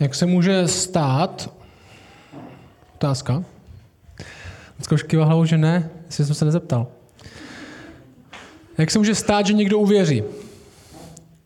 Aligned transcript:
Jak 0.00 0.14
se 0.14 0.26
může 0.26 0.68
stát, 0.68 1.50
otázka, 2.94 3.44
už 4.92 5.02
kývá 5.02 5.24
hlavou, 5.24 5.44
že 5.44 5.58
ne, 5.58 5.90
jestli 6.06 6.24
jsem 6.24 6.34
se 6.34 6.44
nezeptal. 6.44 6.86
Jak 8.78 8.90
se 8.90 8.98
může 8.98 9.14
stát, 9.14 9.46
že 9.46 9.52
někdo 9.52 9.78
uvěří? 9.78 10.22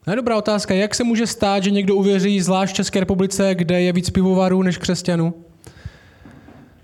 Je 0.06 0.16
dobrá 0.16 0.36
otázka. 0.36 0.74
Jak 0.74 0.94
se 0.94 1.04
může 1.04 1.26
stát, 1.26 1.62
že 1.62 1.70
někdo 1.70 1.96
uvěří, 1.96 2.40
zvlášť 2.40 2.72
v 2.72 2.76
České 2.76 3.00
republice, 3.00 3.54
kde 3.54 3.82
je 3.82 3.92
víc 3.92 4.10
pivovarů 4.10 4.62
než 4.62 4.78
křesťanů? 4.78 5.34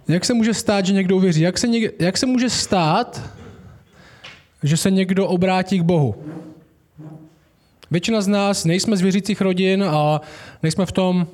Jak 0.09 0.25
se 0.25 0.35
může 0.35 0.55
stát, 0.55 0.87
že 0.87 0.93
někdo 0.93 1.17
uvěří? 1.17 1.41
Jak 1.41 1.59
se, 1.59 1.69
něk, 1.69 2.01
jak 2.01 2.19
se 2.19 2.27
může 2.27 2.51
stát, 2.51 3.23
že 4.62 4.77
se 4.77 4.91
někdo 4.91 5.27
obrátí 5.29 5.79
k 5.79 5.83
Bohu? 5.83 6.14
Většina 7.91 8.21
z 8.21 8.29
nás 8.29 8.64
nejsme 8.64 8.96
z 8.96 9.01
věřících 9.01 9.41
rodin 9.41 9.85
a 9.85 10.21
nejsme 10.62 10.87
v 10.87 10.93
tom 10.93 11.27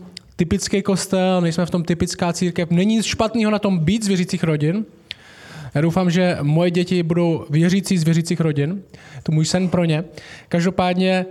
typický 0.43 0.83
kostel, 0.83 1.41
nejsme 1.41 1.67
v 1.67 1.71
tom 1.71 1.85
typická 1.85 2.33
církev. 2.33 2.71
Není 2.71 2.97
nic 2.97 3.07
špatného 3.07 3.51
na 3.51 3.59
tom 3.59 3.79
být 3.79 4.05
z 4.05 4.09
věřících 4.09 4.45
rodin. 4.45 4.85
Já 5.75 5.81
doufám, 5.81 6.11
že 6.11 6.39
moje 6.43 6.71
děti 6.71 7.03
budou 7.03 7.47
věřící 7.51 7.99
z 7.99 8.03
věřících 8.03 8.41
rodin. 8.41 8.83
To 9.23 9.33
můj 9.33 9.45
sen 9.45 9.69
pro 9.69 9.85
ně. 9.85 10.05
Každopádně 10.49 11.27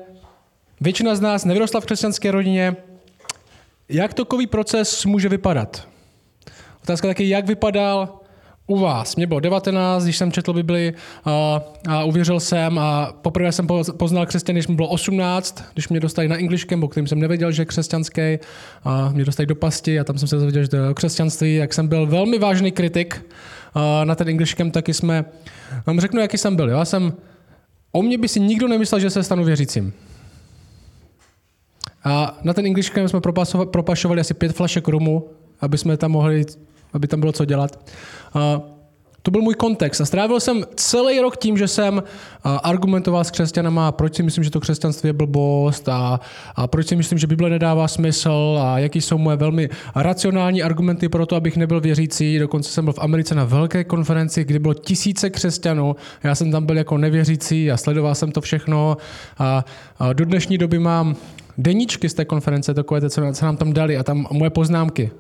většina 0.82 1.16
z 1.16 1.22
nás 1.22 1.46
nevyrostla 1.46 1.82
v 1.82 1.86
křesťanské 1.86 2.32
rodině. 2.32 2.76
Jak 3.90 4.14
takový 4.14 4.48
proces 4.48 5.06
může 5.06 5.30
vypadat? 5.30 5.88
Otázka 6.84 7.08
taky, 7.08 7.30
jak 7.30 7.48
vypadal 7.48 8.20
u 8.68 8.80
vás. 8.80 9.16
Mě 9.16 9.28
bylo 9.28 9.40
19, 9.40 10.04
když 10.04 10.18
jsem 10.18 10.32
četl 10.32 10.54
Bibli 10.54 10.94
a, 11.26 11.62
a 11.90 12.04
uvěřil 12.04 12.40
jsem 12.40 12.80
a 12.80 13.14
poprvé 13.22 13.52
jsem 13.52 13.68
poznal 13.98 14.26
křesťany, 14.26 14.60
když 14.60 14.68
mi 14.68 14.76
bylo 14.76 14.88
18, 14.88 15.64
když 15.74 15.90
mě 15.90 16.00
dostali 16.00 16.28
na 16.28 16.38
English 16.38 16.66
Camp, 16.66 16.84
o 16.84 16.88
kterým 16.88 17.08
jsem 17.08 17.20
nevěděl, 17.20 17.52
že 17.52 17.62
je 17.62 17.66
křesťanský 17.66 18.40
a 18.84 19.10
mě 19.10 19.26
dostali 19.26 19.48
do 19.48 19.56
pasti 19.56 20.00
a 20.00 20.04
tam 20.04 20.18
jsem 20.18 20.28
se 20.28 20.36
dozvěděl, 20.36 20.64
že 20.64 20.70
to 20.70 20.76
je 20.76 20.94
křesťanství, 20.94 21.56
jak 21.56 21.74
jsem 21.74 21.88
byl 21.88 22.08
velmi 22.08 22.40
vážný 22.40 22.72
kritik 22.72 23.26
a 23.74 24.06
na 24.06 24.16
ten 24.16 24.30
English 24.30 24.56
Camp, 24.56 24.74
taky 24.74 24.94
jsme, 24.94 25.26
vám 25.86 26.00
řeknu, 26.00 26.22
jaký 26.22 26.38
jsem 26.38 26.56
byl. 26.56 26.70
Já 26.70 26.86
jsem, 26.86 27.14
o 27.92 28.02
mě 28.02 28.18
by 28.18 28.28
si 28.28 28.40
nikdo 28.40 28.68
nemyslel, 28.68 29.00
že 29.00 29.10
se 29.10 29.24
stanu 29.24 29.44
věřícím. 29.44 29.94
A 32.04 32.40
na 32.44 32.54
ten 32.54 32.66
English 32.66 32.90
Camp 32.90 33.10
jsme 33.10 33.22
propašovali 33.66 34.22
asi 34.22 34.34
pět 34.34 34.56
flašek 34.56 34.88
rumu, 34.88 35.30
aby 35.62 35.78
jsme 35.78 35.98
tam 35.98 36.12
mohli 36.12 36.46
aby 36.94 37.08
tam 37.08 37.20
bylo 37.20 37.32
co 37.32 37.46
dělat. 37.46 37.92
A 38.34 38.62
to 39.24 39.32
byl 39.32 39.42
můj 39.42 39.56
kontext. 39.56 40.02
A 40.02 40.06
strávil 40.06 40.40
jsem 40.40 40.64
celý 40.76 41.20
rok 41.20 41.38
tím, 41.38 41.58
že 41.58 41.68
jsem 41.68 42.04
argumentoval 42.44 43.24
s 43.24 43.32
křesťanama, 43.32 43.92
proč 43.92 44.16
si 44.16 44.24
myslím, 44.24 44.44
že 44.44 44.52
to 44.52 44.60
křesťanství 44.60 45.10
je 45.10 45.14
blbost 45.14 45.90
a, 45.90 46.20
a 46.56 46.68
proč 46.68 46.88
si 46.88 46.96
myslím, 46.96 47.20
že 47.20 47.28
Bible 47.28 47.50
nedává 47.50 47.88
smysl 47.88 48.60
a 48.62 48.80
jaký 48.80 49.02
jsou 49.02 49.18
moje 49.18 49.38
velmi 49.38 49.70
racionální 49.96 50.64
argumenty 50.64 51.10
pro 51.10 51.26
to, 51.26 51.36
abych 51.36 51.58
nebyl 51.58 51.82
věřící. 51.82 52.40
Dokonce 52.40 52.72
jsem 52.72 52.86
byl 52.86 52.94
v 52.94 53.00
Americe 53.00 53.36
na 53.36 53.46
velké 53.46 53.84
konferenci, 53.84 54.44
kdy 54.44 54.60
bylo 54.60 54.74
tisíce 54.74 55.30
křesťanů. 55.30 55.96
Já 56.24 56.36
jsem 56.36 56.52
tam 56.52 56.66
byl 56.66 56.78
jako 56.78 56.98
nevěřící 56.98 57.72
a 57.72 57.78
sledoval 57.78 58.16
jsem 58.16 58.32
to 58.32 58.42
všechno. 58.42 58.98
A, 59.38 59.66
a 60.00 60.14
do 60.14 60.26
dnešní 60.26 60.58
doby 60.58 60.80
mám 60.80 61.16
deníčky 61.58 62.10
z 62.10 62.14
té 62.14 62.26
konference, 62.26 62.74
takové, 62.74 63.10
co 63.10 63.22
nám 63.42 63.58
tam 63.58 63.74
dali 63.74 63.98
a 63.98 64.04
tam 64.04 64.28
moje 64.32 64.50
poznámky 64.50 65.12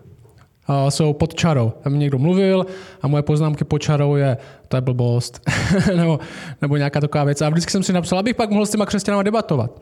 jsou 0.89 1.13
pod 1.13 1.33
čarou. 1.33 1.73
Tam 1.81 1.99
někdo 1.99 2.19
mluvil 2.19 2.65
a 3.01 3.07
moje 3.07 3.23
poznámky 3.23 3.63
pod 3.63 3.79
čarou 3.79 4.15
je, 4.15 4.37
to 4.67 4.77
je 4.77 4.81
blbost, 4.81 5.49
nebo, 5.95 6.19
nebo 6.61 6.77
nějaká 6.77 6.99
taková 7.01 7.23
věc. 7.23 7.41
A 7.41 7.49
vždycky 7.49 7.71
jsem 7.71 7.83
si 7.83 7.93
napsal, 7.93 8.19
abych 8.19 8.35
pak 8.35 8.49
mohl 8.49 8.65
s 8.65 8.71
těma 8.71 8.85
křesťanama 8.85 9.23
debatovat. 9.23 9.81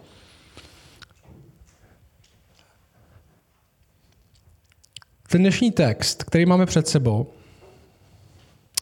Ten 5.31 5.41
dnešní 5.41 5.71
text, 5.71 6.23
který 6.23 6.45
máme 6.45 6.65
před 6.65 6.87
sebou, 6.87 7.27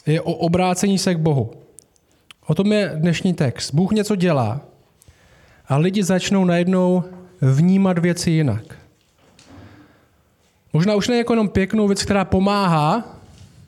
je 0.05 0.21
o 0.21 0.33
obrácení 0.33 0.97
se 0.97 1.15
k 1.15 1.19
Bohu. 1.19 1.51
O 2.47 2.55
tom 2.55 2.71
je 2.71 2.91
dnešní 2.95 3.33
text. 3.33 3.73
Bůh 3.73 3.91
něco 3.91 4.15
dělá 4.15 4.61
a 5.67 5.77
lidi 5.77 6.03
začnou 6.03 6.45
najednou 6.45 7.03
vnímat 7.41 7.99
věci 7.99 8.31
jinak. 8.31 8.86
Možná 10.77 10.95
už 10.95 11.07
ne 11.07 11.17
jako 11.17 11.33
jenom 11.33 11.49
pěknou 11.49 11.87
věc, 11.87 12.03
která 12.03 12.25
pomáhá, 12.25 13.17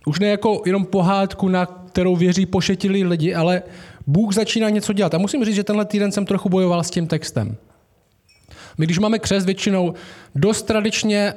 už 0.06 0.20
ne 0.20 0.28
jako 0.28 0.62
jenom 0.66 0.86
pohádku, 0.86 1.48
na 1.48 1.66
kterou 1.66 2.16
věří 2.16 2.46
pošetilí 2.46 3.04
lidi, 3.04 3.34
ale 3.34 3.62
Bůh 4.08 4.34
začíná 4.34 4.70
něco 4.70 4.94
dělat. 4.94 5.14
A 5.14 5.18
musím 5.18 5.46
říct, 5.46 5.56
že 5.56 5.64
tenhle 5.64 5.86
týden 5.86 6.12
jsem 6.12 6.26
trochu 6.26 6.50
bojoval 6.50 6.84
s 6.84 6.90
tím 6.90 7.08
textem. 7.08 7.58
My, 8.78 8.86
když 8.86 9.00
máme 9.00 9.20
křest, 9.20 9.46
většinou 9.46 9.94
dost 10.36 10.64
tradičně 10.64 11.34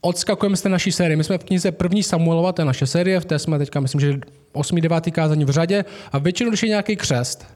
odskakujeme 0.00 0.56
z 0.56 0.62
té 0.62 0.68
naší 0.68 0.92
série. 0.92 1.16
My 1.16 1.24
jsme 1.24 1.38
v 1.38 1.44
knize 1.44 1.72
první 1.72 2.02
Samuelova, 2.02 2.52
to 2.52 2.62
je 2.62 2.66
naše 2.66 2.86
série, 2.86 3.20
v 3.20 3.24
té 3.24 3.38
jsme 3.38 3.58
teďka, 3.58 3.80
myslím, 3.80 4.00
že 4.00 4.20
8. 4.52 4.80
9. 4.80 5.10
kázání 5.10 5.44
v 5.44 5.50
řadě. 5.50 5.84
A 6.12 6.18
většinou, 6.18 6.50
když 6.50 6.62
je 6.62 6.68
nějaký 6.68 6.96
křest, 6.96 7.46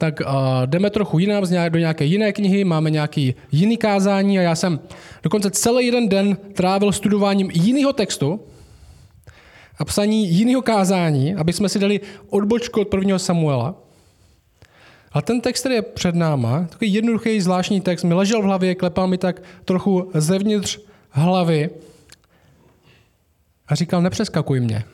tak 0.00 0.20
uh, 0.20 0.26
jdeme 0.66 0.90
trochu 0.90 1.18
jinam, 1.18 1.44
do 1.68 1.78
nějaké 1.78 2.04
jiné 2.04 2.32
knihy, 2.32 2.64
máme 2.64 2.90
nějaký 2.90 3.34
jiný 3.52 3.76
kázání 3.76 4.38
a 4.38 4.42
já 4.42 4.54
jsem 4.54 4.80
dokonce 5.22 5.50
celý 5.50 5.86
jeden 5.86 6.08
den 6.08 6.36
trávil 6.36 6.92
studováním 6.92 7.50
jiného 7.52 7.92
textu 7.92 8.40
a 9.78 9.84
psaní 9.84 10.28
jiného 10.28 10.62
kázání, 10.62 11.34
aby 11.34 11.52
jsme 11.52 11.68
si 11.68 11.78
dali 11.78 12.00
odbočku 12.30 12.80
od 12.80 12.88
prvního 12.88 13.18
Samuela. 13.18 13.74
A 15.12 15.22
ten 15.22 15.40
text, 15.40 15.60
který 15.60 15.74
je 15.74 15.82
před 15.82 16.14
náma, 16.14 16.66
takový 16.70 16.94
jednoduchý, 16.94 17.40
zvláštní 17.40 17.80
text, 17.80 18.04
mi 18.04 18.14
ležel 18.14 18.42
v 18.42 18.44
hlavě, 18.44 18.74
klepal 18.74 19.06
mi 19.06 19.18
tak 19.18 19.42
trochu 19.64 20.10
zevnitř 20.14 20.78
hlavy 21.10 21.70
a 23.68 23.74
říkal, 23.74 24.02
nepřeskakuj 24.02 24.60
mě 24.60 24.84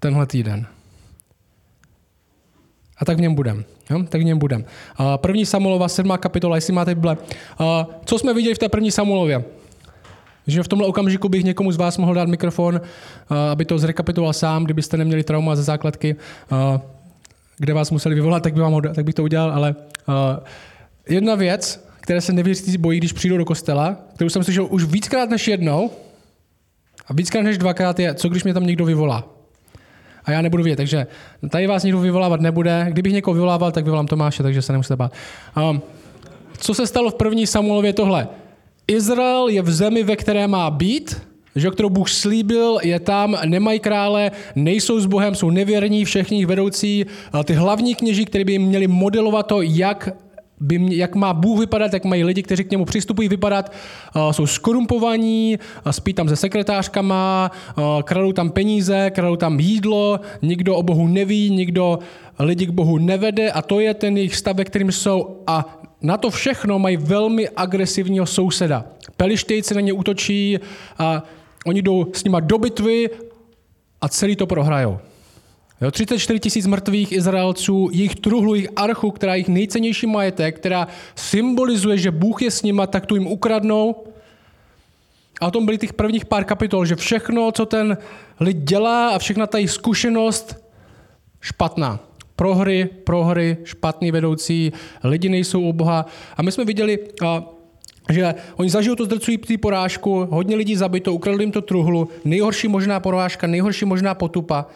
tenhle 0.00 0.26
týden. 0.26 0.73
A 2.98 3.04
tak 3.04 3.18
v 3.18 3.20
něm 3.20 3.34
budem. 3.34 3.64
Jo? 3.90 4.02
Tak 4.08 4.20
v 4.20 4.24
něm 4.24 4.38
budem. 4.38 4.64
A 4.96 5.18
první 5.18 5.46
Samuelova, 5.46 5.88
sedmá 5.88 6.18
kapitola, 6.18 6.56
jestli 6.56 6.72
máte 6.72 6.94
Bible. 6.94 7.16
A 7.58 7.86
co 8.04 8.18
jsme 8.18 8.34
viděli 8.34 8.54
v 8.54 8.58
té 8.58 8.68
první 8.68 8.90
Samuelově? 8.90 9.44
Že 10.46 10.62
v 10.62 10.68
tomhle 10.68 10.88
okamžiku 10.88 11.28
bych 11.28 11.44
někomu 11.44 11.72
z 11.72 11.76
vás 11.76 11.98
mohl 11.98 12.14
dát 12.14 12.28
mikrofon, 12.28 12.80
aby 13.50 13.64
to 13.64 13.78
zrekapituloval 13.78 14.32
sám, 14.32 14.64
kdybyste 14.64 14.96
neměli 14.96 15.24
trauma 15.24 15.56
ze 15.56 15.62
základky, 15.62 16.16
kde 17.58 17.74
vás 17.74 17.90
museli 17.90 18.14
vyvolat, 18.14 18.42
tak, 18.42 18.54
by 18.54 18.60
vám, 18.60 18.80
tak 18.94 19.04
bych 19.04 19.14
to 19.14 19.22
udělal, 19.22 19.50
ale 19.50 19.74
jedna 21.08 21.34
věc, 21.34 21.88
které 22.00 22.20
se 22.20 22.32
nevěřící 22.32 22.78
bojí, 22.78 22.98
když 22.98 23.12
přijdou 23.12 23.36
do 23.36 23.44
kostela, 23.44 23.96
kterou 24.14 24.30
jsem 24.30 24.44
slyšel 24.44 24.66
už 24.70 24.84
víckrát 24.84 25.30
než 25.30 25.48
jednou, 25.48 25.90
a 27.06 27.12
víckrát 27.12 27.44
než 27.44 27.58
dvakrát 27.58 27.98
je, 27.98 28.14
co 28.14 28.28
když 28.28 28.44
mě 28.44 28.54
tam 28.54 28.66
někdo 28.66 28.84
vyvolá 28.84 29.33
a 30.24 30.32
já 30.32 30.42
nebudu 30.42 30.62
vědět. 30.62 30.76
Takže 30.76 31.06
tady 31.50 31.66
vás 31.66 31.82
nikdo 31.82 32.00
vyvolávat 32.00 32.40
nebude. 32.40 32.86
Kdybych 32.90 33.12
někoho 33.12 33.34
vyvolával, 33.34 33.72
tak 33.72 33.84
vyvolám 33.84 34.06
Tomáše, 34.06 34.42
takže 34.42 34.62
se 34.62 34.72
nemusíte 34.72 34.96
bát. 34.96 35.12
Um, 35.70 35.82
co 36.58 36.74
se 36.74 36.86
stalo 36.86 37.10
v 37.10 37.14
první 37.14 37.46
Samuelově 37.46 37.92
tohle? 37.92 38.28
Izrael 38.88 39.48
je 39.48 39.62
v 39.62 39.70
zemi, 39.70 40.02
ve 40.02 40.16
které 40.16 40.46
má 40.46 40.70
být, 40.70 41.22
že 41.56 41.70
kterou 41.70 41.90
Bůh 41.90 42.10
slíbil, 42.10 42.78
je 42.82 43.00
tam, 43.00 43.36
nemají 43.44 43.80
krále, 43.80 44.30
nejsou 44.54 45.00
s 45.00 45.06
Bohem, 45.06 45.34
jsou 45.34 45.50
nevěrní, 45.50 46.04
všichni 46.04 46.46
vedoucí, 46.46 47.06
ty 47.44 47.52
hlavní 47.52 47.94
kněží, 47.94 48.24
kteří 48.24 48.44
by 48.44 48.52
jim 48.52 48.62
měli 48.62 48.86
modelovat 48.86 49.46
to, 49.46 49.62
jak 49.62 50.08
by 50.64 50.78
mě, 50.78 50.96
jak 50.96 51.14
má 51.14 51.34
Bůh 51.34 51.60
vypadat, 51.60 51.92
jak 51.92 52.04
mají 52.04 52.24
lidi, 52.24 52.42
kteří 52.42 52.64
k 52.64 52.70
němu 52.70 52.84
přistupují 52.84 53.28
vypadat, 53.28 53.72
uh, 54.16 54.32
jsou 54.32 54.46
skorumpovaní, 54.46 55.58
uh, 55.86 55.92
spí 55.92 56.14
tam 56.14 56.28
se 56.28 56.36
sekretářkama, 56.36 57.50
uh, 57.76 58.02
kradou 58.02 58.32
tam 58.32 58.50
peníze, 58.50 59.10
kradou 59.10 59.36
tam 59.36 59.60
jídlo, 59.60 60.20
nikdo 60.42 60.76
o 60.76 60.82
Bohu 60.82 61.06
neví, 61.06 61.50
nikdo 61.50 61.98
lidi 62.38 62.66
k 62.66 62.70
Bohu 62.70 62.98
nevede 62.98 63.50
a 63.50 63.62
to 63.62 63.80
je 63.80 63.94
ten 63.94 64.16
jejich 64.16 64.36
stav, 64.36 64.56
ve 64.56 64.64
kterým 64.64 64.92
jsou 64.92 65.42
a 65.46 65.82
na 66.02 66.16
to 66.16 66.30
všechno 66.30 66.78
mají 66.78 66.96
velmi 66.96 67.48
agresivního 67.48 68.26
souseda. 68.26 68.84
Pelištejci 69.16 69.74
na 69.74 69.80
ně 69.80 69.92
útočí 69.92 70.58
a 70.98 71.22
oni 71.66 71.82
jdou 71.82 72.06
s 72.12 72.24
nima 72.24 72.40
do 72.40 72.58
bitvy 72.58 73.10
a 74.00 74.08
celý 74.08 74.36
to 74.36 74.46
prohrajou. 74.46 74.98
Jo, 75.80 75.90
34 75.90 76.40
tisíc 76.40 76.66
mrtvých 76.66 77.12
Izraelců, 77.12 77.88
jejich 77.92 78.14
truhlu, 78.14 78.54
jejich 78.54 78.68
archu, 78.76 79.10
která 79.10 79.34
je 79.34 79.36
jejich 79.36 79.48
nejcennější 79.48 80.06
majetek, 80.06 80.56
která 80.56 80.88
symbolizuje, 81.14 81.98
že 81.98 82.10
Bůh 82.10 82.42
je 82.42 82.50
s 82.50 82.62
nima, 82.62 82.86
tak 82.86 83.06
tu 83.06 83.14
jim 83.14 83.26
ukradnou. 83.26 84.04
A 85.40 85.46
o 85.46 85.50
tom 85.50 85.64
byly 85.66 85.78
těch 85.78 85.92
prvních 85.92 86.24
pár 86.24 86.44
kapitol, 86.44 86.86
že 86.86 86.96
všechno, 86.96 87.52
co 87.52 87.66
ten 87.66 87.98
lid 88.40 88.56
dělá 88.56 89.08
a 89.08 89.18
všechna 89.18 89.46
ta 89.46 89.58
jejich 89.58 89.70
zkušenost, 89.70 90.64
špatná. 91.40 92.00
Prohry, 92.36 92.88
prohry, 93.04 93.56
špatný 93.64 94.10
vedoucí, 94.10 94.72
lidi 95.04 95.28
nejsou 95.28 95.60
u 95.60 95.72
Boha. 95.72 96.06
A 96.36 96.42
my 96.42 96.52
jsme 96.52 96.64
viděli, 96.64 96.98
že 98.10 98.34
oni 98.56 98.70
zažijou 98.70 98.94
to 98.94 99.04
zdrcující 99.04 99.56
porážku, 99.56 100.28
hodně 100.30 100.56
lidí 100.56 100.76
zabito, 100.76 101.12
ukradli 101.12 101.42
jim 101.42 101.52
to 101.52 101.62
truhlu, 101.62 102.08
nejhorší 102.24 102.68
možná 102.68 103.00
porážka, 103.00 103.46
nejhorší 103.46 103.84
možná 103.84 104.14
potupa. 104.14 104.66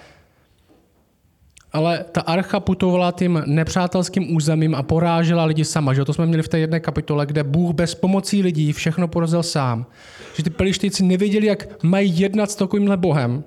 Ale 1.73 2.05
ta 2.13 2.21
archa 2.21 2.61
putovala 2.61 3.13
tím 3.13 3.43
nepřátelským 3.47 4.37
územím 4.37 4.75
a 4.75 4.83
porážela 4.83 5.45
lidi 5.45 5.65
sama. 5.65 5.95
Že? 5.95 6.05
To 6.05 6.13
jsme 6.13 6.27
měli 6.27 6.43
v 6.43 6.49
té 6.49 6.59
jedné 6.59 6.81
kapitole, 6.81 7.27
kde 7.27 7.45
Bůh 7.45 7.75
bez 7.75 7.95
pomocí 7.95 8.43
lidí 8.43 8.73
všechno 8.73 9.09
porazil 9.09 9.43
sám. 9.43 9.87
Že 10.37 10.43
ty 10.43 10.51
pelištejci 10.51 11.05
nevěděli, 11.05 11.47
jak 11.47 11.85
mají 11.85 12.21
jednat 12.21 12.51
s 12.51 12.57
takovýmhle 12.57 12.97
Bohem. 12.97 13.45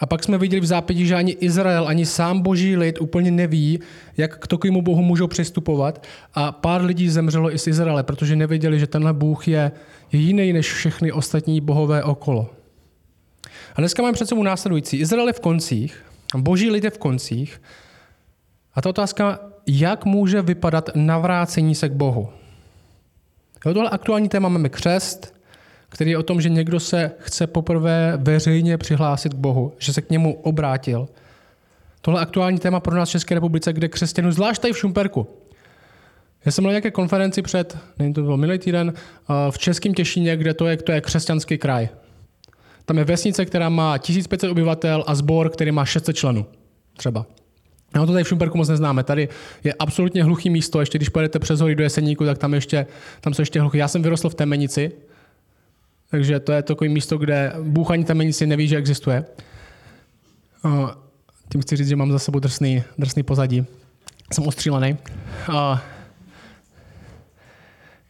A 0.00 0.06
pak 0.06 0.24
jsme 0.24 0.38
viděli 0.38 0.60
v 0.60 0.66
zápětí, 0.66 1.06
že 1.06 1.14
ani 1.14 1.32
Izrael, 1.32 1.88
ani 1.88 2.06
sám 2.06 2.40
boží 2.40 2.76
lid 2.76 3.00
úplně 3.00 3.30
neví, 3.30 3.80
jak 4.16 4.38
k 4.38 4.46
takovému 4.46 4.82
Bohu 4.82 5.02
můžou 5.02 5.26
přistupovat. 5.26 6.06
A 6.34 6.52
pár 6.52 6.84
lidí 6.84 7.08
zemřelo 7.08 7.54
i 7.54 7.58
z 7.58 7.66
Izraele, 7.66 8.02
protože 8.02 8.36
nevěděli, 8.36 8.78
že 8.78 8.86
tenhle 8.86 9.12
Bůh 9.12 9.48
je, 9.48 9.72
je 10.12 10.20
jiný 10.20 10.52
než 10.52 10.72
všechny 10.72 11.12
ostatní 11.12 11.60
bohové 11.60 12.02
okolo. 12.02 12.50
A 13.74 13.80
dneska 13.80 14.02
máme 14.02 14.12
před 14.12 14.28
sebou 14.28 14.42
následující. 14.42 14.96
Izrael 14.96 15.26
je 15.26 15.32
v 15.32 15.40
koncích, 15.40 16.04
boží 16.36 16.70
lid 16.70 16.84
je 16.84 16.90
v 16.90 16.98
koncích. 16.98 17.62
A 18.74 18.82
ta 18.82 18.88
otázka, 18.88 19.40
jak 19.66 20.04
může 20.04 20.42
vypadat 20.42 20.90
navrácení 20.94 21.74
se 21.74 21.88
k 21.88 21.92
Bohu. 21.92 22.28
Jo, 23.66 23.74
tohle 23.74 23.90
aktuální 23.90 24.28
téma 24.28 24.48
máme 24.48 24.68
křest, 24.68 25.34
který 25.88 26.10
je 26.10 26.18
o 26.18 26.22
tom, 26.22 26.40
že 26.40 26.48
někdo 26.48 26.80
se 26.80 27.10
chce 27.18 27.46
poprvé 27.46 28.12
veřejně 28.16 28.78
přihlásit 28.78 29.34
k 29.34 29.36
Bohu, 29.36 29.72
že 29.78 29.92
se 29.92 30.02
k 30.02 30.10
němu 30.10 30.34
obrátil. 30.34 31.08
Tohle 32.00 32.20
aktuální 32.20 32.58
téma 32.58 32.80
pro 32.80 32.96
nás 32.96 33.08
v 33.08 33.12
České 33.12 33.34
republice, 33.34 33.72
kde 33.72 33.88
křesťanů, 33.88 34.32
zvlášť 34.32 34.62
tady 34.62 34.72
v 34.72 34.78
Šumperku. 34.78 35.26
Já 36.44 36.52
jsem 36.52 36.64
na 36.64 36.70
nějaké 36.70 36.90
konferenci 36.90 37.42
před, 37.42 37.78
nevím, 37.98 38.14
to 38.14 38.22
byl 38.22 38.36
minulý 38.36 38.58
týden, 38.58 38.92
v 39.50 39.58
Českém 39.58 39.94
Těšíně, 39.94 40.36
kde 40.36 40.54
to 40.54 40.66
je, 40.66 40.76
to 40.76 40.92
je 40.92 41.00
křesťanský 41.00 41.58
kraj. 41.58 41.88
Tam 42.88 42.98
je 42.98 43.04
vesnice, 43.04 43.44
která 43.44 43.68
má 43.68 43.98
1500 43.98 44.50
obyvatel 44.50 45.04
a 45.06 45.14
sbor, 45.14 45.50
který 45.50 45.72
má 45.72 45.84
600 45.84 46.16
členů. 46.16 46.46
Třeba. 46.96 47.26
No 47.94 48.06
to 48.06 48.12
tady 48.12 48.24
v 48.24 48.28
Šumperku 48.28 48.58
moc 48.58 48.68
neznáme. 48.68 49.04
Tady 49.04 49.28
je 49.64 49.74
absolutně 49.78 50.24
hluchý 50.24 50.50
místo. 50.50 50.80
Ještě 50.80 50.98
když 50.98 51.08
pojedete 51.08 51.38
přes 51.38 51.60
hory 51.60 51.74
do 51.74 51.82
Jeseníku, 51.82 52.24
tak 52.24 52.38
tam, 52.38 52.54
ještě, 52.54 52.86
tam 53.20 53.34
jsou 53.34 53.42
ještě 53.42 53.60
hluchý. 53.60 53.78
Já 53.78 53.88
jsem 53.88 54.02
vyrostl 54.02 54.28
v 54.28 54.34
Temenici, 54.34 54.92
takže 56.10 56.40
to 56.40 56.52
je 56.52 56.62
takové 56.62 56.90
místo, 56.90 57.18
kde 57.18 57.52
Bůh 57.62 57.90
ani 57.90 58.04
temenici 58.04 58.46
neví, 58.46 58.68
že 58.68 58.76
existuje. 58.76 59.24
Tím 61.52 61.60
chci 61.60 61.76
říct, 61.76 61.88
že 61.88 61.96
mám 61.96 62.12
za 62.12 62.18
sebou 62.18 62.38
drsný, 62.38 62.82
drsný 62.98 63.22
pozadí. 63.22 63.66
Jsem 64.32 64.46
ostřílený. 64.46 64.96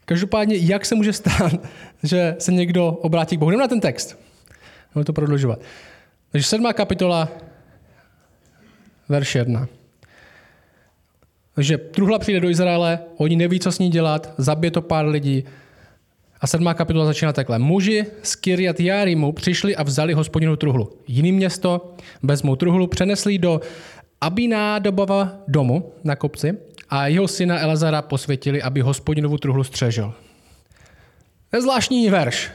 Každopádně, 0.05 0.57
jak 0.57 0.87
se 0.87 0.95
může 0.95 1.13
stát, 1.13 1.53
že 2.03 2.37
se 2.39 2.53
někdo 2.53 2.87
obrátí 2.87 3.37
k 3.37 3.39
Bohu? 3.39 3.51
Jdeme 3.51 3.65
na 3.65 3.69
ten 3.69 3.81
text. 3.81 4.28
Můžeme 4.95 5.05
to 5.05 5.13
prodlužovat. 5.13 5.61
Takže 6.33 6.47
sedmá 6.47 6.73
kapitola, 6.73 7.29
verš 9.09 9.35
jedna. 9.35 9.69
Takže 11.55 11.79
truhla 11.79 12.19
přijde 12.19 12.41
do 12.41 12.51
Izraele, 12.51 12.99
oni 13.17 13.37
neví, 13.37 13.61
co 13.61 13.73
s 13.73 13.79
ní 13.79 13.91
dělat, 13.91 14.35
zabije 14.39 14.71
to 14.71 14.83
pár 14.83 15.07
lidí, 15.07 15.45
a 16.41 16.47
sedmá 16.47 16.75
kapitola 16.75 17.05
začíná 17.05 17.33
takhle. 17.33 17.59
Muži 17.59 18.07
z 18.23 18.37
Kirjat 18.37 18.81
Jarimu 18.81 19.33
přišli 19.33 19.77
a 19.77 19.83
vzali 19.83 20.13
hospodinu 20.13 20.57
truhlu. 20.57 20.93
Jiný 21.09 21.33
město 21.33 21.95
vezmou 22.23 22.57
truhlu, 22.57 22.87
přenesli 22.87 23.39
do 23.39 23.61
Abinádobova 24.21 25.37
domu 25.49 25.93
na 26.05 26.17
kopci 26.17 26.59
a 26.91 27.07
jeho 27.07 27.29
syna 27.29 27.59
Elazara 27.59 28.03
posvětili, 28.03 28.63
aby 28.63 28.81
hospodinovu 28.81 29.39
truhlu 29.39 29.65
střežil. 29.65 30.15
To 31.51 31.57
je 31.57 31.63
zvláštní 31.63 32.11
verš. 32.11 32.51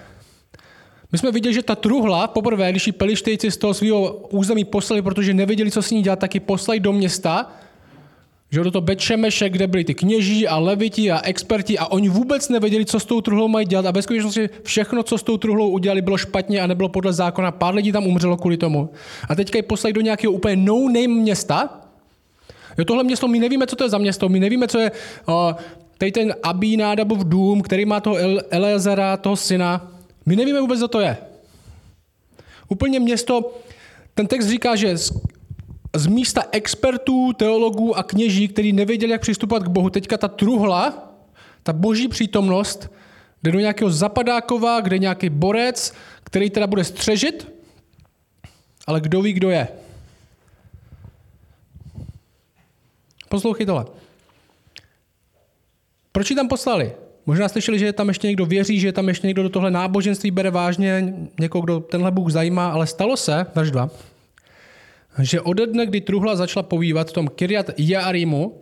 My 1.13 1.19
jsme 1.19 1.31
viděli, 1.31 1.53
že 1.53 1.63
ta 1.63 1.75
truhla, 1.75 2.27
poprvé, 2.27 2.71
když 2.71 2.87
ji 2.87 2.93
pelištejci 2.93 3.51
z 3.51 3.57
toho 3.57 3.73
svého 3.73 4.13
území 4.29 4.65
poslali, 4.65 5.01
protože 5.01 5.33
nevěděli, 5.33 5.71
co 5.71 5.81
s 5.81 5.91
ní 5.91 6.01
dělat, 6.01 6.19
tak 6.19 6.33
ji 6.35 6.39
poslali 6.39 6.79
do 6.79 6.93
města, 6.93 7.51
že 8.51 8.63
do 8.63 8.71
toho 8.71 8.81
Bečemeše, 8.81 9.49
kde 9.49 9.67
byli 9.67 9.83
ty 9.83 9.93
kněží 9.93 10.47
a 10.47 10.57
leviti 10.57 11.11
a 11.11 11.21
experti 11.21 11.77
a 11.77 11.85
oni 11.85 12.09
vůbec 12.09 12.49
nevěděli, 12.49 12.85
co 12.85 12.99
s 12.99 13.05
tou 13.05 13.21
truhlou 13.21 13.47
mají 13.47 13.65
dělat 13.65 13.85
a 13.85 13.91
ve 13.91 14.01
skutečnosti 14.01 14.49
všechno, 14.63 15.03
co 15.03 15.17
s 15.17 15.23
tou 15.23 15.37
truhlou 15.37 15.69
udělali, 15.69 16.01
bylo 16.01 16.17
špatně 16.17 16.61
a 16.61 16.67
nebylo 16.67 16.89
podle 16.89 17.13
zákona. 17.13 17.51
Pár 17.51 17.75
lidí 17.75 17.91
tam 17.91 18.07
umřelo 18.07 18.37
kvůli 18.37 18.57
tomu. 18.57 18.89
A 19.29 19.35
teďka 19.35 19.57
ji 19.57 19.63
poslali 19.63 19.93
do 19.93 20.01
nějakého 20.01 20.33
úplně 20.33 20.55
no-name 20.55 21.07
města. 21.07 21.81
Jo, 22.77 22.85
tohle 22.85 23.03
město, 23.03 23.27
my 23.27 23.39
nevíme, 23.39 23.67
co 23.67 23.75
to 23.75 23.83
je 23.83 23.89
za 23.89 23.97
město, 23.97 24.29
my 24.29 24.39
nevíme, 24.39 24.67
co 24.67 24.79
je 24.79 24.91
uh, 25.27 25.33
tady 25.97 26.11
ten 26.11 26.35
Abí 26.43 26.77
Nádabov 26.77 27.19
dům, 27.23 27.61
který 27.61 27.85
má 27.85 27.99
toho 27.99 28.17
Eleazara, 28.49 29.17
toho 29.17 29.35
syna. 29.35 29.92
My 30.25 30.35
nevíme 30.35 30.61
vůbec, 30.61 30.79
co 30.79 30.87
to 30.87 30.99
je. 30.99 31.17
Úplně 32.67 32.99
město, 32.99 33.53
ten 34.13 34.27
text 34.27 34.47
říká, 34.47 34.75
že 34.75 34.97
z 35.95 36.07
místa 36.07 36.43
expertů, 36.51 37.33
teologů 37.33 37.97
a 37.97 38.03
kněží, 38.03 38.47
kteří 38.47 38.73
nevěděli, 38.73 39.11
jak 39.11 39.21
přistupovat 39.21 39.63
k 39.63 39.67
Bohu, 39.67 39.89
teďka 39.89 40.17
ta 40.17 40.27
truhla, 40.27 41.13
ta 41.63 41.73
boží 41.73 42.07
přítomnost, 42.07 42.89
jde 43.43 43.51
do 43.51 43.59
nějakého 43.59 43.91
zapadákova, 43.91 44.81
kde 44.81 44.99
nějaký 44.99 45.29
borec, 45.29 45.93
který 46.23 46.49
teda 46.49 46.67
bude 46.67 46.83
střežit, 46.83 47.51
ale 48.87 49.01
kdo 49.01 49.21
ví, 49.21 49.33
kdo 49.33 49.49
je. 49.49 49.67
Poslouchej 53.29 53.65
tohle. 53.65 53.85
Proč 56.11 56.29
ji 56.29 56.35
tam 56.35 56.47
poslali? 56.47 56.93
Možná 57.25 57.49
slyšeli, 57.49 57.79
že 57.79 57.93
tam 57.93 58.07
ještě 58.07 58.27
někdo 58.27 58.45
věří, 58.45 58.79
že 58.79 58.91
tam 58.91 59.07
ještě 59.07 59.27
někdo 59.27 59.43
do 59.43 59.49
tohle 59.49 59.71
náboženství 59.71 60.31
bere 60.31 60.51
vážně, 60.51 61.13
někoho, 61.39 61.61
kdo 61.61 61.79
tenhle 61.79 62.11
Bůh 62.11 62.31
zajímá, 62.31 62.69
ale 62.69 62.87
stalo 62.87 63.17
se, 63.17 63.45
verš 63.55 63.71
2, 63.71 63.89
že 65.21 65.41
ode 65.41 65.67
dne, 65.67 65.85
kdy 65.85 66.01
truhla 66.01 66.35
začala 66.35 66.63
povývat 66.63 67.09
v 67.09 67.13
tom 67.13 67.27
Kiryat 67.27 67.69
Jarimu, 67.77 68.61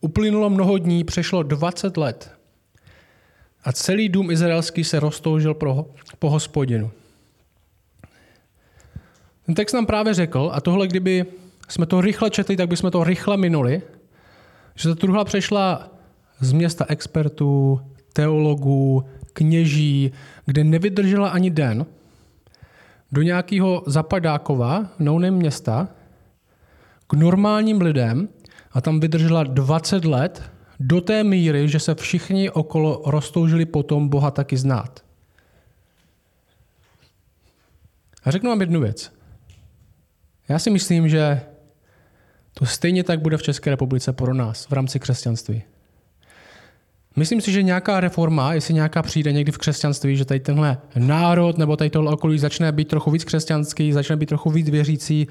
uplynulo 0.00 0.50
mnoho 0.50 0.78
dní, 0.78 1.04
přešlo 1.04 1.42
20 1.42 1.96
let. 1.96 2.30
A 3.64 3.72
celý 3.72 4.08
dům 4.08 4.30
izraelský 4.30 4.84
se 4.84 5.00
roztoužil 5.00 5.54
pro, 5.54 5.86
po 6.18 6.30
hospodinu. 6.30 6.90
Ten 9.46 9.54
text 9.54 9.72
nám 9.72 9.86
právě 9.86 10.14
řekl, 10.14 10.50
a 10.52 10.60
tohle 10.60 10.86
kdyby 10.86 11.26
jsme 11.68 11.86
to 11.86 12.00
rychle 12.00 12.30
četli, 12.30 12.56
tak 12.56 12.68
bychom 12.68 12.90
to 12.90 13.04
rychle 13.04 13.36
minuli, 13.36 13.82
že 14.74 14.88
ta 14.88 14.94
truhla 14.94 15.24
přešla 15.24 15.90
z 16.40 16.52
města 16.52 16.86
expertů, 16.88 17.80
teologů, 18.14 19.04
kněží, 19.32 20.12
kde 20.46 20.64
nevydržela 20.64 21.28
ani 21.28 21.50
den, 21.50 21.86
do 23.12 23.22
nějakého 23.22 23.82
zapadákova, 23.86 24.88
no 24.98 25.18
města, 25.18 25.88
k 27.06 27.12
normálním 27.12 27.80
lidem 27.80 28.28
a 28.72 28.80
tam 28.80 29.00
vydržela 29.00 29.42
20 29.44 30.04
let 30.04 30.42
do 30.80 31.00
té 31.00 31.24
míry, 31.24 31.68
že 31.68 31.80
se 31.80 31.94
všichni 31.94 32.50
okolo 32.50 33.02
roztoužili 33.06 33.66
potom 33.66 34.08
Boha 34.08 34.30
taky 34.30 34.56
znát. 34.56 35.04
A 38.24 38.30
řeknu 38.30 38.50
vám 38.50 38.60
jednu 38.60 38.80
věc. 38.80 39.12
Já 40.48 40.58
si 40.58 40.70
myslím, 40.70 41.08
že 41.08 41.40
to 42.54 42.66
stejně 42.66 43.04
tak 43.04 43.20
bude 43.20 43.36
v 43.36 43.42
České 43.42 43.70
republice 43.70 44.12
pro 44.12 44.34
nás 44.34 44.66
v 44.66 44.72
rámci 44.72 45.00
křesťanství. 45.00 45.62
Myslím 47.16 47.40
si, 47.40 47.52
že 47.52 47.62
nějaká 47.62 48.00
reforma, 48.00 48.54
jestli 48.54 48.74
nějaká 48.74 49.02
přijde 49.02 49.32
někdy 49.32 49.52
v 49.52 49.58
křesťanství, 49.58 50.16
že 50.16 50.24
tady 50.24 50.40
tenhle 50.40 50.78
národ 50.96 51.58
nebo 51.58 51.76
tady 51.76 51.90
tohle 51.90 52.12
okolí 52.12 52.38
začne 52.38 52.72
být 52.72 52.88
trochu 52.88 53.10
víc 53.10 53.24
křesťanský, 53.24 53.92
začne 53.92 54.16
být 54.16 54.26
trochu 54.26 54.50
víc 54.50 54.68
věřící, 54.68 55.26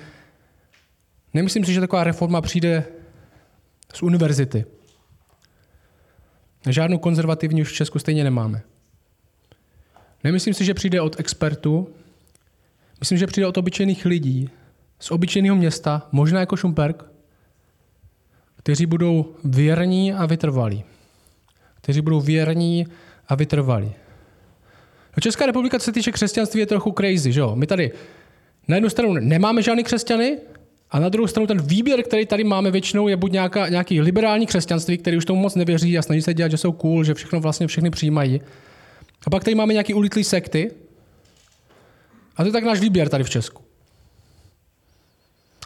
nemyslím 1.34 1.66
si, 1.66 1.74
že 1.74 1.80
taková 1.80 2.04
reforma 2.04 2.42
přijde 2.42 2.86
z 3.94 4.04
univerzity. 4.04 4.66
Žádnou 6.70 6.98
konzervativní 6.98 7.62
už 7.62 7.70
v 7.70 7.76
Česku 7.76 8.00
stejně 8.00 8.24
nemáme. 8.24 8.62
Nemyslím 10.24 10.54
si, 10.54 10.66
že 10.66 10.74
přijde 10.74 11.02
od 11.02 11.20
expertů, 11.20 11.90
myslím, 13.00 13.18
že 13.18 13.28
přijde 13.28 13.48
od 13.48 13.58
obyčejných 13.58 14.06
lidí 14.06 14.50
z 15.00 15.12
obyčejného 15.12 15.56
města, 15.56 16.08
možná 16.12 16.40
jako 16.40 16.58
Šumperk, 16.58 17.04
kteří 18.56 18.86
budou 18.86 19.36
věrní 19.44 20.14
a 20.14 20.26
vytrvalí 20.26 20.84
kteří 21.84 22.02
budou 22.02 22.22
věrní 22.22 22.88
a 23.28 23.36
vytrvalí. 23.36 23.92
No, 25.18 25.22
Česká 25.22 25.46
republika, 25.46 25.80
co 25.80 25.86
se 25.86 25.92
týče 25.92 26.12
křesťanství, 26.12 26.60
je 26.60 26.66
trochu 26.66 26.92
crazy. 26.98 27.32
Že 27.32 27.40
jo? 27.40 27.56
My 27.56 27.68
tady 27.68 27.92
na 28.68 28.76
jednu 28.76 28.90
stranu 28.90 29.14
nemáme 29.14 29.62
žádný 29.62 29.84
křesťany, 29.84 30.38
a 30.92 31.00
na 31.00 31.10
druhou 31.10 31.28
stranu 31.28 31.48
ten 31.48 31.62
výběr, 31.62 32.04
který 32.04 32.26
tady 32.26 32.44
máme 32.44 32.72
většinou, 32.72 33.08
je 33.08 33.18
buď 33.18 33.32
nějaká, 33.32 33.70
nějaký 33.70 34.02
liberální 34.02 34.46
křesťanství, 34.46 34.98
který 34.98 35.18
už 35.18 35.26
tomu 35.26 35.42
moc 35.42 35.56
nevěří 35.56 35.98
a 35.98 36.02
snaží 36.02 36.22
se 36.22 36.34
dělat, 36.34 36.52
že 36.52 36.58
jsou 36.58 36.72
cool, 36.72 37.04
že 37.04 37.14
všechno 37.14 37.40
vlastně 37.40 37.68
všechny 37.68 37.90
přijímají. 37.90 38.42
A 39.26 39.30
pak 39.30 39.44
tady 39.44 39.56
máme 39.56 39.74
nějaký 39.74 39.94
ulitlý 39.94 40.24
sekty. 40.24 40.72
A 42.36 42.44
to 42.44 42.48
je 42.50 42.52
tak 42.52 42.64
náš 42.64 42.80
výběr 42.80 43.10
tady 43.10 43.24
v 43.24 43.30
Česku. 43.30 43.64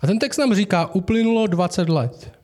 A 0.01 0.07
ten 0.07 0.19
text 0.19 0.37
nám 0.37 0.55
říká, 0.55 0.95
uplynulo 0.95 1.47
20 1.47 1.89
let. 1.89 2.36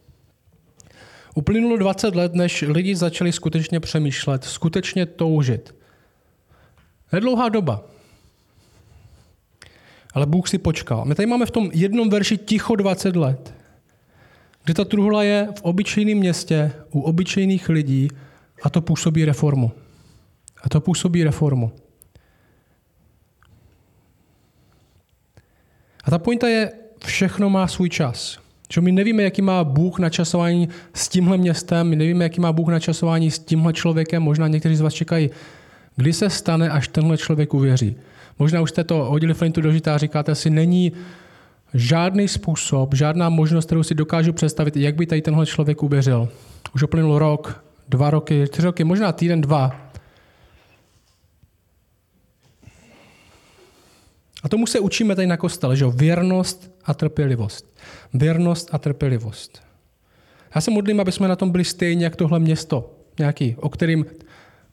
Uplynulo 1.34 1.78
20 1.78 2.16
let, 2.16 2.34
než 2.34 2.62
lidi 2.62 2.96
začali 2.96 3.32
skutečně 3.32 3.80
přemýšlet, 3.80 4.44
skutečně 4.44 5.06
toužit. 5.06 5.76
Nedlouhá 7.12 7.50
doba. 7.50 7.84
Ale 10.14 10.26
Bůh 10.26 10.48
si 10.50 10.58
počkal. 10.58 11.06
My 11.06 11.16
tady 11.16 11.26
máme 11.26 11.46
v 11.46 11.52
tom 11.52 11.70
jednom 11.74 12.10
verši 12.10 12.38
ticho 12.38 12.76
20 12.76 13.16
let, 13.16 13.54
kde 14.64 14.74
ta 14.74 14.86
truhla 14.86 15.24
je 15.24 15.48
v 15.58 15.62
obyčejném 15.62 16.18
městě, 16.18 16.72
u 16.92 17.02
obyčejných 17.02 17.70
lidí 17.70 18.08
a 18.64 18.70
to 18.70 18.82
působí 18.82 19.26
reformu. 19.26 19.72
A 20.64 20.70
to 20.70 20.82
působí 20.82 21.24
reformu. 21.24 21.72
A 26.04 26.12
ta 26.12 26.20
pointa 26.20 26.48
je, 26.48 26.72
všechno 27.06 27.50
má 27.50 27.68
svůj 27.68 27.90
čas. 27.90 28.43
Že 28.74 28.82
my 28.82 28.92
nevíme, 28.92 29.24
jaký 29.24 29.42
má 29.42 29.64
Bůh 29.64 30.00
načasování 30.00 30.70
s 30.94 31.10
tímhle 31.10 31.38
městem, 31.38 31.90
my 31.90 31.96
nevíme, 31.96 32.26
jaký 32.26 32.42
má 32.42 32.52
Bůh 32.54 32.68
načasování 32.68 33.32
s 33.32 33.40
tímhle 33.40 33.74
člověkem, 33.74 34.24
možná 34.24 34.48
někteří 34.48 34.76
z 34.76 34.82
vás 34.82 34.94
čekají, 34.94 35.30
kdy 35.96 36.14
se 36.14 36.30
stane, 36.30 36.70
až 36.70 36.88
tenhle 36.88 37.18
člověk 37.18 37.54
uvěří. 37.54 37.96
Možná 38.40 38.62
už 38.62 38.70
jste 38.70 38.84
to 38.84 38.96
hodili 38.96 39.34
flintu 39.34 39.62
do 39.62 39.72
žita 39.72 39.96
a 39.96 39.98
říkáte 39.98 40.36
si, 40.36 40.50
není 40.50 40.92
žádný 41.74 42.28
způsob, 42.28 42.94
žádná 42.94 43.30
možnost, 43.30 43.66
kterou 43.66 43.84
si 43.84 43.96
dokážu 43.96 44.34
představit, 44.34 44.78
jak 44.78 44.96
by 44.96 45.06
tady 45.06 45.22
tenhle 45.22 45.46
člověk 45.46 45.84
uvěřil. 45.84 46.30
Už 46.76 46.84
uplynul 46.84 47.20
rok, 47.20 47.64
dva 47.90 48.10
roky, 48.10 48.48
tři 48.48 48.62
roky, 48.62 48.84
možná 48.84 49.12
týden, 49.12 49.42
dva. 49.42 49.83
A 54.44 54.50
tomu 54.50 54.68
se 54.68 54.80
učíme 54.80 55.16
tady 55.16 55.28
na 55.28 55.38
kostele, 55.38 55.76
že 55.76 55.84
jo? 55.84 55.92
Věrnost 55.92 56.72
a 56.86 56.94
trpělivost. 56.94 57.78
Věrnost 58.14 58.70
a 58.72 58.78
trpělivost. 58.78 59.62
Já 60.56 60.62
se 60.62 60.72
modlím, 60.72 61.00
aby 61.00 61.12
jsme 61.12 61.28
na 61.28 61.36
tom 61.36 61.52
byli 61.52 61.64
stejně 61.64 62.04
jak 62.04 62.16
tohle 62.16 62.40
město, 62.40 62.96
nějaký, 63.20 63.56
o 63.60 63.70
kterým 63.70 64.06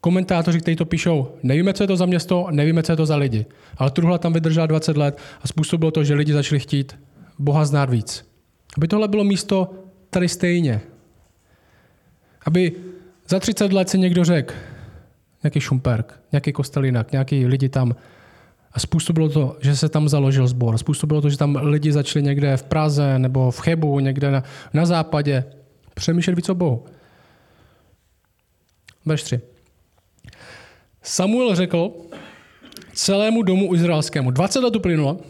komentátoři, 0.01 0.61
kteří 0.61 0.77
to 0.77 0.85
píšou, 0.85 1.35
nevíme, 1.43 1.73
co 1.73 1.83
je 1.83 1.87
to 1.87 1.97
za 1.97 2.07
město, 2.07 2.47
nevíme, 2.51 2.83
co 2.83 2.93
je 2.93 2.97
to 2.97 3.07
za 3.07 3.17
lidi. 3.17 3.47
Ale 3.77 3.91
truhla 3.91 4.19
tam 4.19 4.33
vydržela 4.33 4.67
20 4.67 4.97
let 4.97 5.19
a 5.43 5.49
způsobilo 5.49 5.91
to, 5.91 6.05
že 6.05 6.15
lidi 6.15 6.33
začali 6.33 6.61
chtít 6.61 6.99
Boha 7.39 7.65
znát 7.65 7.91
víc. 7.91 8.31
Aby 8.77 8.89
tohle 8.89 9.09
bylo 9.09 9.25
místo 9.25 9.75
tady 10.11 10.29
stejně. 10.29 10.81
Aby 12.45 12.73
za 13.29 13.41
30 13.41 13.73
let 13.73 13.89
si 13.89 13.99
někdo 13.99 14.25
řekl, 14.25 14.55
nějaký 15.43 15.61
šumperk, 15.61 16.21
nějaký 16.33 16.53
kostelinak, 16.53 17.13
nějaký 17.13 17.47
lidi 17.47 17.69
tam 17.69 17.95
a 18.73 18.79
způsobilo 18.81 19.29
to, 19.29 19.57
že 19.61 19.77
se 19.77 19.89
tam 19.89 20.09
založil 20.09 20.47
sbor. 20.47 20.79
Způsobilo 20.79 21.21
to, 21.21 21.31
že 21.31 21.39
tam 21.39 21.57
lidi 21.57 21.93
začali 21.93 22.23
někde 22.23 22.57
v 22.57 22.63
Praze 22.63 23.19
nebo 23.19 23.51
v 23.51 23.61
Chebu, 23.61 24.01
někde 24.01 24.31
na, 24.31 24.43
na 24.73 24.87
západě 24.87 25.45
přemýšlet 25.95 26.35
víc 26.35 26.49
o 26.49 26.55
Bohu. 26.55 26.85
Verš 29.07 29.23
3. 29.23 29.41
Samuel 31.03 31.55
řekl 31.55 31.93
celému 32.95 33.43
domu 33.43 33.75
izraelskému, 33.75 34.31
20 34.31 34.61
let 34.61 34.77
uplynulo, 34.77 35.21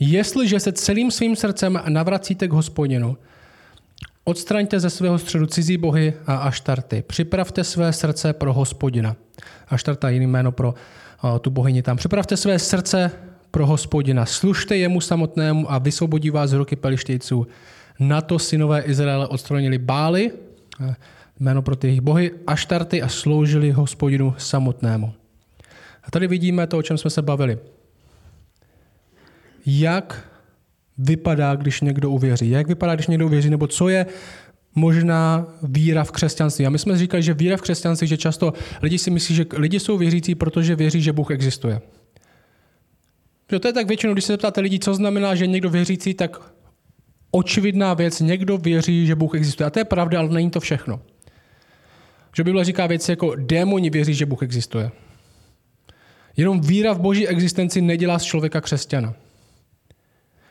jestliže 0.00 0.60
se 0.60 0.72
celým 0.72 1.10
svým 1.10 1.36
srdcem 1.36 1.82
navracíte 1.88 2.48
k 2.48 2.52
hospodinu, 2.52 3.16
odstraňte 4.24 4.80
ze 4.80 4.90
svého 4.90 5.18
středu 5.18 5.46
cizí 5.46 5.76
bohy 5.76 6.14
a 6.26 6.36
aštarty. 6.36 7.02
Připravte 7.06 7.64
své 7.64 7.92
srdce 7.92 8.32
pro 8.32 8.52
hospodina. 8.52 9.16
Aštarta 9.68 10.08
je 10.08 10.14
jiný 10.14 10.26
jméno 10.26 10.52
pro 10.52 10.74
tu 11.40 11.50
bohyni 11.50 11.82
tam. 11.82 11.96
Připravte 11.96 12.36
své 12.36 12.58
srdce 12.58 13.10
pro 13.50 13.66
hospodina, 13.66 14.26
služte 14.26 14.76
jemu 14.76 15.00
samotnému 15.00 15.72
a 15.72 15.78
vysvobodí 15.78 16.30
vás 16.30 16.50
z 16.50 16.52
ruky 16.52 16.76
pelištejců. 16.76 17.46
Na 18.00 18.20
to 18.20 18.38
synové 18.38 18.80
Izraele 18.80 19.28
odstranili 19.28 19.78
bály, 19.78 20.30
eh, 20.80 20.94
jméno 21.40 21.62
pro 21.62 21.76
ty 21.76 21.86
jejich 21.86 22.00
bohy, 22.00 22.30
aštarty 22.46 23.02
a 23.02 23.08
sloužili 23.08 23.70
hospodinu 23.70 24.34
samotnému. 24.38 25.12
A 26.04 26.10
tady 26.10 26.26
vidíme 26.26 26.66
to, 26.66 26.78
o 26.78 26.82
čem 26.82 26.98
jsme 26.98 27.10
se 27.10 27.22
bavili. 27.22 27.58
Jak 29.66 30.28
vypadá, 30.98 31.54
když 31.54 31.80
někdo 31.80 32.10
uvěří? 32.10 32.50
Jak 32.50 32.68
vypadá, 32.68 32.94
když 32.94 33.06
někdo 33.06 33.26
uvěří? 33.26 33.50
Nebo 33.50 33.66
co 33.66 33.88
je 33.88 34.06
možná 34.74 35.46
víra 35.62 36.04
v 36.04 36.10
křesťanství. 36.10 36.66
A 36.66 36.70
my 36.70 36.78
jsme 36.78 36.98
říkali, 36.98 37.22
že 37.22 37.34
víra 37.34 37.56
v 37.56 37.60
křesťanství, 37.60 38.08
že 38.08 38.16
často 38.16 38.52
lidi 38.82 38.98
si 38.98 39.10
myslí, 39.10 39.34
že 39.34 39.46
lidi 39.56 39.80
jsou 39.80 39.98
věřící, 39.98 40.34
protože 40.34 40.76
věří, 40.76 41.02
že 41.02 41.12
Bůh 41.12 41.30
existuje. 41.30 41.80
Že 43.52 43.58
to 43.58 43.68
je 43.68 43.72
tak 43.72 43.88
většinou, 43.88 44.12
když 44.12 44.24
se 44.24 44.32
zeptáte 44.32 44.60
lidí, 44.60 44.78
co 44.80 44.94
znamená, 44.94 45.34
že 45.34 45.46
někdo 45.46 45.70
věřící, 45.70 46.14
tak 46.14 46.52
očividná 47.30 47.94
věc, 47.94 48.20
někdo 48.20 48.58
věří, 48.58 49.06
že 49.06 49.14
Bůh 49.14 49.34
existuje. 49.34 49.66
A 49.66 49.70
to 49.70 49.78
je 49.78 49.84
pravda, 49.84 50.18
ale 50.18 50.28
není 50.28 50.50
to 50.50 50.60
všechno. 50.60 51.00
Že 52.36 52.44
Bible 52.44 52.64
říká 52.64 52.86
věci 52.86 53.12
jako 53.12 53.34
démoni 53.34 53.90
věří, 53.90 54.14
že 54.14 54.26
Bůh 54.26 54.42
existuje. 54.42 54.90
Jenom 56.36 56.60
víra 56.60 56.92
v 56.92 57.00
boží 57.00 57.28
existenci 57.28 57.80
nedělá 57.80 58.18
z 58.18 58.24
člověka 58.24 58.60
křesťana. 58.60 59.14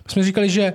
My 0.05 0.11
jsme 0.11 0.23
říkali, 0.23 0.49
že 0.49 0.73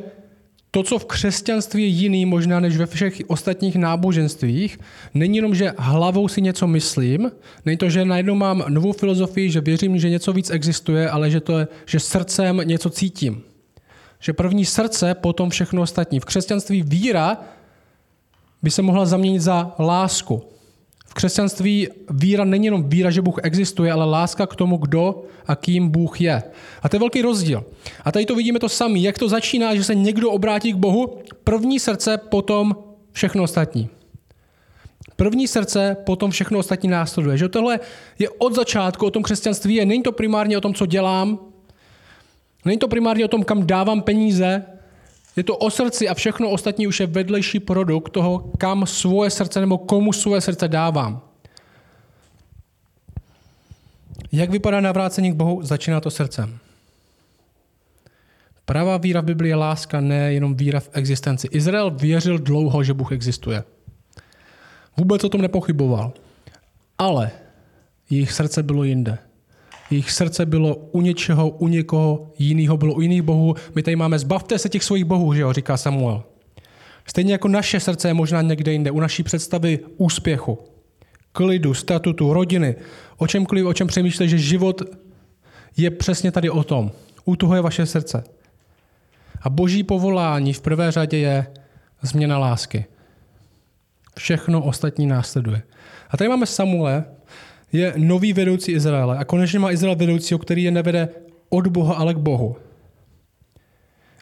to, 0.75 0.83
co 0.83 0.99
v 0.99 1.05
křesťanství 1.05 1.83
je 1.83 1.89
jiný 1.89 2.27
možná 2.27 2.61
než 2.61 2.77
ve 2.77 2.87
všech 2.87 3.23
ostatních 3.27 3.77
náboženstvích, 3.77 4.79
není 5.15 5.37
jenom, 5.37 5.55
že 5.55 5.73
hlavou 5.79 6.29
si 6.29 6.43
něco 6.43 6.67
myslím, 6.67 7.31
není 7.65 7.79
to, 7.79 7.91
že 7.91 8.05
najednou 8.05 8.35
mám 8.35 8.65
novou 8.69 8.93
filozofii, 8.93 9.51
že 9.51 9.61
věřím, 9.61 9.99
že 9.99 10.11
něco 10.11 10.33
víc 10.33 10.51
existuje, 10.51 11.11
ale 11.11 11.31
že, 11.31 11.41
to 11.41 11.59
je, 11.59 11.69
že 11.87 12.01
srdcem 12.01 12.61
něco 12.65 12.91
cítím. 12.91 13.43
Že 14.21 14.33
první 14.33 14.65
srdce, 14.65 15.15
potom 15.15 15.51
všechno 15.51 15.83
ostatní. 15.83 16.21
V 16.21 16.25
křesťanství 16.25 16.83
víra 16.83 17.39
by 18.63 18.71
se 18.71 18.83
mohla 18.83 19.07
zaměnit 19.07 19.41
za 19.41 19.75
lásku. 19.79 20.43
Křesťanství 21.15 21.89
víra 22.11 22.45
není 22.45 22.65
jenom 22.65 22.89
víra, 22.89 23.11
že 23.11 23.23
Bůh 23.23 23.39
existuje, 23.43 23.93
ale 23.93 24.05
láska 24.05 24.47
k 24.47 24.57
tomu, 24.57 24.77
kdo 24.77 25.23
a 25.47 25.57
kým 25.57 25.89
Bůh 25.89 26.21
je. 26.21 26.43
A 26.83 26.89
to 26.89 26.97
je 26.97 27.01
velký 27.01 27.23
rozdíl. 27.23 27.65
A 28.05 28.13
tady 28.13 28.27
to 28.27 28.35
vidíme 28.35 28.59
to 28.59 28.69
samé, 28.69 28.99
jak 28.99 29.19
to 29.19 29.29
začíná, 29.29 29.75
že 29.75 29.85
se 29.85 29.95
někdo 29.95 30.31
obrátí 30.31 30.73
k 30.73 30.77
Bohu, 30.77 31.19
první 31.45 31.81
srdce, 31.81 32.19
potom 32.19 32.77
všechno 33.13 33.43
ostatní. 33.43 33.89
První 35.17 35.49
srdce, 35.49 35.97
potom 36.07 36.31
všechno 36.31 36.59
ostatní 36.59 36.89
následuje. 36.89 37.39
Že 37.39 37.49
tohle 37.49 37.81
je 38.19 38.29
od 38.31 38.55
začátku 38.55 39.07
o 39.07 39.11
tom 39.11 39.23
křesťanství. 39.23 39.75
Je. 39.75 39.87
Není 39.87 40.03
to 40.03 40.13
primárně 40.13 40.59
o 40.59 40.61
tom, 40.61 40.75
co 40.75 40.87
dělám, 40.87 41.39
není 42.65 42.79
to 42.79 42.89
primárně 42.89 43.25
o 43.25 43.29
tom, 43.29 43.45
kam 43.45 43.67
dávám 43.67 44.03
peníze, 44.03 44.65
je 45.37 45.45
to 45.45 45.57
o 45.57 45.71
srdci 45.71 46.09
a 46.09 46.15
všechno 46.15 46.51
ostatní 46.51 46.87
už 46.87 47.01
je 47.01 47.07
vedlejší 47.07 47.61
produkt 47.61 48.11
toho, 48.11 48.51
kam 48.59 48.87
svoje 48.87 49.31
srdce 49.31 49.61
nebo 49.61 49.79
komu 49.79 50.13
svoje 50.13 50.41
srdce 50.41 50.69
dávám. 50.69 51.21
Jak 54.33 54.51
vypadá 54.51 54.81
navrácení 54.81 55.33
k 55.33 55.37
Bohu? 55.37 55.63
Začíná 55.63 56.01
to 56.01 56.11
srdcem. 56.11 56.59
Pravá 58.65 58.97
víra 58.97 59.21
v 59.21 59.25
Biblii 59.25 59.51
je 59.51 59.57
láska, 59.57 60.01
ne 60.01 60.33
jenom 60.33 60.55
víra 60.55 60.81
v 60.81 60.91
existenci. 60.93 61.49
Izrael 61.51 61.91
věřil 61.91 62.39
dlouho, 62.39 62.85
že 62.85 62.95
Bůh 62.95 63.13
existuje. 63.13 63.65
Vůbec 64.97 65.25
o 65.25 65.29
tom 65.29 65.41
nepochyboval. 65.41 66.13
Ale 66.99 67.31
jejich 68.11 68.33
srdce 68.33 68.63
bylo 68.63 68.85
jinde. 68.85 69.19
Jejich 69.91 70.11
srdce 70.11 70.47
bylo 70.47 70.77
u 70.77 71.01
něčeho, 71.01 71.49
u 71.49 71.69
někoho 71.69 72.33
jiného, 72.39 72.77
bylo 72.77 72.95
u 72.95 73.01
jiných 73.01 73.23
bohů. 73.23 73.55
My 73.75 73.83
tady 73.83 73.97
máme, 73.97 74.19
zbavte 74.19 74.59
se 74.59 74.69
těch 74.69 74.85
svých 74.85 75.05
bohů, 75.05 75.35
že 75.35 75.41
jo, 75.41 75.53
říká 75.53 75.77
Samuel. 75.77 76.23
Stejně 77.07 77.33
jako 77.33 77.49
naše 77.49 77.81
srdce 77.81 78.09
je 78.09 78.15
možná 78.15 78.43
někde 78.43 78.73
jinde, 78.73 78.91
u 78.91 79.01
naší 79.01 79.23
představy 79.23 79.79
úspěchu, 79.97 80.59
klidu, 81.33 81.75
statutu, 81.75 82.33
rodiny, 82.33 82.77
o 83.17 83.27
čemkoliv, 83.27 83.67
o 83.67 83.73
čem 83.75 83.87
přemýšlíte, 83.87 84.29
že 84.29 84.39
život 84.39 84.83
je 85.77 85.91
přesně 85.91 86.33
tady 86.33 86.51
o 86.51 86.65
tom. 86.65 86.93
U 87.25 87.37
toho 87.37 87.55
je 87.55 87.61
vaše 87.61 87.87
srdce. 87.87 88.25
A 89.43 89.51
boží 89.51 89.83
povolání 89.83 90.53
v 90.53 90.61
prvé 90.61 90.93
řadě 90.93 91.19
je 91.19 91.47
změna 92.03 92.39
lásky. 92.39 92.85
Všechno 94.19 94.63
ostatní 94.63 95.07
následuje. 95.07 95.63
A 96.11 96.17
tady 96.17 96.29
máme 96.29 96.47
Samuele, 96.47 97.05
je 97.75 97.93
nový 97.97 98.33
vedoucí 98.33 98.73
Izraele. 98.73 99.19
A 99.19 99.25
konečně 99.25 99.59
má 99.59 99.73
Izrael 99.73 99.97
vedoucího, 99.97 100.39
který 100.39 100.63
je 100.63 100.71
nevede 100.71 101.09
od 101.49 101.67
Boha, 101.67 101.95
ale 101.95 102.15
k 102.15 102.19
Bohu. 102.19 102.57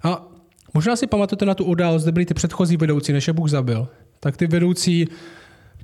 A 0.03 0.27
možná 0.75 0.97
si 0.97 1.07
pamatujete 1.07 1.47
na 1.47 1.55
tu 1.55 1.65
událost, 1.65 2.03
kde 2.03 2.13
byli 2.13 2.27
ty 2.27 2.35
předchozí 2.35 2.77
vedoucí, 2.77 3.13
než 3.13 3.27
je 3.27 3.33
Bůh 3.33 3.51
zabil. 3.51 3.89
Tak 4.21 4.37
ty 4.37 4.47
vedoucí, 4.47 5.09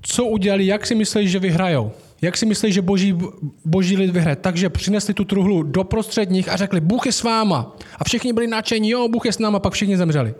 co 0.02 0.24
udělali, 0.24 0.66
jak 0.66 0.86
si 0.86 0.94
mysleli, 0.94 1.28
že 1.28 1.38
vyhrajou? 1.38 1.92
Jak 2.22 2.36
si 2.36 2.46
mysleli, 2.46 2.72
že 2.72 2.82
boží, 2.82 3.18
boží 3.64 3.96
lid 3.96 4.10
vyhraje? 4.10 4.36
Takže 4.36 4.68
přinesli 4.68 5.14
tu 5.14 5.24
truhlu 5.24 5.62
do 5.62 5.84
prostředních 5.84 6.48
a 6.48 6.56
řekli, 6.56 6.80
Bůh 6.80 7.06
je 7.06 7.12
s 7.12 7.22
váma. 7.22 7.76
A 7.98 8.04
všichni 8.04 8.32
byli 8.32 8.46
nadšení, 8.46 8.90
jo, 8.90 9.08
Bůh 9.08 9.26
je 9.26 9.32
s 9.32 9.38
náma, 9.38 9.60
pak 9.60 9.72
všichni 9.72 9.96
zemřeli. 9.96 10.34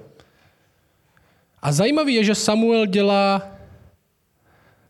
A 1.63 1.73
zajímavé 1.73 2.11
je, 2.11 2.25
že 2.25 2.35
Samuel 2.35 2.87
dělá 2.87 3.43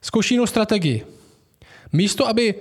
zkoušenou 0.00 0.47
strategii. 0.47 1.17
Místo, 1.92 2.28
aby 2.28 2.54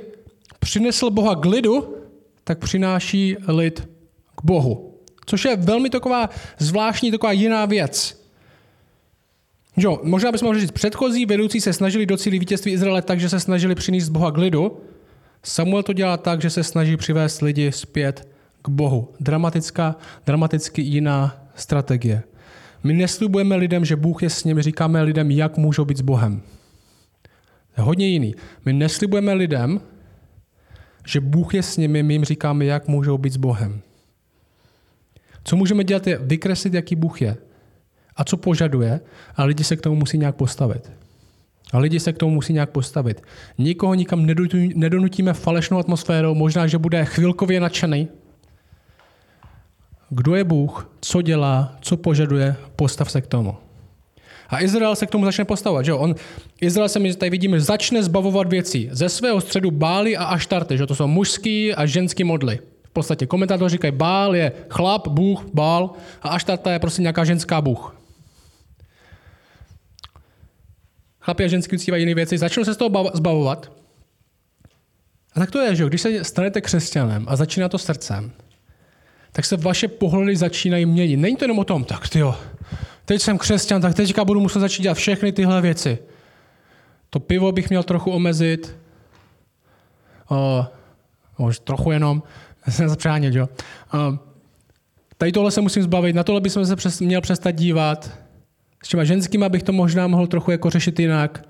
přinesl 0.60 1.10
Boha 1.10 1.36
k 1.36 1.46
lidu, 1.46 1.96
tak 2.44 2.60
přináší 2.60 3.36
lid 3.48 3.90
k 4.36 4.42
Bohu. 4.44 4.94
Což 5.26 5.46
je 5.46 5.56
velmi 5.56 5.90
taková 5.90 6.30
zvláštní, 6.58 7.12
taková 7.12 7.32
jiná 7.32 7.66
věc. 7.66 8.28
Jo, 9.78 10.00
možná 10.04 10.32
bychom 10.32 10.46
mohli 10.46 10.62
říct, 10.62 10.72
předchozí 10.72 11.26
vedoucí 11.26 11.62
se 11.62 11.74
snažili 11.74 12.06
docílit 12.06 12.40
vítězství 12.40 12.72
Izraele 12.72 13.02
tak, 13.02 13.20
že 13.20 13.30
se 13.30 13.40
snažili 13.40 13.76
přinést 13.76 14.10
Boha 14.10 14.32
k 14.32 14.38
lidu. 14.38 14.78
Samuel 15.44 15.84
to 15.84 15.94
dělá 15.94 16.18
tak, 16.18 16.42
že 16.42 16.50
se 16.50 16.64
snaží 16.64 16.98
přivést 16.98 17.42
lidi 17.42 17.72
zpět 17.72 18.28
k 18.62 18.70
Bohu. 18.70 19.14
Dramatická, 19.20 19.96
dramaticky 20.26 20.82
jiná 20.82 21.46
strategie. 21.56 22.24
My 22.84 22.94
neslibujeme 22.94 23.56
lidem, 23.56 23.86
že 23.86 23.96
Bůh 23.96 24.24
je 24.24 24.30
s 24.30 24.44
nimi, 24.44 24.62
říkáme 24.62 25.02
lidem, 25.02 25.32
jak 25.32 25.58
můžou 25.58 25.86
být 25.86 25.98
s 25.98 26.02
Bohem. 26.02 26.42
Hodně 27.78 28.08
jiný. 28.08 28.36
My 28.66 28.74
neslibujeme 28.74 29.34
lidem, 29.34 29.82
že 31.06 31.20
Bůh 31.20 31.54
je 31.54 31.64
s 31.64 31.78
nimi, 31.78 32.04
my 32.04 32.14
jim 32.14 32.26
říkáme, 32.26 32.66
jak 32.66 32.88
můžou 32.88 33.18
být 33.18 33.34
s 33.34 33.38
Bohem. 33.38 33.82
Co 35.44 35.56
můžeme 35.56 35.84
dělat, 35.84 36.08
je 36.08 36.18
vykreslit, 36.18 36.74
jaký 36.74 36.96
Bůh 36.96 37.22
je 37.22 37.38
a 38.16 38.24
co 38.24 38.38
požaduje, 38.38 39.00
a 39.36 39.44
lidi 39.44 39.64
se 39.64 39.76
k 39.76 39.82
tomu 39.82 39.96
musí 39.96 40.18
nějak 40.18 40.36
postavit. 40.36 40.92
A 41.74 41.78
lidi 41.78 42.00
se 42.00 42.14
k 42.14 42.18
tomu 42.18 42.32
musí 42.32 42.54
nějak 42.54 42.70
postavit. 42.70 43.22
Nikoho 43.58 43.94
nikam 43.94 44.26
nedonutíme 44.76 45.34
falešnou 45.34 45.80
atmosférou, 45.80 46.36
možná, 46.36 46.68
že 46.68 46.78
bude 46.78 47.06
chvilkově 47.06 47.60
nadšený. 47.60 48.08
Kdo 50.10 50.36
je 50.36 50.44
Bůh, 50.44 50.92
co 51.02 51.22
dělá, 51.22 51.78
co 51.82 51.98
požaduje, 51.98 52.56
postav 52.76 53.12
se 53.12 53.22
k 53.22 53.28
tomu. 53.28 53.67
A 54.50 54.62
Izrael 54.62 54.96
se 54.96 55.06
k 55.06 55.12
tomu 55.12 55.26
začne 55.26 55.46
postavovat. 55.46 55.86
Že 55.86 55.94
On, 55.94 56.16
Izrael 56.62 56.90
se 56.90 57.00
mi 57.00 57.16
tady 57.16 57.30
vidíme, 57.30 57.60
začne 57.60 58.04
zbavovat 58.04 58.50
věcí. 58.50 58.90
Ze 58.92 59.10
svého 59.10 59.42
středu 59.42 59.72
Bály 59.72 60.18
a 60.18 60.24
Aštarty, 60.24 60.78
že 60.78 60.88
to 60.88 60.96
jsou 60.96 61.08
mužský 61.08 61.74
a 61.74 61.86
ženský 61.86 62.24
modly. 62.24 62.60
V 62.84 62.90
podstatě 62.90 63.26
komentátoři 63.26 63.72
říkají, 63.72 63.94
Bál 63.94 64.36
je 64.36 64.52
chlap, 64.70 65.08
Bůh, 65.08 65.46
Bál 65.54 65.92
a 66.22 66.30
Aštarta 66.30 66.72
je 66.72 66.80
prostě 66.80 67.02
nějaká 67.02 67.24
ženská 67.24 67.62
Bůh. 67.62 67.96
Chlapi 71.20 71.44
a 71.44 71.48
ženský 71.48 71.76
uctívají 71.76 72.02
jiné 72.02 72.16
věci, 72.16 72.38
začnou 72.38 72.64
se 72.64 72.74
z 72.74 72.78
toho 72.78 73.12
zbavovat. 73.14 73.72
A 75.34 75.40
tak 75.40 75.52
to 75.52 75.60
je, 75.60 75.76
že 75.76 75.86
když 75.86 76.02
se 76.02 76.24
stanete 76.24 76.62
křesťanem 76.62 77.26
a 77.28 77.36
začíná 77.36 77.70
to 77.70 77.78
srdcem, 77.78 78.32
tak 79.32 79.46
se 79.46 79.58
vaše 79.58 79.88
pohledy 79.88 80.36
začínají 80.36 80.86
měnit. 80.86 81.18
Není 81.18 81.36
to 81.36 81.44
jenom 81.44 81.60
o 81.60 81.64
tom, 81.64 81.84
tak 81.84 82.10
ty 82.10 82.20
jo, 82.20 82.36
teď 83.08 83.22
jsem 83.22 83.38
křesťan, 83.38 83.82
tak 83.82 83.96
teďka 83.96 84.26
budu 84.26 84.40
muset 84.40 84.60
začít 84.60 84.84
dělat 84.84 84.98
všechny 84.98 85.32
tyhle 85.32 85.62
věci. 85.62 85.98
To 87.10 87.20
pivo 87.20 87.52
bych 87.52 87.70
měl 87.70 87.84
trochu 87.84 88.12
omezit, 88.12 88.78
o, 90.30 90.66
možná 91.38 91.64
trochu 91.64 91.92
jenom, 91.92 92.24
jsem 92.70 92.90
zapřánit, 92.90 93.34
jo. 93.36 93.50
O, 93.94 94.20
tady 95.18 95.32
tohle 95.32 95.52
se 95.52 95.62
musím 95.62 95.84
zbavit, 95.84 96.16
na 96.16 96.24
tohle 96.24 96.42
bychom 96.42 96.66
se 96.66 96.76
přes, 96.76 97.02
měl 97.02 97.22
přestat 97.22 97.52
dívat. 97.52 98.12
S 98.84 98.88
těma 98.88 99.04
ženskýma 99.04 99.50
bych 99.50 99.64
to 99.64 99.74
možná 99.74 100.08
mohl 100.08 100.28
trochu 100.28 100.52
jako 100.52 100.70
řešit 100.70 101.00
jinak. 101.00 101.48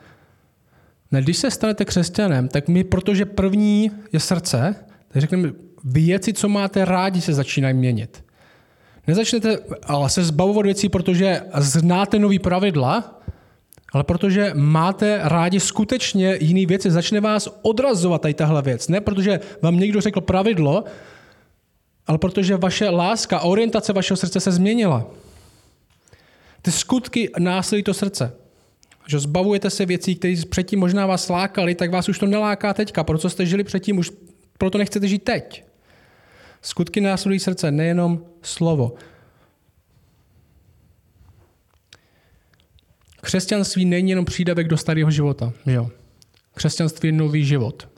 Ne, 1.12 1.22
když 1.22 1.38
se 1.38 1.52
stanete 1.52 1.86
křesťanem, 1.86 2.48
tak 2.48 2.68
my, 2.68 2.84
protože 2.84 3.26
první 3.26 3.92
je 4.14 4.20
srdce, 4.20 4.76
tak 5.08 5.22
řekneme, 5.22 5.52
věci, 5.84 6.34
co 6.34 6.50
máte 6.50 6.86
rádi, 6.86 7.22
se 7.22 7.34
začínají 7.34 7.74
měnit. 7.74 8.27
Nezačnete 9.08 9.58
se 10.08 10.24
zbavovat 10.24 10.66
věcí, 10.66 10.90
protože 10.90 11.42
znáte 11.58 12.20
nový 12.20 12.40
pravidla, 12.40 13.22
ale 13.94 14.04
protože 14.04 14.52
máte 14.56 15.20
rádi 15.24 15.60
skutečně 15.60 16.38
jiné 16.42 16.66
věci, 16.66 16.92
začne 16.92 17.22
vás 17.22 17.50
odrazovat 17.62 18.22
tady 18.22 18.34
tahle 18.34 18.62
věc. 18.62 18.88
Ne 18.88 19.02
protože 19.02 19.40
vám 19.62 19.80
někdo 19.80 20.02
řekl 20.02 20.22
pravidlo, 20.22 20.84
ale 22.08 22.18
protože 22.18 22.58
vaše 22.58 22.90
láska 22.90 23.38
a 23.38 23.44
orientace 23.44 23.94
vašeho 23.94 24.18
srdce 24.18 24.40
se 24.40 24.52
změnila. 24.52 25.06
Ty 26.62 26.72
skutky 26.72 27.30
následují 27.40 27.84
to 27.84 27.94
srdce. 27.94 28.34
Že 29.08 29.20
zbavujete 29.20 29.70
se 29.70 29.86
věcí, 29.86 30.16
které 30.16 30.36
předtím 30.50 30.80
možná 30.80 31.06
vás 31.06 31.30
lákali, 31.30 31.76
tak 31.76 31.92
vás 31.92 32.10
už 32.10 32.20
to 32.20 32.26
neláká 32.26 32.74
teďka. 32.74 33.04
Proto 33.04 33.30
jste 33.30 33.46
žili 33.46 33.64
předtím, 33.64 33.98
už 33.98 34.12
proto 34.58 34.78
nechcete 34.78 35.08
žít 35.08 35.24
teď. 35.24 35.64
Skutky 36.68 37.02
následují 37.02 37.40
srdce, 37.40 37.72
nejenom 37.72 38.26
slovo. 38.42 38.96
Křesťanství 43.22 43.86
není 43.86 44.10
jenom 44.10 44.26
přídavek 44.26 44.68
do 44.68 44.78
starého 44.78 45.12
života. 45.12 45.54
Jo? 45.66 45.90
Křesťanství 46.54 47.10
je 47.10 47.14
nový 47.14 47.46
život. 47.46 47.90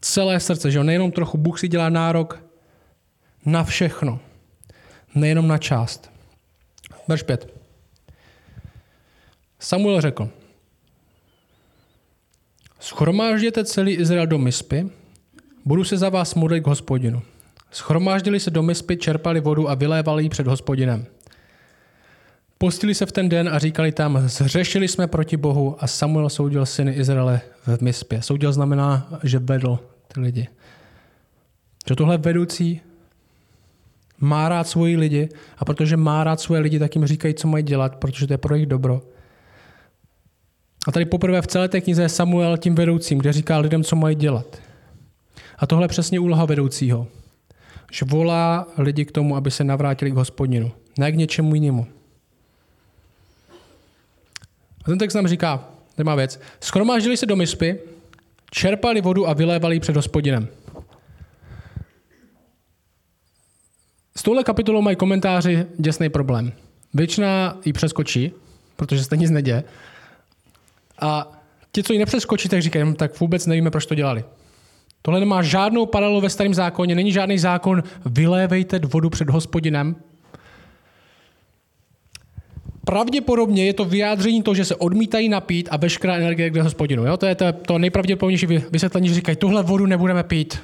Celé 0.00 0.40
srdce, 0.40 0.70
že 0.70 0.78
jo? 0.78 0.84
nejenom 0.84 1.12
trochu. 1.12 1.38
Bůh 1.38 1.60
si 1.60 1.68
dělá 1.68 1.88
nárok 1.88 2.42
na 3.46 3.64
všechno. 3.64 4.20
Nejenom 5.14 5.48
na 5.48 5.58
část. 5.58 6.10
Verš 7.08 7.22
5. 7.22 7.54
Samuel 9.58 10.00
řekl, 10.00 10.30
schromážděte 12.80 13.64
celý 13.64 13.92
Izrael 13.92 14.26
do 14.26 14.38
Mispy 14.38 14.99
Budu 15.64 15.84
se 15.84 15.96
za 15.96 16.08
vás 16.08 16.34
modlit 16.34 16.64
k 16.64 16.66
hospodinu. 16.66 17.22
Schromáždili 17.70 18.40
se 18.40 18.50
do 18.50 18.62
mispy, 18.62 18.96
čerpali 18.96 19.40
vodu 19.40 19.70
a 19.70 19.74
vylévali 19.74 20.22
ji 20.22 20.28
před 20.28 20.46
hospodinem. 20.46 21.06
Postili 22.58 22.94
se 22.94 23.06
v 23.06 23.12
ten 23.12 23.28
den 23.28 23.48
a 23.48 23.58
říkali 23.58 23.92
tam, 23.92 24.18
zřešili 24.28 24.88
jsme 24.88 25.06
proti 25.06 25.36
Bohu 25.36 25.76
a 25.78 25.86
Samuel 25.86 26.28
soudil 26.28 26.66
syny 26.66 26.92
Izraele 26.92 27.40
v 27.66 27.80
mispě. 27.80 28.22
Soudil 28.22 28.52
znamená, 28.52 29.08
že 29.22 29.38
vedl 29.38 29.78
ty 30.14 30.20
lidi. 30.20 30.48
Že 31.88 31.96
tohle 31.96 32.18
vedoucí 32.18 32.80
má 34.18 34.48
rád 34.48 34.68
svoji 34.68 34.96
lidi 34.96 35.28
a 35.58 35.64
protože 35.64 35.96
má 35.96 36.24
rád 36.24 36.40
svoje 36.40 36.60
lidi, 36.60 36.78
tak 36.78 36.94
jim 36.94 37.06
říkají, 37.06 37.34
co 37.34 37.48
mají 37.48 37.64
dělat, 37.64 37.96
protože 37.96 38.26
to 38.26 38.32
je 38.32 38.38
pro 38.38 38.54
jejich 38.54 38.68
dobro. 38.68 39.02
A 40.88 40.92
tady 40.92 41.04
poprvé 41.04 41.42
v 41.42 41.46
celé 41.46 41.68
té 41.68 41.80
knize 41.80 42.02
je 42.02 42.08
Samuel 42.08 42.56
tím 42.56 42.74
vedoucím, 42.74 43.18
kde 43.18 43.32
říká 43.32 43.58
lidem, 43.58 43.84
co 43.84 43.96
mají 43.96 44.16
dělat. 44.16 44.69
A 45.60 45.66
tohle 45.66 45.84
je 45.84 45.88
přesně 45.88 46.20
úloha 46.20 46.44
vedoucího. 46.44 47.06
Že 47.92 48.04
volá 48.04 48.66
lidi 48.78 49.04
k 49.04 49.12
tomu, 49.12 49.36
aby 49.36 49.50
se 49.50 49.64
navrátili 49.64 50.10
k 50.10 50.14
hospodinu. 50.14 50.72
Ne 50.98 51.12
k 51.12 51.16
něčemu 51.16 51.54
jinému. 51.54 51.86
A 54.84 54.84
ten 54.84 54.98
text 54.98 55.14
nám 55.14 55.26
říká, 55.26 55.64
to 55.96 56.04
má 56.04 56.14
věc, 56.14 56.40
schromáždili 56.60 57.16
se 57.16 57.26
do 57.26 57.36
mispy, 57.36 57.78
čerpali 58.50 59.00
vodu 59.00 59.28
a 59.28 59.32
vylévali 59.32 59.76
ji 59.76 59.80
před 59.80 59.96
hospodinem. 59.96 60.48
S 64.16 64.22
touhle 64.22 64.44
kapitolou 64.44 64.82
mají 64.82 64.96
komentáři 64.96 65.66
děsný 65.78 66.08
problém. 66.08 66.52
Většina 66.94 67.58
ji 67.64 67.72
přeskočí, 67.72 68.32
protože 68.76 69.04
se 69.04 69.16
nic 69.16 69.30
neděje. 69.30 69.64
A 71.00 71.32
ti, 71.72 71.82
co 71.82 71.92
ji 71.92 71.98
nepřeskočí, 71.98 72.48
tak 72.48 72.62
říkají, 72.62 72.84
no, 72.84 72.94
tak 72.94 73.20
vůbec 73.20 73.46
nevíme, 73.46 73.70
proč 73.70 73.86
to 73.86 73.94
dělali. 73.94 74.24
Tohle 75.02 75.20
nemá 75.20 75.42
žádnou 75.42 75.86
paralelu 75.86 76.20
ve 76.20 76.30
starém 76.30 76.54
zákoně, 76.54 76.94
není 76.94 77.12
žádný 77.12 77.38
zákon, 77.38 77.82
vylévejte 78.06 78.78
vodu 78.78 79.10
před 79.10 79.30
hospodinem. 79.30 79.96
Pravděpodobně 82.84 83.66
je 83.66 83.74
to 83.74 83.84
vyjádření 83.84 84.42
toho, 84.42 84.54
že 84.54 84.64
se 84.64 84.76
odmítají 84.76 85.28
napít 85.28 85.68
a 85.70 85.76
veškerá 85.76 86.14
energie 86.14 86.50
k 86.50 86.56
hospodinu. 86.56 87.06
Jo? 87.06 87.16
To 87.16 87.26
je 87.26 87.34
to, 87.34 87.52
to 87.52 87.78
nejpravděpodobnější 87.78 88.46
vysvětlení, 88.46 89.08
že 89.08 89.14
říkají, 89.14 89.36
tuhle 89.36 89.62
vodu 89.62 89.86
nebudeme 89.86 90.22
pít. 90.22 90.58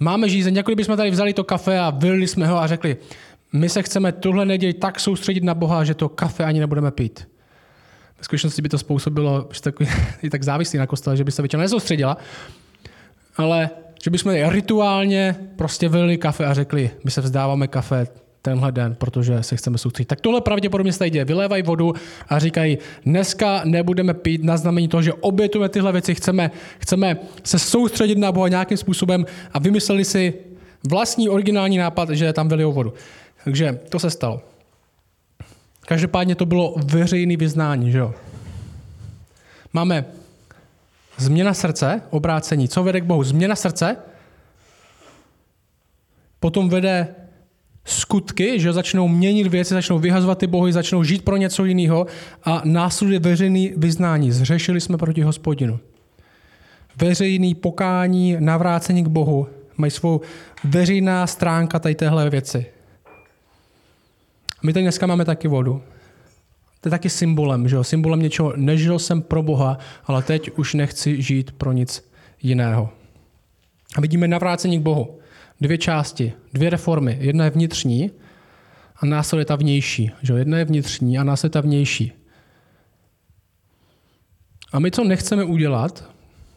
Máme 0.00 0.28
žízeň, 0.28 0.56
jako 0.56 0.74
bychom 0.74 0.96
tady 0.96 1.10
vzali 1.10 1.32
to 1.32 1.44
kafe 1.44 1.78
a 1.78 1.90
vylili 1.90 2.26
jsme 2.26 2.46
ho 2.46 2.58
a 2.58 2.66
řekli, 2.66 2.96
my 3.52 3.68
se 3.68 3.82
chceme 3.82 4.12
tuhle 4.12 4.44
neděli 4.44 4.72
tak 4.72 5.00
soustředit 5.00 5.44
na 5.44 5.54
Boha, 5.54 5.84
že 5.84 5.94
to 5.94 6.08
kafe 6.08 6.44
ani 6.44 6.60
nebudeme 6.60 6.90
pít. 6.90 7.28
V 8.20 8.24
skutečnosti 8.24 8.62
by 8.62 8.68
to 8.68 8.78
způsobilo, 8.78 9.48
že 9.52 9.60
je 10.22 10.30
tak 10.30 10.42
závislý 10.42 10.78
na 10.78 10.86
kostele, 10.86 11.16
že 11.16 11.24
by 11.24 11.32
se 11.32 11.42
většina 11.42 11.62
nesoustředila 11.62 12.16
ale 13.40 13.70
že 14.04 14.10
bychom 14.10 14.32
rituálně 14.48 15.36
prostě 15.56 15.88
vylili 15.88 16.16
kafe 16.16 16.46
a 16.46 16.54
řekli, 16.54 16.90
my 17.04 17.10
se 17.10 17.20
vzdáváme 17.20 17.68
kafe 17.68 18.06
tenhle 18.42 18.72
den, 18.72 18.94
protože 18.94 19.42
se 19.42 19.56
chceme 19.56 19.78
soustředit. 19.78 20.06
Tak 20.06 20.20
tohle 20.20 20.40
pravděpodobně 20.40 20.92
se 20.92 21.10
děje. 21.10 21.24
Vylévají 21.24 21.62
vodu 21.62 21.94
a 22.28 22.38
říkají, 22.38 22.78
dneska 23.06 23.60
nebudeme 23.64 24.14
pít 24.14 24.44
na 24.44 24.56
znamení 24.56 24.88
toho, 24.88 25.02
že 25.02 25.12
obětujeme 25.12 25.68
tyhle 25.68 25.92
věci, 25.92 26.14
chceme, 26.14 26.50
chceme 26.78 27.16
se 27.44 27.58
soustředit 27.58 28.18
na 28.18 28.32
Boha 28.32 28.48
nějakým 28.48 28.76
způsobem 28.76 29.26
a 29.52 29.58
vymysleli 29.58 30.04
si 30.04 30.34
vlastní 30.90 31.28
originální 31.28 31.78
nápad, 31.78 32.10
že 32.10 32.32
tam 32.32 32.48
vylijou 32.48 32.72
vodu. 32.72 32.94
Takže 33.44 33.78
to 33.88 33.98
se 33.98 34.10
stalo. 34.10 34.40
Každopádně 35.80 36.34
to 36.34 36.46
bylo 36.46 36.74
veřejný 36.84 37.36
vyznání, 37.36 37.92
že 37.92 37.98
jo? 37.98 38.14
Máme 39.72 40.04
Změna 41.20 41.54
srdce, 41.54 42.02
obrácení. 42.10 42.68
Co 42.68 42.82
vede 42.82 43.00
k 43.00 43.04
Bohu? 43.04 43.24
Změna 43.24 43.56
srdce. 43.56 43.96
Potom 46.40 46.68
vede 46.68 47.14
skutky, 47.84 48.60
že 48.60 48.72
začnou 48.72 49.08
měnit 49.08 49.46
věci, 49.46 49.74
začnou 49.74 49.98
vyhazovat 49.98 50.38
ty 50.38 50.46
bohy, 50.46 50.72
začnou 50.72 51.04
žít 51.04 51.24
pro 51.24 51.36
něco 51.36 51.64
jiného 51.64 52.06
a 52.44 52.62
následuje 52.64 53.18
veřejný 53.18 53.72
vyznání. 53.76 54.32
Zřešili 54.32 54.80
jsme 54.80 54.96
proti 54.96 55.22
hospodinu. 55.22 55.78
Veřejný 56.96 57.54
pokání, 57.54 58.36
navrácení 58.38 59.04
k 59.04 59.08
Bohu 59.08 59.48
mají 59.76 59.90
svou 59.90 60.20
veřejná 60.64 61.26
stránka 61.26 61.78
tady 61.78 61.94
téhle 61.94 62.30
věci. 62.30 62.66
My 64.62 64.72
tady 64.72 64.82
dneska 64.82 65.06
máme 65.06 65.24
taky 65.24 65.48
vodu. 65.48 65.82
To 66.80 66.88
je 66.88 66.90
taky 66.90 67.10
symbolem, 67.10 67.68
že 67.68 67.76
jo? 67.76 67.84
symbolem 67.84 68.20
něčeho, 68.20 68.52
nežil 68.56 68.98
jsem 68.98 69.22
pro 69.22 69.42
Boha, 69.42 69.78
ale 70.04 70.22
teď 70.22 70.50
už 70.50 70.74
nechci 70.74 71.22
žít 71.22 71.52
pro 71.52 71.72
nic 71.72 72.10
jiného. 72.42 72.90
A 73.96 74.00
vidíme 74.00 74.28
navrácení 74.28 74.78
k 74.78 74.82
Bohu. 74.82 75.18
dvě 75.60 75.78
části, 75.78 76.32
dvě 76.52 76.70
reformy. 76.70 77.16
Jedna 77.20 77.44
je 77.44 77.50
vnitřní 77.50 78.10
a 78.96 79.06
následuje 79.06 79.44
ta 79.44 79.56
vnější. 79.56 80.10
Že? 80.22 80.32
Jedna 80.32 80.58
je 80.58 80.64
vnitřní 80.64 81.18
a 81.18 81.24
následuje 81.24 81.52
ta 81.52 81.60
vnější. 81.60 82.12
A 84.72 84.78
my, 84.78 84.90
co 84.90 85.04
nechceme 85.04 85.44
udělat 85.44 86.10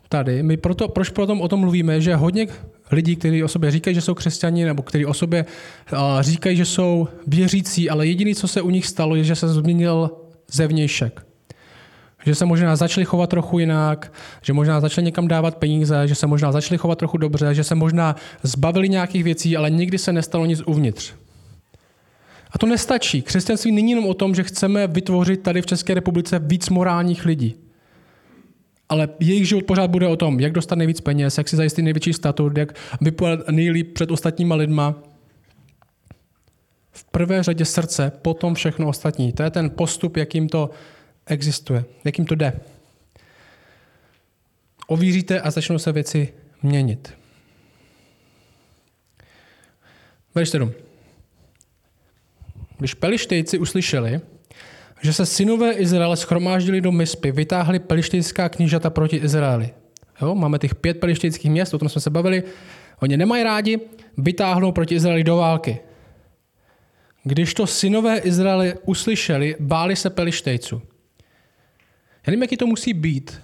tady, 0.09 0.43
my 0.43 0.57
proto, 0.57 0.87
proč 0.87 1.09
potom 1.09 1.41
o 1.41 1.47
tom 1.47 1.59
mluvíme, 1.59 2.01
že 2.01 2.15
hodně 2.15 2.47
lidí, 2.91 3.15
kteří 3.15 3.43
o 3.43 3.47
sobě 3.47 3.71
říkají, 3.71 3.95
že 3.95 4.01
jsou 4.01 4.13
křesťani, 4.13 4.65
nebo 4.65 4.83
kteří 4.83 5.05
o 5.05 5.13
sobě 5.13 5.45
říkají, 6.19 6.57
že 6.57 6.65
jsou 6.65 7.07
věřící, 7.27 7.89
ale 7.89 8.07
jediné, 8.07 8.35
co 8.35 8.47
se 8.47 8.61
u 8.61 8.69
nich 8.69 8.87
stalo, 8.87 9.15
je, 9.15 9.23
že 9.23 9.35
se 9.35 9.47
změnil 9.47 10.11
zevnějšek. 10.51 11.25
Že 12.25 12.35
se 12.35 12.45
možná 12.45 12.75
začali 12.75 13.05
chovat 13.05 13.29
trochu 13.29 13.59
jinak, 13.59 14.13
že 14.41 14.53
možná 14.53 14.79
začali 14.79 15.05
někam 15.05 15.27
dávat 15.27 15.55
peníze, 15.57 16.07
že 16.07 16.15
se 16.15 16.27
možná 16.27 16.51
začali 16.51 16.77
chovat 16.77 16.97
trochu 16.97 17.17
dobře, 17.17 17.53
že 17.53 17.63
se 17.63 17.75
možná 17.75 18.15
zbavili 18.43 18.89
nějakých 18.89 19.23
věcí, 19.23 19.57
ale 19.57 19.69
nikdy 19.69 19.97
se 19.97 20.13
nestalo 20.13 20.45
nic 20.45 20.61
uvnitř. 20.65 21.13
A 22.51 22.57
to 22.57 22.65
nestačí. 22.65 23.21
Křesťanství 23.21 23.71
není 23.71 23.91
jenom 23.91 24.05
o 24.05 24.13
tom, 24.13 24.35
že 24.35 24.43
chceme 24.43 24.87
vytvořit 24.87 25.41
tady 25.41 25.61
v 25.61 25.65
České 25.65 25.93
republice 25.93 26.39
víc 26.39 26.69
morálních 26.69 27.25
lidí. 27.25 27.55
Ale 28.93 29.09
jejich 29.19 29.47
život 29.47 29.65
pořád 29.65 29.89
bude 29.89 30.07
o 30.07 30.15
tom, 30.15 30.39
jak 30.39 30.51
dostat 30.51 30.75
nejvíc 30.75 31.01
peněz, 31.01 31.37
jak 31.37 31.49
si 31.49 31.55
zajistit 31.55 31.81
největší 31.81 32.13
statut, 32.13 32.57
jak 32.57 32.75
vypadat 33.01 33.47
nejlíp 33.49 33.93
před 33.93 34.11
ostatníma 34.11 34.55
lidma. 34.55 34.95
V 36.91 37.03
prvé 37.03 37.43
řadě 37.43 37.65
srdce, 37.65 38.11
potom 38.21 38.55
všechno 38.55 38.87
ostatní. 38.87 39.33
To 39.33 39.43
je 39.43 39.49
ten 39.49 39.69
postup, 39.69 40.17
jakým 40.17 40.49
to 40.49 40.69
existuje, 41.25 41.85
jakým 42.03 42.25
to 42.25 42.35
jde. 42.35 42.59
Ovíříte 44.87 45.41
a 45.41 45.51
začnou 45.51 45.77
se 45.77 45.91
věci 45.91 46.33
měnit. 46.63 47.13
Verš 50.35 50.49
7. 50.49 50.71
Když 52.77 52.93
pelištejci 52.93 53.57
uslyšeli, 53.57 54.21
že 55.03 55.13
se 55.13 55.25
synové 55.25 55.71
Izraele 55.71 56.17
schromáždili 56.17 56.81
do 56.81 56.91
Mispy, 56.91 57.31
vytáhli 57.31 57.79
pelištejská 57.79 58.49
knížata 58.49 58.89
proti 58.89 59.15
Izraeli. 59.15 59.69
Jo, 60.21 60.35
máme 60.35 60.59
těch 60.59 60.75
pět 60.75 60.99
pelištejských 60.99 61.51
měst, 61.51 61.73
o 61.73 61.77
tom 61.77 61.89
jsme 61.89 62.01
se 62.01 62.09
bavili. 62.09 62.43
Oni 63.01 63.17
nemají 63.17 63.43
rádi, 63.43 63.79
vytáhnou 64.17 64.71
proti 64.71 64.95
Izraeli 64.95 65.23
do 65.23 65.35
války. 65.35 65.79
Když 67.23 67.53
to 67.53 67.67
synové 67.67 68.17
Izraele 68.17 68.75
uslyšeli, 68.85 69.55
báli 69.59 69.95
se 69.95 70.09
pelištejců. 70.09 70.81
Já 72.27 72.31
nevím, 72.31 72.41
jaký 72.41 72.57
to 72.57 72.67
musí 72.67 72.93
být. 72.93 73.41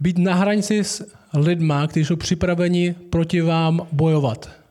Být 0.00 0.18
na 0.18 0.34
hranici 0.34 0.84
s 0.84 1.12
lidma, 1.34 1.86
kteří 1.86 2.04
jsou 2.04 2.16
připraveni 2.16 2.94
proti 3.10 3.40
vám 3.40 3.86
bojovat. 3.92 4.63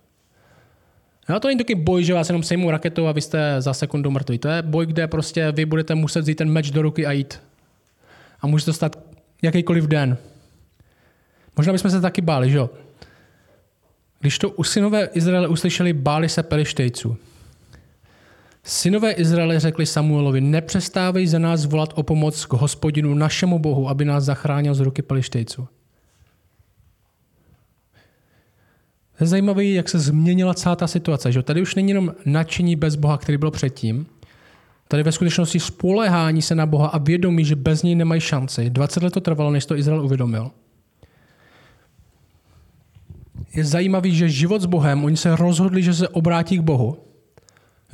No 1.30 1.40
to 1.40 1.48
není 1.48 1.58
taky 1.58 1.76
boj, 1.76 2.04
že 2.04 2.14
vás 2.14 2.30
jenom 2.30 2.44
sejmou 2.44 2.72
raketou 2.72 3.08
a 3.08 3.12
vy 3.12 3.22
jste 3.22 3.56
za 3.62 3.74
sekundu 3.74 4.12
mrtví. 4.12 4.38
To 4.38 4.48
je 4.48 4.62
boj, 4.62 4.86
kde 4.86 5.08
prostě 5.08 5.52
vy 5.52 5.66
budete 5.66 5.96
muset 5.96 6.22
vzít 6.22 6.36
ten 6.36 6.50
meč 6.52 6.72
do 6.72 6.82
ruky 6.82 7.06
a 7.06 7.12
jít. 7.12 7.42
A 8.42 8.48
může 8.48 8.66
to 8.66 8.74
stát 8.74 9.00
jakýkoliv 9.42 9.88
den. 9.88 10.18
Možná 11.58 11.74
bychom 11.74 11.92
se 11.92 12.02
taky 12.02 12.22
báli, 12.22 12.50
že 12.50 12.58
jo? 12.58 12.70
Když 14.20 14.40
to 14.40 14.50
u 14.50 14.64
synové 14.64 15.06
Izraele 15.06 15.48
uslyšeli, 15.48 15.94
báli 15.94 16.30
se 16.30 16.44
pelištejců. 16.44 17.18
Synové 18.64 19.12
Izraele 19.12 19.60
řekli 19.60 19.86
Samuelovi, 19.86 20.42
nepřestávej 20.42 21.28
za 21.28 21.40
nás 21.40 21.66
volat 21.66 21.90
o 21.96 22.04
pomoc 22.04 22.46
k 22.46 22.54
hospodinu, 22.54 23.14
našemu 23.14 23.60
bohu, 23.60 23.90
aby 23.90 24.06
nás 24.06 24.24
zachránil 24.24 24.76
z 24.76 24.80
ruky 24.80 25.02
pelištejců. 25.02 25.68
Je 29.20 29.28
zajímavé, 29.28 29.66
jak 29.66 29.90
se 29.90 30.00
změnila 30.00 30.54
celá 30.54 30.76
ta 30.76 30.88
situace. 30.88 31.32
Že? 31.32 31.44
Tady 31.44 31.62
už 31.62 31.76
není 31.76 31.90
jenom 31.90 32.14
nadšení 32.26 32.76
bez 32.76 32.96
Boha, 32.96 33.18
který 33.18 33.38
byl 33.38 33.52
předtím. 33.52 34.06
Tady 34.88 35.04
ve 35.04 35.12
skutečnosti 35.12 35.60
spolehání 35.60 36.42
se 36.42 36.56
na 36.56 36.66
Boha 36.66 36.88
a 36.88 36.98
vědomí, 36.98 37.46
že 37.46 37.56
bez 37.56 37.84
něj 37.84 37.96
nemají 37.96 38.22
šanci. 38.22 38.70
20 38.70 39.04
let 39.04 39.14
to 39.14 39.22
trvalo, 39.22 39.52
než 39.52 39.66
to 39.66 39.78
Izrael 39.78 40.06
uvědomil. 40.06 40.52
Je 43.56 43.66
zajímavý, 43.66 44.16
že 44.16 44.30
život 44.30 44.62
s 44.62 44.66
Bohem, 44.66 45.06
oni 45.06 45.18
se 45.18 45.36
rozhodli, 45.36 45.84
že 45.84 45.94
se 45.94 46.08
obrátí 46.08 46.58
k 46.58 46.62
Bohu. 46.62 46.98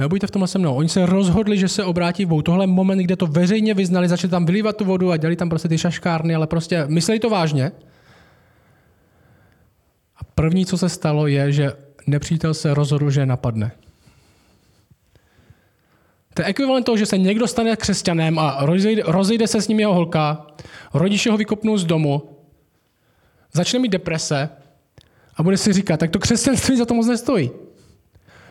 Buďte 0.07 0.27
v 0.27 0.31
tomhle 0.31 0.47
se 0.47 0.59
mnou. 0.59 0.75
Oni 0.75 0.89
se 0.89 1.05
rozhodli, 1.05 1.57
že 1.57 1.67
se 1.67 1.83
obrátí 1.83 2.25
Bohu. 2.25 2.41
Tohle 2.41 2.67
moment, 2.67 2.99
kde 2.99 3.15
to 3.15 3.27
veřejně 3.27 3.73
vyznali, 3.73 4.07
začali 4.07 4.31
tam 4.31 4.45
vylívat 4.45 4.77
tu 4.77 4.85
vodu 4.85 5.11
a 5.11 5.17
dělali 5.17 5.35
tam 5.35 5.49
prostě 5.49 5.67
ty 5.67 5.77
šaškárny, 5.77 6.35
ale 6.35 6.47
prostě 6.47 6.85
mysleli 6.87 7.19
to 7.19 7.29
vážně. 7.29 7.71
První, 10.39 10.65
co 10.65 10.77
se 10.77 10.89
stalo, 10.89 11.27
je, 11.27 11.51
že 11.51 11.71
nepřítel 12.07 12.53
se 12.53 12.73
rozhodl, 12.73 13.09
že 13.11 13.25
napadne. 13.25 13.71
To 16.33 16.41
je 16.41 16.45
ekvivalent 16.45 16.85
toho, 16.85 16.97
že 16.97 17.05
se 17.05 17.17
někdo 17.17 17.47
stane 17.47 17.75
křesťanem 17.75 18.39
a 18.39 18.57
rozejde, 18.61 19.03
rozejde 19.05 19.47
se 19.47 19.61
s 19.61 19.67
ním 19.67 19.79
jeho 19.79 19.93
holka, 19.93 20.47
rodiče 20.93 21.31
ho 21.31 21.37
vykopnou 21.37 21.77
z 21.77 21.85
domu, 21.85 22.37
začne 23.53 23.79
mít 23.79 23.91
deprese 23.91 24.49
a 25.35 25.43
bude 25.43 25.57
si 25.57 25.73
říkat, 25.73 25.99
tak 25.99 26.11
to 26.11 26.19
křesťanství 26.19 26.77
za 26.77 26.85
to 26.85 26.93
moc 26.93 27.07
nestojí. 27.07 27.51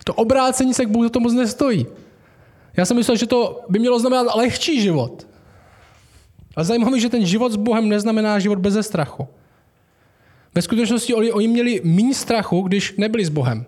To 0.04 0.14
obrácení 0.14 0.74
se 0.74 0.84
k 0.84 0.88
Bohu 0.88 1.04
za 1.04 1.10
to 1.10 1.20
moc 1.20 1.32
nestojí. 1.32 1.86
Já 2.76 2.84
jsem 2.84 2.96
myslel, 2.96 3.16
že 3.16 3.26
to 3.26 3.64
by 3.68 3.78
mělo 3.78 4.00
znamenat 4.00 4.36
lehčí 4.36 4.80
život. 4.80 5.26
Ale 6.56 6.64
zajímavé, 6.64 7.00
že 7.00 7.08
ten 7.08 7.26
život 7.26 7.52
s 7.52 7.56
Bohem 7.56 7.88
neznamená 7.88 8.38
život 8.38 8.58
bez 8.58 8.86
strachu. 8.86 9.28
Ve 10.58 10.62
skutečnosti 10.62 11.14
oni, 11.14 11.32
oni 11.32 11.48
měli 11.48 11.80
méně 11.84 12.14
strachu, 12.14 12.62
když 12.62 12.94
nebyli 12.96 13.24
s 13.24 13.28
Bohem. 13.28 13.66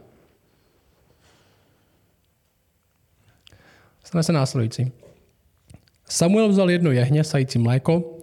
Stane 4.04 4.22
se 4.22 4.32
následující. 4.32 4.92
Samuel 6.08 6.48
vzal 6.48 6.70
jedno 6.70 6.90
jehně 6.90 7.24
sající 7.24 7.58
mléko 7.58 8.18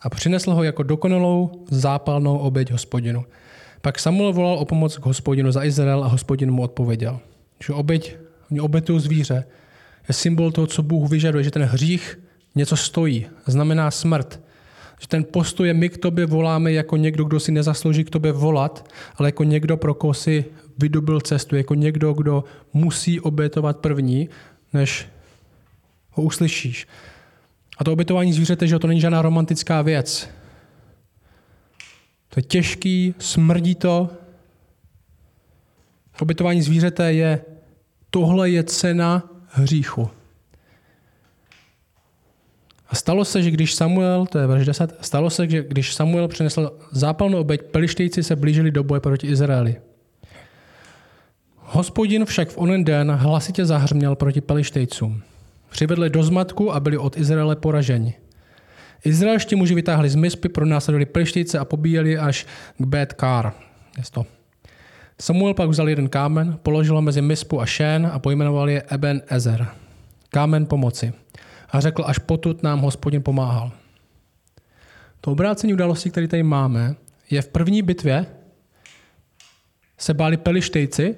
a 0.00 0.10
přinesl 0.10 0.50
ho 0.50 0.62
jako 0.62 0.82
dokonalou 0.82 1.64
zápalnou 1.70 2.38
oběť 2.38 2.70
hospodinu. 2.70 3.24
Pak 3.80 3.98
Samuel 3.98 4.32
volal 4.32 4.58
o 4.58 4.64
pomoc 4.64 4.98
k 4.98 5.06
hospodinu 5.06 5.52
za 5.52 5.64
Izrael 5.64 6.04
a 6.04 6.08
hospodin 6.08 6.50
mu 6.50 6.62
odpověděl. 6.62 7.20
Že 7.64 7.72
oběť, 7.72 8.16
obetují 8.60 9.00
zvíře, 9.00 9.44
je 10.08 10.14
symbol 10.14 10.52
toho, 10.52 10.66
co 10.66 10.82
Bůh 10.82 11.10
vyžaduje, 11.10 11.44
že 11.44 11.50
ten 11.50 11.62
hřích 11.62 12.20
něco 12.54 12.76
stojí, 12.76 13.26
znamená 13.46 13.90
smrt. 13.90 14.40
Že 15.00 15.08
ten 15.08 15.24
postoj 15.24 15.68
je, 15.68 15.74
my 15.74 15.88
k 15.88 15.98
tobě 15.98 16.26
voláme 16.26 16.72
jako 16.72 16.96
někdo, 16.96 17.24
kdo 17.24 17.40
si 17.40 17.52
nezaslouží 17.52 18.04
k 18.04 18.10
tobě 18.10 18.32
volat, 18.32 18.90
ale 19.16 19.28
jako 19.28 19.44
někdo, 19.44 19.76
pro 19.76 19.94
koho 19.94 20.14
si 20.14 20.44
vydobil 20.78 21.20
cestu, 21.20 21.56
jako 21.56 21.74
někdo, 21.74 22.12
kdo 22.12 22.44
musí 22.72 23.20
obětovat 23.20 23.78
první, 23.78 24.28
než 24.72 25.06
ho 26.10 26.22
uslyšíš. 26.22 26.86
A 27.78 27.84
to 27.84 27.92
obětování 27.92 28.32
zvířete, 28.32 28.66
že 28.66 28.78
to 28.78 28.86
není 28.86 29.00
žádná 29.00 29.22
romantická 29.22 29.82
věc. 29.82 30.28
To 32.28 32.38
je 32.38 32.42
těžký, 32.42 33.14
smrdí 33.18 33.74
to. 33.74 34.10
Obětování 36.20 36.62
zvířete 36.62 37.12
je, 37.12 37.40
tohle 38.10 38.50
je 38.50 38.62
cena 38.64 39.30
hříchu. 39.48 40.10
A 42.88 42.94
stalo 42.94 43.24
se, 43.24 43.42
že 43.42 43.50
když 43.50 43.74
Samuel, 43.74 44.26
to 44.26 44.38
je 44.38 44.46
verš 44.46 44.66
10, 44.66 44.94
stalo 45.00 45.30
se, 45.30 45.48
že 45.48 45.62
když 45.68 45.94
Samuel 45.94 46.28
přinesl 46.28 46.78
zápalnou 46.90 47.40
oběť, 47.40 47.62
pelištejci 47.62 48.22
se 48.22 48.36
blížili 48.36 48.70
do 48.70 48.84
boje 48.84 49.00
proti 49.00 49.26
Izraeli. 49.26 49.76
Hospodin 51.56 52.24
však 52.24 52.48
v 52.48 52.58
onen 52.58 52.84
den 52.84 53.10
hlasitě 53.10 53.64
zahřměl 53.64 54.16
proti 54.16 54.40
pelištejcům. 54.40 55.22
Přivedli 55.70 56.10
do 56.10 56.22
zmatku 56.22 56.72
a 56.72 56.80
byli 56.80 56.98
od 56.98 57.16
Izraele 57.16 57.56
poraženi. 57.56 58.14
Izraelští 59.04 59.56
muži 59.56 59.74
vytáhli 59.74 60.08
z 60.10 60.14
Mispy, 60.14 60.48
pronásledovali 60.48 61.06
pelištejce 61.06 61.58
a 61.58 61.64
pobíjeli 61.64 62.18
až 62.18 62.46
k 62.78 62.86
Bet 62.86 63.12
Kar. 63.12 63.52
Samuel 65.20 65.54
pak 65.54 65.68
vzal 65.68 65.88
jeden 65.88 66.08
kámen, 66.08 66.58
položil 66.62 66.94
ho 66.94 67.02
mezi 67.02 67.22
Mispu 67.22 67.60
a 67.60 67.66
Šén 67.66 68.10
a 68.12 68.18
pojmenoval 68.18 68.70
je 68.70 68.82
Eben 68.82 69.22
Ezer. 69.28 69.66
Kámen 70.30 70.66
pomoci 70.66 71.12
a 71.70 71.80
řekl, 71.80 72.04
až 72.06 72.18
potud 72.18 72.62
nám 72.62 72.80
hospodin 72.80 73.22
pomáhal. 73.22 73.72
To 75.20 75.32
obrácení 75.32 75.72
událostí, 75.72 76.10
které 76.10 76.28
tady 76.28 76.42
máme, 76.42 76.94
je 77.30 77.42
v 77.42 77.48
první 77.48 77.82
bitvě 77.82 78.26
se 79.98 80.14
báli 80.14 80.36
pelištejci 80.36 81.16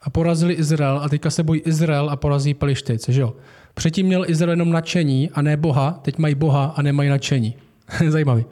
a 0.00 0.10
porazili 0.10 0.54
Izrael 0.54 0.98
a 0.98 1.08
teďka 1.08 1.30
se 1.30 1.42
bojí 1.42 1.60
Izrael 1.60 2.10
a 2.10 2.16
porazí 2.16 2.54
pelištejci, 2.54 3.12
že 3.12 3.20
jo? 3.20 3.36
Předtím 3.74 4.06
měl 4.06 4.24
Izrael 4.28 4.52
jenom 4.52 4.72
nadšení 4.72 5.30
a 5.30 5.42
ne 5.42 5.56
Boha, 5.56 6.00
teď 6.02 6.18
mají 6.18 6.34
Boha 6.34 6.64
a 6.64 6.82
nemají 6.82 7.10
nadšení. 7.10 7.54
Zajímavý. 8.08 8.44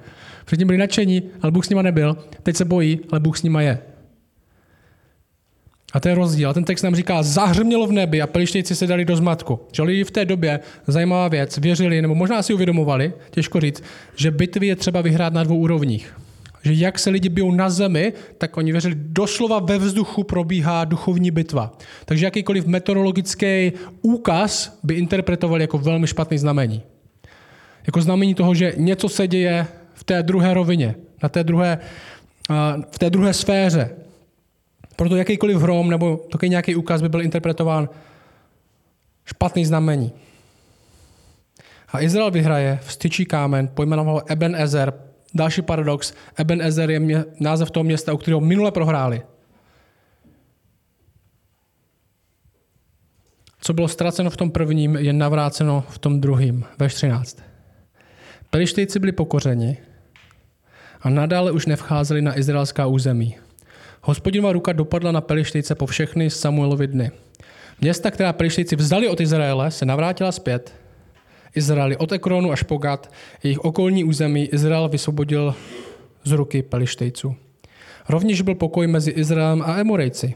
Předtím 0.45 0.67
byli 0.67 0.79
nadšení, 0.79 1.23
ale 1.43 1.53
Bůh 1.53 1.67
s 1.67 1.69
nima 1.69 1.83
nebyl, 1.83 2.17
teď 2.43 2.57
se 2.57 2.65
bojí, 2.65 3.01
ale 3.11 3.21
Bůh 3.21 3.39
s 3.39 3.43
nima 3.43 3.63
je. 3.63 3.79
A 5.93 6.01
to 6.01 6.09
je 6.09 6.15
rozdíl. 6.15 6.51
A 6.51 6.55
ten 6.55 6.65
text 6.65 6.83
nám 6.83 6.95
říká, 6.95 7.23
zahřmělo 7.23 7.87
v 7.87 7.93
nebi 7.93 8.23
a 8.23 8.27
pelištejci 8.27 8.77
se 8.77 8.87
dali 8.87 9.05
do 9.05 9.17
zmatku. 9.17 9.61
Že 9.73 9.83
lidi 9.83 10.05
v 10.05 10.11
té 10.11 10.25
době, 10.25 10.61
zajímavá 10.87 11.29
věc, 11.29 11.59
věřili, 11.59 12.03
nebo 12.03 12.15
možná 12.15 12.43
si 12.43 12.55
uvědomovali, 12.55 13.13
těžko 13.31 13.61
říct, 13.61 13.83
že 14.17 14.31
bitvy 14.31 14.67
je 14.67 14.77
třeba 14.77 15.01
vyhrát 15.01 15.33
na 15.33 15.45
dvou 15.45 15.57
úrovních. 15.57 16.15
že 16.63 16.73
jak 16.73 16.99
se 16.99 17.11
lidi 17.11 17.29
bijou 17.29 17.53
na 17.53 17.71
zemi, 17.71 18.13
tak 18.39 18.57
oni 18.57 18.73
věřili, 18.73 18.95
doslova 18.99 19.59
ve 19.59 19.79
vzduchu 19.79 20.25
probíhá 20.25 20.85
duchovní 20.85 21.31
bitva. 21.31 21.79
Takže 22.05 22.25
jakýkoliv 22.25 22.67
meteorologický 22.67 23.73
úkaz 24.03 24.79
by 24.83 24.95
interpretovali 24.95 25.63
jako 25.63 25.79
velmi 25.79 26.07
špatný 26.07 26.39
znamení. 26.39 26.83
Jako 27.87 28.01
znamení 28.01 28.35
toho, 28.35 28.55
že 28.55 28.73
něco 28.77 29.09
se 29.09 29.29
děje 29.29 29.67
v 29.95 30.05
té 30.05 30.23
druhé 30.23 30.55
rovině, 30.55 30.95
na 31.23 31.29
té 31.29 31.45
druhé, 31.45 31.79
v 32.91 32.99
té 32.99 33.11
druhé 33.11 33.33
sféře. 33.33 33.91
Proto 34.99 35.17
jakýkoliv 35.17 35.57
hrom 35.57 35.91
nebo 35.91 36.17
taky 36.17 36.49
nějaký 36.49 36.77
úkaz 36.77 37.03
by 37.03 37.09
byl 37.09 37.23
interpretován 37.23 37.89
špatný 39.25 39.65
znamení. 39.65 40.13
A 41.89 42.01
Izrael 42.01 42.31
vyhraje, 42.31 42.79
vstyčí 42.83 43.25
kámen, 43.25 43.69
pojmenoval 43.69 44.23
Eben 44.27 44.57
Ezer. 44.57 44.93
Další 45.35 45.63
paradox, 45.63 46.15
Eben 46.37 46.63
Ezer 46.63 46.91
je 46.91 47.01
mě, 47.01 47.25
název 47.41 47.71
toho 47.71 47.85
města, 47.85 48.13
u 48.13 48.17
kterého 48.17 48.41
minule 48.41 48.73
prohráli. 48.73 49.23
Co 53.61 53.73
bylo 53.73 53.89
ztraceno 53.89 54.31
v 54.31 54.37
tom 54.37 54.51
prvním, 54.51 54.97
je 54.97 55.13
navráceno 55.13 55.85
v 55.89 55.99
tom 55.99 56.21
druhém, 56.21 56.65
ve 56.79 56.89
13. 56.89 57.43
Pelištejci 58.51 58.99
byli 58.99 59.13
pokořeni 59.13 59.79
a 61.01 61.11
nadále 61.11 61.53
už 61.53 61.67
nevcházeli 61.67 62.23
na 62.23 62.39
izraelská 62.39 62.87
území. 62.87 63.37
Hospodinova 64.03 64.53
ruka 64.53 64.73
dopadla 64.73 65.13
na 65.13 65.21
Pelištejce 65.21 65.75
po 65.75 65.87
všechny 65.87 66.31
Samuelovi 66.31 66.87
dny. 66.87 67.11
Města, 67.81 68.11
která 68.11 68.33
Pelištejci 68.33 68.77
vzali 68.77 69.09
od 69.09 69.21
Izraele, 69.21 69.71
se 69.71 69.87
navrátila 69.87 70.33
zpět. 70.33 70.75
Izraeli 71.55 71.97
od 71.97 72.13
Ekronu 72.13 72.53
až 72.53 72.63
po 72.63 72.79
Gad, 72.79 73.13
jejich 73.43 73.59
okolní 73.59 74.05
území 74.05 74.45
Izrael 74.47 74.89
vysvobodil 74.89 75.55
z 76.25 76.33
ruky 76.33 76.63
Pelištejců. 76.63 77.35
Rovněž 78.09 78.43
byl 78.43 78.55
pokoj 78.55 78.87
mezi 78.87 79.11
Izraelem 79.11 79.63
a 79.63 79.77
Emorejci. 79.77 80.35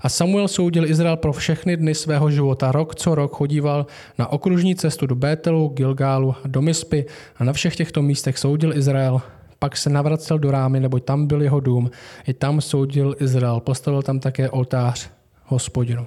A 0.00 0.08
Samuel 0.08 0.48
soudil 0.48 0.84
Izrael 0.84 1.16
pro 1.16 1.32
všechny 1.32 1.76
dny 1.76 1.94
svého 1.94 2.30
života. 2.30 2.72
Rok 2.72 2.94
co 2.94 3.14
rok 3.14 3.36
chodíval 3.36 3.86
na 4.18 4.32
okružní 4.32 4.74
cestu 4.74 5.06
do 5.06 5.14
Bételu, 5.14 5.68
Gilgálu 5.68 6.34
a 6.44 6.48
do 6.48 6.62
Mispy 6.62 7.04
a 7.36 7.44
na 7.44 7.52
všech 7.52 7.76
těchto 7.76 8.02
místech 8.02 8.38
soudil 8.38 8.76
Izrael. 8.76 9.20
Pak 9.58 9.76
se 9.76 9.90
navracel 9.90 10.38
do 10.38 10.50
Rámy, 10.50 10.80
neboť 10.80 11.04
tam 11.04 11.26
byl 11.26 11.42
jeho 11.42 11.60
dům. 11.60 11.90
I 12.26 12.34
tam 12.34 12.60
soudil 12.60 13.16
Izrael. 13.20 13.60
Postavil 13.60 14.02
tam 14.02 14.20
také 14.20 14.50
oltář 14.50 15.10
hospodinu. 15.44 16.06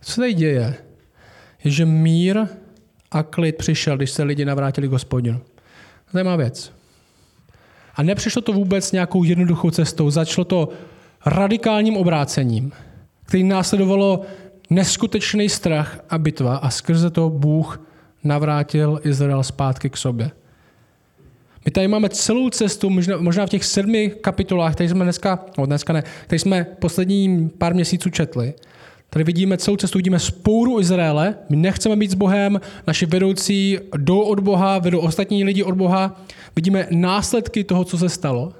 Co 0.00 0.12
se 0.12 0.20
tady 0.20 0.34
děje? 0.34 0.74
Je, 1.64 1.70
že 1.70 1.86
mír 1.86 2.46
a 3.10 3.22
klid 3.22 3.56
přišel, 3.56 3.96
když 3.96 4.10
se 4.10 4.22
lidi 4.22 4.44
navrátili 4.44 4.88
k 4.88 4.92
hospodinu. 4.92 5.40
Zajímavá 6.12 6.36
věc. 6.36 6.72
A 7.94 8.02
nepřišlo 8.02 8.42
to 8.42 8.52
vůbec 8.52 8.92
nějakou 8.92 9.24
jednoduchou 9.24 9.70
cestou. 9.70 10.10
Začalo 10.10 10.44
to 10.44 10.68
radikálním 11.26 11.96
obrácením, 11.96 12.72
který 13.24 13.44
následovalo 13.44 14.20
neskutečný 14.70 15.48
strach 15.48 16.00
a 16.10 16.18
bitva 16.18 16.56
a 16.56 16.70
skrze 16.70 17.10
to 17.10 17.30
Bůh 17.30 17.87
navrátil 18.24 19.00
Izrael 19.04 19.42
zpátky 19.42 19.90
k 19.90 19.96
sobě. 19.96 20.30
My 21.64 21.70
tady 21.70 21.88
máme 21.88 22.08
celou 22.08 22.50
cestu, 22.50 22.90
možná, 23.18 23.46
v 23.46 23.50
těch 23.50 23.64
sedmi 23.64 24.10
kapitolách, 24.20 24.74
které 24.74 24.90
jsme 24.90 25.04
dneska, 25.04 25.44
no 25.58 25.66
dneska 25.66 25.92
ne, 25.92 26.02
které 26.24 26.38
jsme 26.38 26.64
poslední 26.64 27.48
pár 27.58 27.74
měsíců 27.74 28.10
četli, 28.10 28.54
Tady 29.10 29.24
vidíme 29.24 29.56
celou 29.56 29.76
cestu, 29.76 29.98
vidíme 29.98 30.18
spouru 30.18 30.80
Izraele. 30.80 31.34
My 31.48 31.56
nechceme 31.56 31.96
být 31.96 32.10
s 32.10 32.14
Bohem, 32.14 32.60
naši 32.86 33.06
vedoucí 33.06 33.78
jdou 33.96 34.20
od 34.20 34.40
Boha, 34.40 34.78
vedou 34.78 34.98
ostatní 34.98 35.44
lidi 35.44 35.62
od 35.62 35.74
Boha. 35.74 36.20
Vidíme 36.56 36.86
následky 36.90 37.64
toho, 37.64 37.84
co 37.84 37.98
se 37.98 38.08
stalo. 38.08 38.52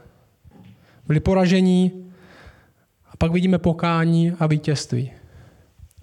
Byli 1.07 1.21
poražení 1.21 1.93
a 3.13 3.17
pak 3.17 3.33
vidíme 3.33 3.59
pokání 3.59 4.33
a 4.39 4.47
vítězství. 4.47 5.11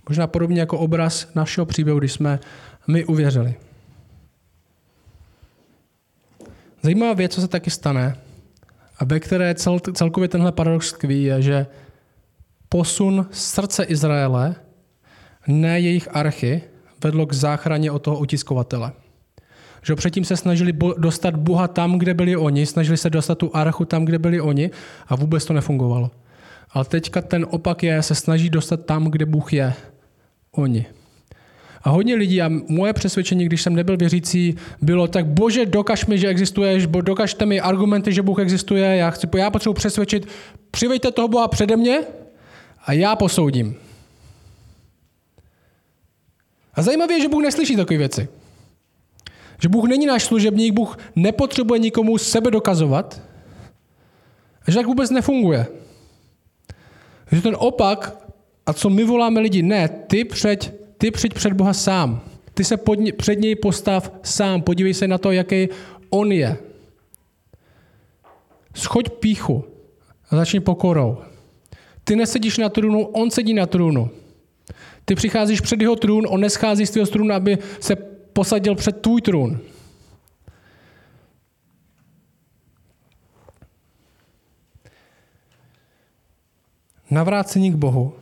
Možná 0.09 0.27
podobně 0.27 0.59
jako 0.59 0.77
obraz 0.77 1.27
našeho 1.35 1.65
příběhu, 1.65 1.99
když 1.99 2.11
jsme 2.11 2.39
my 2.87 3.05
uvěřili. 3.05 3.55
Zajímavá 6.81 7.13
věc, 7.13 7.33
co 7.33 7.41
se 7.41 7.47
taky 7.47 7.69
stane, 7.69 8.17
a 8.99 9.05
ve 9.05 9.19
které 9.19 9.55
cel, 9.55 9.79
celkově 9.79 10.29
tenhle 10.29 10.51
paradox 10.51 10.93
tkví, 10.93 11.23
je, 11.23 11.41
že 11.41 11.67
posun 12.69 13.25
srdce 13.31 13.83
Izraele, 13.83 14.55
ne 15.47 15.79
jejich 15.79 16.15
archy, 16.15 16.61
vedlo 17.03 17.25
k 17.25 17.33
záchraně 17.33 17.91
od 17.91 17.99
toho 17.99 18.19
utiskovatele. 18.19 18.91
Že 19.81 19.95
předtím 19.95 20.25
se 20.25 20.37
snažili 20.37 20.73
dostat 20.97 21.35
Boha 21.35 21.67
tam, 21.67 21.99
kde 21.99 22.13
byli 22.13 22.35
oni, 22.35 22.65
snažili 22.65 22.97
se 22.97 23.09
dostat 23.09 23.37
tu 23.37 23.55
archu 23.55 23.85
tam, 23.85 24.05
kde 24.05 24.19
byli 24.19 24.41
oni 24.41 24.71
a 25.07 25.15
vůbec 25.15 25.45
to 25.45 25.53
nefungovalo. 25.53 26.11
Ale 26.69 26.85
teďka 26.85 27.21
ten 27.21 27.45
opak 27.49 27.83
je, 27.83 28.01
se 28.01 28.15
snaží 28.15 28.49
dostat 28.49 28.85
tam, 28.85 29.05
kde 29.05 29.25
Bůh 29.25 29.53
je. 29.53 29.73
Oni. 30.51 30.85
A 31.85 31.89
hodně 31.89 32.15
lidí, 32.15 32.41
a 32.41 32.49
moje 32.67 32.93
přesvědčení, 32.93 33.45
když 33.45 33.61
jsem 33.61 33.75
nebyl 33.75 33.97
věřící, 33.97 34.55
bylo 34.81 35.07
tak, 35.07 35.25
bože, 35.25 35.65
dokaž 35.65 36.05
mi, 36.05 36.17
že 36.17 36.27
existuješ, 36.27 36.85
bo 36.85 37.01
dokažte 37.01 37.45
mi 37.45 37.61
argumenty, 37.61 38.13
že 38.13 38.21
Bůh 38.21 38.39
existuje, 38.39 38.95
já, 38.95 39.09
chci, 39.09 39.27
já 39.37 39.51
potřebuji 39.51 39.73
přesvědčit, 39.73 40.27
přivejte 40.71 41.11
toho 41.11 41.27
Boha 41.27 41.47
přede 41.47 41.77
mě 41.77 41.99
a 42.85 42.93
já 42.93 43.15
posoudím. 43.15 43.75
A 46.73 46.81
zajímavé 46.81 47.13
je, 47.13 47.21
že 47.21 47.29
Bůh 47.29 47.43
neslyší 47.43 47.75
takové 47.75 47.97
věci. 47.97 48.27
Že 49.61 49.69
Bůh 49.69 49.87
není 49.87 50.05
náš 50.05 50.23
služebník, 50.23 50.73
Bůh 50.73 50.97
nepotřebuje 51.15 51.79
nikomu 51.79 52.17
sebe 52.17 52.51
dokazovat. 52.51 53.21
Že 54.67 54.75
tak 54.75 54.85
vůbec 54.85 55.09
nefunguje. 55.09 55.67
Že 57.31 57.41
ten 57.41 57.55
opak, 57.59 58.17
a 58.65 58.73
co 58.73 58.89
my 58.89 59.03
voláme 59.03 59.39
lidi, 59.39 59.61
ne, 59.61 59.89
ty 59.89 60.25
přeď, 60.25 60.84
ty 61.05 61.11
přijď 61.11 61.33
před 61.33 61.53
Boha 61.53 61.73
sám. 61.73 62.21
Ty 62.53 62.63
se 62.63 62.77
pod, 62.77 62.99
před 63.17 63.39
něj 63.39 63.55
postav 63.55 64.11
sám, 64.23 64.61
podívej 64.61 64.93
se 64.93 65.07
na 65.07 65.17
to, 65.17 65.31
jaký 65.31 65.69
on 66.09 66.31
je. 66.31 66.57
Schoď 68.73 69.09
píchu 69.09 69.65
a 70.29 70.35
začni 70.35 70.59
pokorou. 70.59 71.17
Ty 72.03 72.15
nesedíš 72.15 72.57
na 72.57 72.69
trůnu, 72.69 73.05
on 73.05 73.31
sedí 73.31 73.53
na 73.53 73.65
trůnu. 73.65 74.09
Ty 75.05 75.15
přicházíš 75.15 75.61
před 75.61 75.81
jeho 75.81 75.95
trůn, 75.95 76.25
on 76.29 76.41
neschází 76.41 76.85
z 76.85 76.91
tvého 76.91 77.07
trůnu, 77.07 77.33
aby 77.33 77.57
se 77.79 77.95
posadil 78.33 78.75
před 78.75 79.01
tvůj 79.01 79.21
trůn. 79.21 79.59
Navrácení 87.11 87.71
k 87.71 87.75
Bohu 87.75 88.13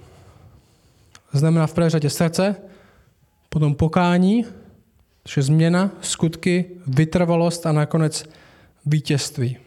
znamená 1.32 1.68
v 1.68 1.74
prvé 1.74 1.90
řadě 1.90 2.10
srdce, 2.10 2.73
potom 3.54 3.76
pokání, 3.76 4.46
což 5.24 5.38
je 5.38 5.44
změna, 5.44 5.92
skutky, 6.02 6.66
vytrvalost 6.88 7.66
a 7.66 7.72
nakonec 7.72 8.26
vítězství. 8.86 9.58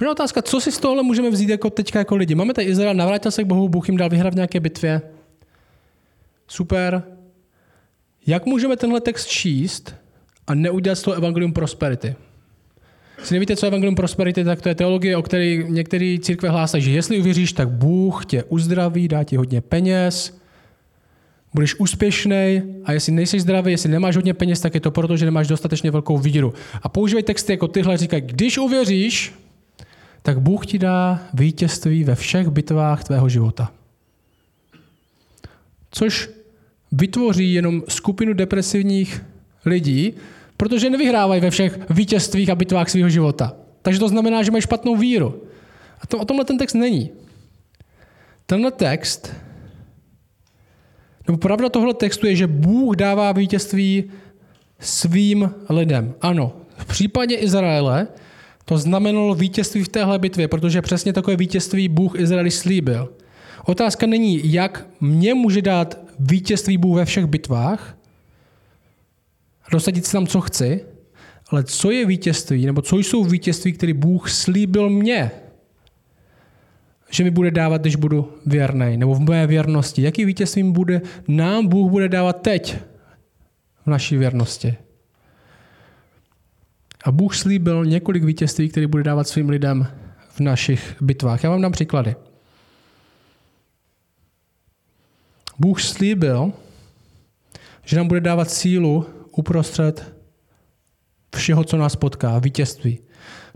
Možná 0.00 0.12
otázka, 0.12 0.42
co 0.42 0.60
si 0.60 0.72
z 0.72 0.78
tohohle 0.78 1.02
můžeme 1.02 1.30
vzít 1.30 1.48
jako 1.48 1.70
teďka 1.70 1.98
jako 1.98 2.16
lidi. 2.16 2.34
Máme 2.34 2.54
tady 2.54 2.66
Izrael, 2.66 2.94
navrátil 2.94 3.30
se 3.30 3.44
k 3.44 3.46
Bohu, 3.46 3.68
Bůh 3.68 3.88
jim 3.88 3.96
dal 3.96 4.08
vyhrát 4.08 4.32
v 4.32 4.36
nějaké 4.36 4.60
bitvě. 4.60 5.02
Super. 6.48 7.02
Jak 8.26 8.46
můžeme 8.46 8.76
tenhle 8.76 9.00
text 9.00 9.26
číst 9.26 9.94
a 10.46 10.54
neudělat 10.54 10.94
z 10.94 11.02
toho 11.02 11.16
evangelium 11.16 11.52
prosperity? 11.52 12.14
Si 13.22 13.34
nevíte, 13.34 13.56
co 13.56 13.66
je 13.66 13.68
evangelium 13.68 13.94
prosperity, 13.94 14.44
tak 14.44 14.62
to 14.62 14.68
je 14.68 14.74
teologie, 14.74 15.16
o 15.16 15.22
které 15.22 15.56
některé 15.56 16.16
církve 16.20 16.48
hlásají, 16.48 16.82
že 16.82 16.90
jestli 16.90 17.18
uvěříš, 17.18 17.52
tak 17.52 17.68
Bůh 17.68 18.26
tě 18.26 18.44
uzdraví, 18.44 19.08
dá 19.08 19.24
ti 19.24 19.36
hodně 19.36 19.60
peněz, 19.60 20.37
budeš 21.54 21.80
úspěšný 21.80 22.62
a 22.84 22.92
jestli 22.92 23.12
nejsi 23.12 23.40
zdravý, 23.40 23.70
jestli 23.70 23.88
nemáš 23.88 24.16
hodně 24.16 24.34
peněz, 24.34 24.60
tak 24.60 24.74
je 24.74 24.80
to 24.80 24.90
proto, 24.90 25.16
že 25.16 25.24
nemáš 25.24 25.48
dostatečně 25.48 25.90
velkou 25.90 26.18
víru. 26.18 26.54
A 26.82 26.88
používají 26.88 27.24
texty 27.24 27.52
jako 27.52 27.68
tyhle, 27.68 27.96
říkají, 27.96 28.22
když 28.26 28.58
uvěříš, 28.58 29.32
tak 30.22 30.40
Bůh 30.40 30.66
ti 30.66 30.78
dá 30.78 31.20
vítězství 31.34 32.04
ve 32.04 32.14
všech 32.14 32.48
bitvách 32.48 33.04
tvého 33.04 33.28
života. 33.28 33.72
Což 35.90 36.30
vytvoří 36.92 37.52
jenom 37.52 37.82
skupinu 37.88 38.32
depresivních 38.32 39.24
lidí, 39.64 40.14
protože 40.56 40.90
nevyhrávají 40.90 41.40
ve 41.40 41.50
všech 41.50 41.78
vítězstvích 41.90 42.50
a 42.50 42.54
bitvách 42.54 42.88
svého 42.90 43.08
života. 43.08 43.56
Takže 43.82 44.00
to 44.00 44.08
znamená, 44.08 44.42
že 44.42 44.50
mají 44.50 44.62
špatnou 44.62 44.96
víru. 44.96 45.42
A 46.00 46.06
to, 46.06 46.18
o 46.18 46.24
tomhle 46.24 46.44
ten 46.44 46.58
text 46.58 46.74
není. 46.74 47.10
Tenhle 48.46 48.70
text, 48.70 49.34
nebo 51.28 51.38
pravda 51.38 51.68
tohle 51.68 51.94
textu 51.94 52.26
je, 52.26 52.36
že 52.36 52.46
Bůh 52.46 52.96
dává 52.96 53.32
vítězství 53.32 54.04
svým 54.80 55.50
lidem. 55.68 56.14
Ano, 56.20 56.52
v 56.76 56.84
případě 56.84 57.34
Izraele 57.34 58.08
to 58.64 58.78
znamenalo 58.78 59.34
vítězství 59.34 59.84
v 59.84 59.88
téhle 59.88 60.18
bitvě, 60.18 60.48
protože 60.48 60.82
přesně 60.82 61.12
takové 61.12 61.36
vítězství 61.36 61.88
Bůh 61.88 62.20
Izraeli 62.20 62.50
slíbil. 62.50 63.12
Otázka 63.64 64.06
není, 64.06 64.52
jak 64.52 64.86
mě 65.00 65.34
může 65.34 65.62
dát 65.62 65.98
vítězství 66.18 66.78
Bůh 66.78 66.96
ve 66.96 67.04
všech 67.04 67.26
bitvách, 67.26 67.98
dosadit 69.72 70.06
si 70.06 70.12
tam, 70.12 70.26
co 70.26 70.40
chci, 70.40 70.84
ale 71.50 71.64
co 71.64 71.90
je 71.90 72.06
vítězství, 72.06 72.66
nebo 72.66 72.82
co 72.82 72.96
jsou 72.96 73.24
vítězství, 73.24 73.72
které 73.72 73.94
Bůh 73.94 74.30
slíbil 74.30 74.90
mně, 74.90 75.30
že 77.10 77.24
mi 77.24 77.30
bude 77.30 77.50
dávat, 77.50 77.80
když 77.80 77.96
budu 77.96 78.32
věrný, 78.46 78.96
nebo 78.96 79.14
v 79.14 79.20
mé 79.20 79.46
věrnosti. 79.46 80.02
Jaký 80.02 80.24
vítězství 80.24 80.62
bude, 80.62 81.00
nám 81.28 81.66
Bůh 81.66 81.90
bude 81.90 82.08
dávat 82.08 82.42
teď 82.42 82.76
v 83.84 83.86
naší 83.86 84.16
věrnosti. 84.16 84.76
A 87.04 87.12
Bůh 87.12 87.36
slíbil 87.36 87.84
několik 87.84 88.24
vítězství, 88.24 88.68
které 88.68 88.86
bude 88.86 89.02
dávat 89.02 89.28
svým 89.28 89.48
lidem 89.48 89.86
v 90.28 90.40
našich 90.40 90.96
bitvách. 91.00 91.44
Já 91.44 91.50
vám 91.50 91.62
dám 91.62 91.72
příklady. 91.72 92.14
Bůh 95.58 95.82
slíbil, 95.82 96.52
že 97.84 97.96
nám 97.96 98.08
bude 98.08 98.20
dávat 98.20 98.50
sílu 98.50 99.06
uprostřed 99.36 100.14
všeho, 101.36 101.64
co 101.64 101.76
nás 101.76 101.96
potká, 101.96 102.38
vítězství. 102.38 102.98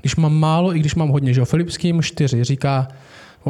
Když 0.01 0.17
mám 0.17 0.35
málo, 0.35 0.77
i 0.77 0.79
když 0.79 0.95
mám 0.95 1.09
hodně. 1.09 1.35
Že? 1.35 1.45
Filipským 1.45 2.03
4 2.03 2.45
říká, 2.45 2.89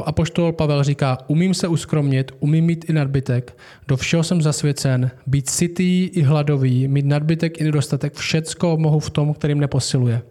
Apoštol 0.00 0.52
Pavel 0.52 0.84
říká, 0.84 1.18
umím 1.26 1.54
se 1.54 1.68
uskromnit, 1.68 2.32
umím 2.40 2.64
mít 2.64 2.84
i 2.90 2.92
nadbytek, 2.92 3.58
do 3.88 3.96
všeho 3.96 4.22
jsem 4.22 4.42
zasvěcen, 4.42 5.10
být 5.26 5.50
sytý 5.50 6.04
i 6.04 6.22
hladový, 6.22 6.88
mít 6.88 7.06
nadbytek 7.06 7.60
i 7.60 7.64
nedostatek, 7.64 8.14
všecko 8.14 8.76
mohu 8.76 9.00
v 9.00 9.10
tom, 9.10 9.34
kterým 9.34 9.60
neposiluje. 9.60 10.22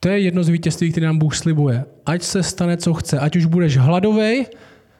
To 0.00 0.08
je 0.08 0.18
jedno 0.18 0.44
z 0.44 0.48
vítězství, 0.48 0.90
které 0.90 1.06
nám 1.06 1.18
Bůh 1.18 1.36
slibuje. 1.36 1.84
Ať 2.06 2.22
se 2.22 2.42
stane, 2.42 2.76
co 2.76 2.94
chce. 2.94 3.18
Ať 3.18 3.36
už 3.36 3.44
budeš 3.44 3.76
hladový, 3.76 4.46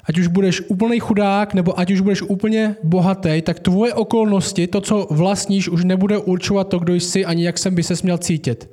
ať 0.05 0.18
už 0.18 0.27
budeš 0.27 0.61
úplný 0.68 1.01
chudák, 1.01 1.55
nebo 1.55 1.79
ať 1.79 1.90
už 1.90 2.01
budeš 2.01 2.23
úplně 2.23 2.77
bohatý, 2.83 3.42
tak 3.42 3.61
tvoje 3.61 3.94
okolnosti, 3.94 4.66
to, 4.66 4.81
co 4.81 5.07
vlastníš, 5.11 5.68
už 5.68 5.85
nebude 5.85 6.18
určovat 6.18 6.68
to, 6.68 6.79
kdo 6.79 6.94
jsi, 6.94 7.25
ani 7.25 7.44
jak 7.44 7.59
jsem 7.59 7.75
by 7.75 7.83
se 7.83 7.97
směl 7.97 8.18
cítit. 8.18 8.71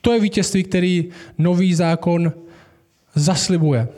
To 0.00 0.12
je 0.12 0.20
vítězství, 0.20 0.64
který 0.64 1.08
nový 1.38 1.74
zákon 1.74 2.32
zaslibuje. 3.14 3.88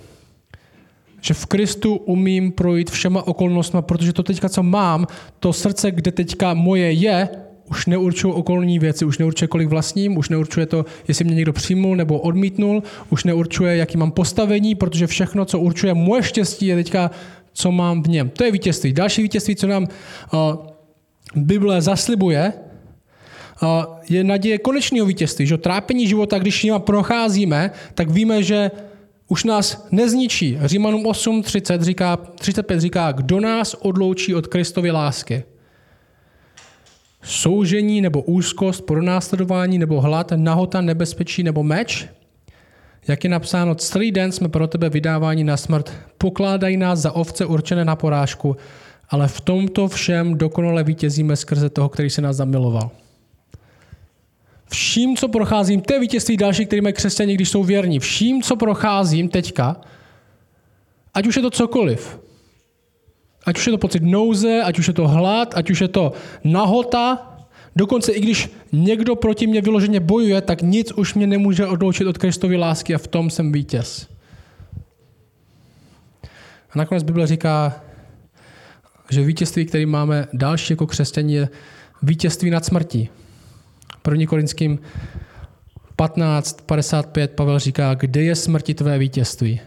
Že 1.21 1.35
v 1.35 1.47
Kristu 1.47 1.95
umím 1.95 2.53
projít 2.53 2.91
všema 2.91 3.27
okolnostmi, 3.27 3.83
protože 3.83 4.13
to 4.13 4.23
teďka, 4.23 4.49
co 4.49 4.63
mám, 4.63 5.07
to 5.39 5.53
srdce, 5.53 5.91
kde 5.91 6.13
teďka 6.13 6.55
moje 6.55 6.93
je, 6.93 7.29
už 7.71 7.87
neurčují 7.87 8.35
okolní 8.35 8.79
věci, 8.79 9.05
už 9.05 9.19
neurčuje, 9.19 9.49
kolik 9.49 9.69
vlastním, 9.69 10.17
už 10.17 10.29
neurčuje 10.29 10.67
to, 10.67 10.85
jestli 11.09 11.25
mě 11.25 11.35
někdo 11.35 11.53
přijmul 11.53 11.97
nebo 11.97 12.19
odmítnul, 12.19 12.83
už 13.11 13.25
neurčuje, 13.25 13.77
jaký 13.77 13.99
mám 13.99 14.11
postavení, 14.11 14.75
protože 14.75 15.07
všechno, 15.07 15.45
co 15.45 15.59
určuje 15.59 15.95
moje 15.95 16.23
štěstí, 16.23 16.67
je 16.67 16.77
teďka, 16.77 17.11
co 17.53 17.73
mám 17.73 18.03
v 18.03 18.09
něm. 18.09 18.31
To 18.31 18.45
je 18.45 18.53
vítězství. 18.53 18.93
Další 18.93 19.23
vítězství, 19.23 19.57
co 19.57 19.67
nám 19.67 19.83
uh, 19.83 20.39
Bible 21.35 21.83
zaslibuje, 21.83 22.53
uh, 23.63 23.69
je 24.09 24.25
naděje 24.25 24.59
konečného 24.59 25.07
vítězství. 25.07 25.47
Že 25.47 25.59
trápení 25.59 26.07
života, 26.07 26.39
když 26.39 26.65
jim 26.65 26.75
procházíme, 26.79 27.71
tak 27.95 28.11
víme, 28.11 28.43
že 28.43 28.71
už 29.29 29.45
nás 29.45 29.87
nezničí. 29.91 30.59
Římanům 30.65 31.05
8.30 31.05 31.83
říká, 31.83 32.17
35 32.17 32.81
říká, 32.81 33.13
kdo 33.13 33.41
nás 33.41 33.75
odloučí 33.75 34.35
od 34.35 34.47
Kristovy 34.47 34.91
lásky 34.91 35.45
soužení 37.27 38.01
nebo 38.01 38.23
úzkost, 38.23 38.87
pronásledování 38.87 39.79
nebo 39.79 40.01
hlad, 40.01 40.33
nahota, 40.37 40.81
nebezpečí 40.81 41.43
nebo 41.43 41.63
meč? 41.63 42.09
Jak 43.09 43.25
je 43.25 43.31
napsáno, 43.31 43.75
celý 43.75 44.13
den 44.13 44.33
jsme 44.33 44.49
pro 44.49 44.67
tebe 44.67 44.89
vydávání 44.89 45.45
na 45.45 45.57
smrt, 45.57 45.93
pokládají 46.19 46.77
nás 46.77 46.99
za 46.99 47.13
ovce 47.13 47.47
určené 47.47 47.85
na 47.85 47.97
porážku, 47.97 48.57
ale 49.09 49.29
v 49.29 49.41
tomto 49.41 49.89
všem 49.89 50.39
dokonale 50.39 50.85
vítězíme 50.85 51.37
skrze 51.37 51.71
toho, 51.71 51.89
který 51.89 52.11
se 52.11 52.23
nás 52.23 52.37
zamiloval. 52.37 52.91
Vším, 54.71 55.17
co 55.17 55.29
procházím, 55.29 55.81
to 55.81 55.95
je 55.95 56.01
vítězství 56.01 56.37
další, 56.37 56.67
který 56.67 56.81
mají 56.83 56.93
křesťané, 56.93 57.35
když 57.35 57.49
jsou 57.49 57.65
věrní. 57.65 57.99
Vším, 57.99 58.43
co 58.43 58.57
procházím 58.57 59.29
teďka, 59.29 59.81
ať 61.15 61.27
už 61.27 61.37
je 61.37 61.43
to 61.43 61.51
cokoliv, 61.51 62.19
Ať 63.47 63.59
už 63.59 63.67
je 63.67 63.73
to 63.73 63.79
pocit 63.79 64.03
nouze, 64.03 64.63
ať 64.63 64.79
už 64.79 64.89
je 64.89 64.95
to 64.95 65.09
hlad, 65.09 65.55
ať 65.55 65.71
už 65.71 65.81
je 65.81 65.89
to 65.89 66.13
nahota, 66.45 67.33
dokonce 67.77 68.13
i 68.13 68.21
když 68.21 68.51
někdo 68.73 69.17
proti 69.17 69.47
mě 69.47 69.61
vyloženě 69.61 70.01
bojuje, 70.01 70.41
tak 70.41 70.63
nic 70.63 70.93
už 70.93 71.15
mě 71.15 71.27
nemůže 71.27 71.67
odloučit 71.67 72.07
od 72.07 72.19
Kristovy 72.19 72.57
lásky 72.57 72.95
a 72.95 72.99
v 72.99 73.07
tom 73.07 73.31
jsem 73.31 73.53
vítěz. 73.53 74.07
A 76.71 76.79
nakonec 76.79 77.03
Bible 77.03 77.27
říká, 77.27 77.85
že 79.11 79.23
vítězství, 79.23 79.67
který 79.67 79.87
máme 79.87 80.27
další 80.33 80.73
jako 80.73 80.87
křesťaní, 80.87 81.35
je 81.35 81.49
vítězství 82.03 82.51
nad 82.51 82.65
smrtí. 82.65 83.09
První 84.07 84.27
korinským 84.27 84.79
15.55 85.99 87.29
Pavel 87.29 87.59
říká, 87.59 87.95
kde 87.95 88.23
je 88.23 88.35
smrti 88.35 88.75
tvé 88.75 88.99
vítězství? 88.99 89.61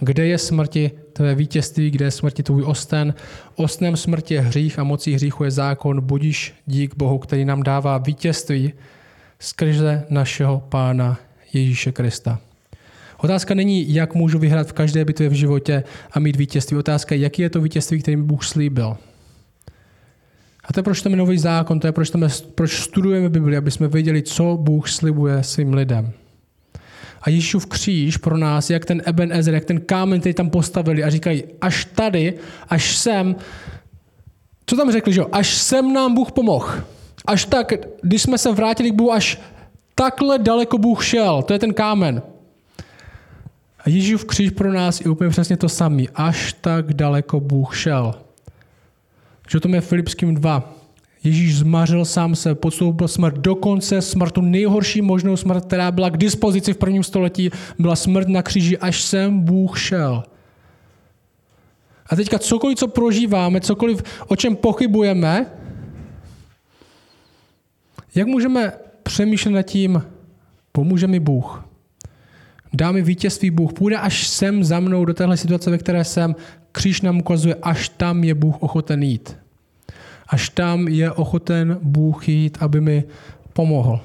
Kde 0.00 0.26
je 0.26 0.38
smrti 0.38 0.90
tvé 1.12 1.34
vítězství, 1.34 1.90
kde 1.90 2.04
je 2.04 2.10
smrti 2.10 2.42
tvůj 2.42 2.62
osten? 2.62 3.14
Ostnem 3.56 3.96
smrti 3.96 4.34
je 4.34 4.40
hřích 4.40 4.78
a 4.78 4.84
mocí 4.84 5.14
hříchu 5.14 5.44
je 5.44 5.50
zákon. 5.50 6.00
Budíš 6.00 6.54
dík 6.66 6.96
Bohu, 6.96 7.18
který 7.18 7.44
nám 7.44 7.62
dává 7.62 7.98
vítězství 7.98 8.72
skrze 9.38 10.04
našeho 10.10 10.60
Pána 10.60 11.18
Ježíše 11.52 11.92
Krista. 11.92 12.40
Otázka 13.18 13.54
není, 13.54 13.94
jak 13.94 14.14
můžu 14.14 14.38
vyhrát 14.38 14.68
v 14.68 14.72
každé 14.72 15.04
bitvě 15.04 15.28
v 15.28 15.32
životě 15.32 15.84
a 16.12 16.20
mít 16.20 16.36
vítězství. 16.36 16.76
Otázka 16.76 17.14
je, 17.14 17.20
jaký 17.20 17.42
je 17.42 17.50
to 17.50 17.60
vítězství, 17.60 18.02
který 18.02 18.16
mi 18.16 18.22
Bůh 18.22 18.44
slíbil. 18.44 18.96
To 20.72 20.80
je 20.80 20.84
proč 20.84 21.02
tam 21.02 21.12
je 21.12 21.18
nový 21.18 21.38
zákon, 21.38 21.80
to 21.80 21.86
je 21.86 21.92
proč, 21.92 22.10
tam 22.10 22.22
je, 22.22 22.28
proč 22.54 22.82
studujeme 22.82 23.28
Bibli, 23.28 23.56
aby 23.56 23.70
jsme 23.70 23.88
věděli, 23.88 24.22
co 24.22 24.56
Bůh 24.60 24.88
slibuje 24.88 25.42
svým 25.42 25.74
lidem 25.74 26.12
a 27.22 27.30
Ježíšův 27.30 27.66
kříž 27.66 28.16
pro 28.16 28.38
nás, 28.38 28.70
jak 28.70 28.84
ten 28.84 29.02
Eben 29.06 29.32
Ezer, 29.32 29.54
jak 29.54 29.64
ten 29.64 29.80
kámen, 29.80 30.20
který 30.20 30.34
tam 30.34 30.50
postavili 30.50 31.04
a 31.04 31.10
říkají, 31.10 31.44
až 31.60 31.84
tady, 31.84 32.34
až 32.68 32.96
sem, 32.96 33.36
co 34.66 34.76
tam 34.76 34.92
řekli, 34.92 35.12
že 35.12 35.22
až 35.32 35.54
sem 35.54 35.92
nám 35.92 36.14
Bůh 36.14 36.32
pomohl. 36.32 36.68
Až 37.26 37.44
tak, 37.44 37.72
když 38.02 38.22
jsme 38.22 38.38
se 38.38 38.52
vrátili 38.52 38.90
k 38.90 38.94
Bohu, 38.94 39.12
až 39.12 39.40
takhle 39.94 40.38
daleko 40.38 40.78
Bůh 40.78 41.04
šel, 41.04 41.42
to 41.42 41.52
je 41.52 41.58
ten 41.58 41.74
kámen. 41.74 42.22
A 43.78 43.88
Ježíšův 43.88 44.24
kříž 44.24 44.50
pro 44.50 44.72
nás 44.72 45.00
je 45.00 45.10
úplně 45.10 45.30
přesně 45.30 45.56
to 45.56 45.68
samý. 45.68 46.08
Až 46.14 46.52
tak 46.60 46.94
daleko 46.94 47.40
Bůh 47.40 47.76
šel. 47.76 48.14
Že 49.52 49.60
to 49.60 49.68
je 49.68 49.80
Filipským 49.80 50.34
2. 50.34 50.74
Ježíš 51.24 51.58
zmařil 51.58 52.04
sám 52.04 52.34
se, 52.34 52.54
podstoupil 52.54 53.08
smrt, 53.08 53.38
dokonce 53.38 54.02
smrt, 54.02 54.32
tu 54.32 54.40
nejhorší 54.40 55.02
možnou 55.02 55.36
smrt, 55.36 55.64
která 55.64 55.90
byla 55.90 56.10
k 56.10 56.16
dispozici 56.16 56.72
v 56.72 56.76
prvním 56.76 57.02
století, 57.02 57.50
byla 57.78 57.96
smrt 57.96 58.28
na 58.28 58.42
kříži, 58.42 58.78
až 58.78 59.02
sem 59.02 59.40
Bůh 59.40 59.78
šel. 59.78 60.24
A 62.06 62.16
teďka 62.16 62.38
cokoliv, 62.38 62.78
co 62.78 62.88
prožíváme, 62.88 63.60
cokoliv, 63.60 64.02
o 64.26 64.36
čem 64.36 64.56
pochybujeme, 64.56 65.46
jak 68.14 68.26
můžeme 68.26 68.72
přemýšlet 69.02 69.52
nad 69.52 69.62
tím, 69.62 70.02
pomůže 70.72 71.06
mi 71.06 71.20
Bůh. 71.20 71.64
Dá 72.72 72.92
mi 72.92 73.02
vítězství 73.02 73.50
Bůh. 73.50 73.72
Půjde 73.72 73.96
až 73.98 74.28
sem 74.28 74.64
za 74.64 74.80
mnou 74.80 75.04
do 75.04 75.14
téhle 75.14 75.36
situace, 75.36 75.70
ve 75.70 75.78
které 75.78 76.04
jsem. 76.04 76.36
Kříž 76.72 77.00
nám 77.00 77.18
ukazuje, 77.18 77.54
až 77.62 77.88
tam 77.88 78.24
je 78.24 78.34
Bůh 78.34 78.62
ochoten 78.62 79.02
jít 79.02 79.41
až 80.32 80.48
tam 80.48 80.88
je 80.88 81.12
ochoten 81.12 81.78
Bůh 81.82 82.28
jít, 82.28 82.58
aby 82.60 82.80
mi 82.80 83.04
pomohl. 83.52 84.00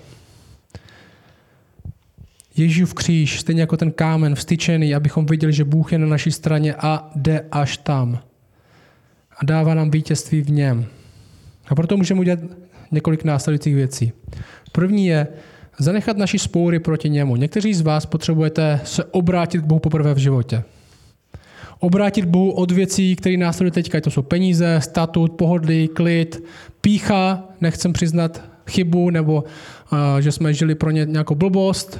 Ježíšův 2.55 2.93
kříž, 2.93 3.39
stejně 3.39 3.61
jako 3.61 3.77
ten 3.77 3.91
kámen 3.91 4.35
vstyčený, 4.35 4.95
abychom 4.95 5.25
viděli, 5.25 5.53
že 5.53 5.63
Bůh 5.63 5.91
je 5.91 5.97
na 5.97 6.07
naší 6.07 6.31
straně 6.31 6.75
a 6.75 7.11
jde 7.15 7.45
až 7.51 7.77
tam. 7.77 8.19
A 9.37 9.45
dává 9.45 9.73
nám 9.73 9.91
vítězství 9.91 10.41
v 10.41 10.49
něm. 10.49 10.85
A 11.67 11.75
proto 11.75 11.97
můžeme 11.97 12.19
udělat 12.19 12.39
několik 12.91 13.23
následujících 13.23 13.75
věcí. 13.75 14.11
První 14.71 15.07
je 15.07 15.27
zanechat 15.79 16.17
naši 16.17 16.39
spoury 16.39 16.79
proti 16.79 17.09
němu. 17.09 17.35
Někteří 17.35 17.73
z 17.73 17.81
vás 17.81 18.05
potřebujete 18.05 18.79
se 18.83 19.03
obrátit 19.03 19.61
k 19.61 19.65
Bohu 19.65 19.79
poprvé 19.79 20.13
v 20.13 20.17
životě 20.17 20.63
obrátit 21.79 22.25
Bohu 22.25 22.51
od 22.51 22.71
věcí, 22.71 23.15
které 23.15 23.37
následují 23.37 23.71
teďka. 23.71 24.01
To 24.01 24.11
jsou 24.11 24.21
peníze, 24.21 24.79
statut, 24.81 25.31
pohodlí, 25.31 25.87
klid, 25.87 26.43
pícha, 26.81 27.43
nechcem 27.61 27.93
přiznat 27.93 28.41
chybu 28.67 29.09
nebo 29.09 29.43
uh, 29.43 30.19
že 30.19 30.31
jsme 30.31 30.53
žili 30.53 30.75
pro 30.75 30.91
ně 30.91 31.05
nějakou 31.05 31.35
blbost. 31.35 31.99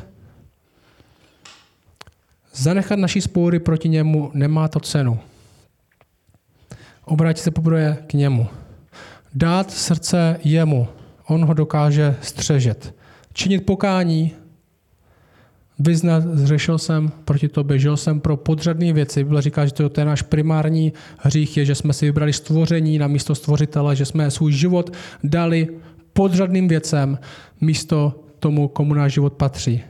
Zanechat 2.53 2.99
naší 2.99 3.21
spory 3.21 3.59
proti 3.59 3.89
němu 3.89 4.31
nemá 4.33 4.67
to 4.67 4.79
cenu. 4.79 5.19
Obrátit 7.05 7.41
se 7.41 7.51
poprvé 7.51 7.97
k 8.07 8.13
němu. 8.13 8.47
Dát 9.33 9.71
srdce 9.71 10.39
jemu. 10.43 10.87
On 11.27 11.45
ho 11.45 11.53
dokáže 11.53 12.15
střežet. 12.21 12.95
Činit 13.33 13.65
pokání, 13.65 14.31
vyznat, 15.79 16.23
zřešil 16.23 16.77
jsem 16.77 17.11
proti 17.25 17.47
tobě, 17.47 17.79
žil 17.79 17.97
jsem 17.97 18.19
pro 18.19 18.37
podřadné 18.37 18.93
věci. 18.93 19.23
Bible 19.23 19.41
říká, 19.41 19.65
že 19.65 19.71
to 19.71 19.91
je 19.97 20.05
náš 20.05 20.21
primární 20.21 20.93
hřích, 21.17 21.57
je, 21.57 21.65
že 21.65 21.75
jsme 21.75 21.93
si 21.93 22.05
vybrali 22.05 22.33
stvoření 22.33 22.97
na 22.97 23.07
místo 23.07 23.35
stvořitele, 23.35 23.95
že 23.95 24.05
jsme 24.05 24.31
svůj 24.31 24.51
život 24.51 24.93
dali 25.23 25.67
podřadným 26.13 26.67
věcem 26.67 27.19
místo 27.61 28.23
tomu, 28.39 28.67
komu 28.67 28.93
náš 28.93 29.13
život 29.13 29.33
patří. 29.33 29.83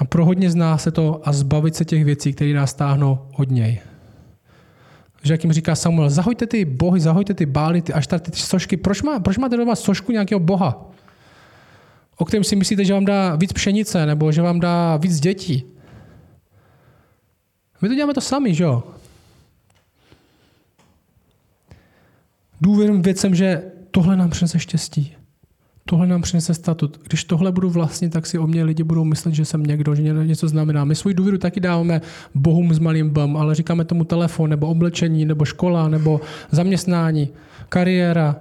A 0.00 0.04
pro 0.04 0.24
hodně 0.24 0.50
z 0.50 0.54
nás 0.54 0.82
se 0.82 0.90
to 0.90 1.20
a 1.24 1.32
zbavit 1.32 1.74
se 1.74 1.84
těch 1.84 2.04
věcí, 2.04 2.32
které 2.32 2.52
nás 2.52 2.74
táhnou 2.74 3.18
od 3.36 3.50
něj. 3.50 3.80
Že 5.22 5.34
jak 5.34 5.44
jim 5.44 5.52
říká 5.52 5.74
Samuel, 5.74 6.10
zahoďte 6.10 6.46
ty 6.46 6.64
bohy, 6.64 7.00
zahoďte 7.00 7.34
ty 7.34 7.46
bály, 7.46 7.82
ty 7.82 7.92
až 7.92 8.06
ty 8.06 8.30
sošky. 8.32 8.76
Proč, 8.76 9.02
má, 9.02 9.20
proč 9.20 9.38
máte 9.38 9.56
doma 9.56 9.74
sošku 9.74 10.12
nějakého 10.12 10.40
boha? 10.40 10.90
O 12.16 12.24
kterém 12.24 12.44
si 12.44 12.56
myslíte, 12.56 12.84
že 12.84 12.94
vám 12.94 13.04
dá 13.04 13.36
víc 13.36 13.52
pšenice 13.52 14.06
nebo 14.06 14.32
že 14.32 14.42
vám 14.42 14.60
dá 14.60 14.96
víc 14.96 15.20
dětí? 15.20 15.64
My 17.82 17.88
to 17.88 17.94
děláme 17.94 18.14
to 18.14 18.20
sami, 18.20 18.54
že 18.54 18.64
jo? 18.64 18.82
Důvěrím 22.60 23.02
věcem, 23.02 23.34
že 23.34 23.62
tohle 23.90 24.16
nám 24.16 24.30
přinese 24.30 24.58
štěstí. 24.58 25.16
Tohle 25.86 26.06
nám 26.06 26.22
přinese 26.22 26.54
statut. 26.54 27.00
Když 27.06 27.24
tohle 27.24 27.52
budu 27.52 27.70
vlastnit, 27.70 28.12
tak 28.12 28.26
si 28.26 28.38
o 28.38 28.46
mě 28.46 28.64
lidi 28.64 28.82
budou 28.82 29.04
myslet, 29.04 29.34
že 29.34 29.44
jsem 29.44 29.62
někdo, 29.62 29.94
že 29.94 30.02
něco 30.02 30.48
znamená. 30.48 30.84
My 30.84 30.94
svůj 30.94 31.14
důvěru 31.14 31.38
taky 31.38 31.60
dáváme 31.60 32.00
bohům 32.34 32.74
s 32.74 32.78
malým 32.78 33.10
bem, 33.10 33.36
ale 33.36 33.54
říkáme 33.54 33.84
tomu 33.84 34.04
telefon, 34.04 34.50
nebo 34.50 34.66
oblečení, 34.66 35.24
nebo 35.24 35.44
škola, 35.44 35.88
nebo 35.88 36.20
zaměstnání, 36.50 37.28
kariéra. 37.68 38.36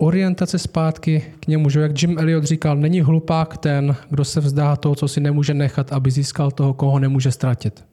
Orientace 0.00 0.58
zpátky 0.58 1.34
k 1.40 1.46
němu, 1.46 1.70
že 1.70 1.80
jak 1.80 2.02
Jim 2.02 2.18
Elliot 2.18 2.44
říkal, 2.44 2.76
není 2.76 3.00
hlupák 3.00 3.58
ten, 3.58 3.96
kdo 4.10 4.24
se 4.24 4.40
vzdá 4.40 4.76
toho, 4.76 4.94
co 4.94 5.08
si 5.08 5.20
nemůže 5.20 5.54
nechat, 5.54 5.92
aby 5.92 6.10
získal 6.10 6.50
toho, 6.50 6.74
koho 6.74 6.98
nemůže 6.98 7.32
ztratit. 7.32 7.84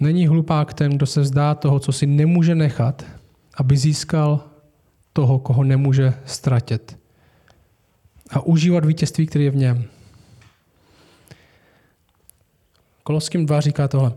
Není 0.00 0.26
hlupák 0.26 0.74
ten, 0.74 0.92
kdo 0.92 1.06
se 1.06 1.20
vzdá 1.20 1.54
toho, 1.54 1.78
co 1.78 1.92
si 1.92 2.06
nemůže 2.06 2.54
nechat, 2.54 3.04
aby 3.56 3.76
získal 3.76 4.44
toho, 5.12 5.38
koho 5.38 5.64
nemůže 5.64 6.14
ztratit. 6.24 6.98
A 8.30 8.40
užívat 8.40 8.84
vítězství, 8.84 9.26
který 9.26 9.44
je 9.44 9.50
v 9.50 9.56
něm. 9.56 9.84
Koloským 13.02 13.46
2 13.46 13.60
říká 13.60 13.88
tohle. 13.88 14.12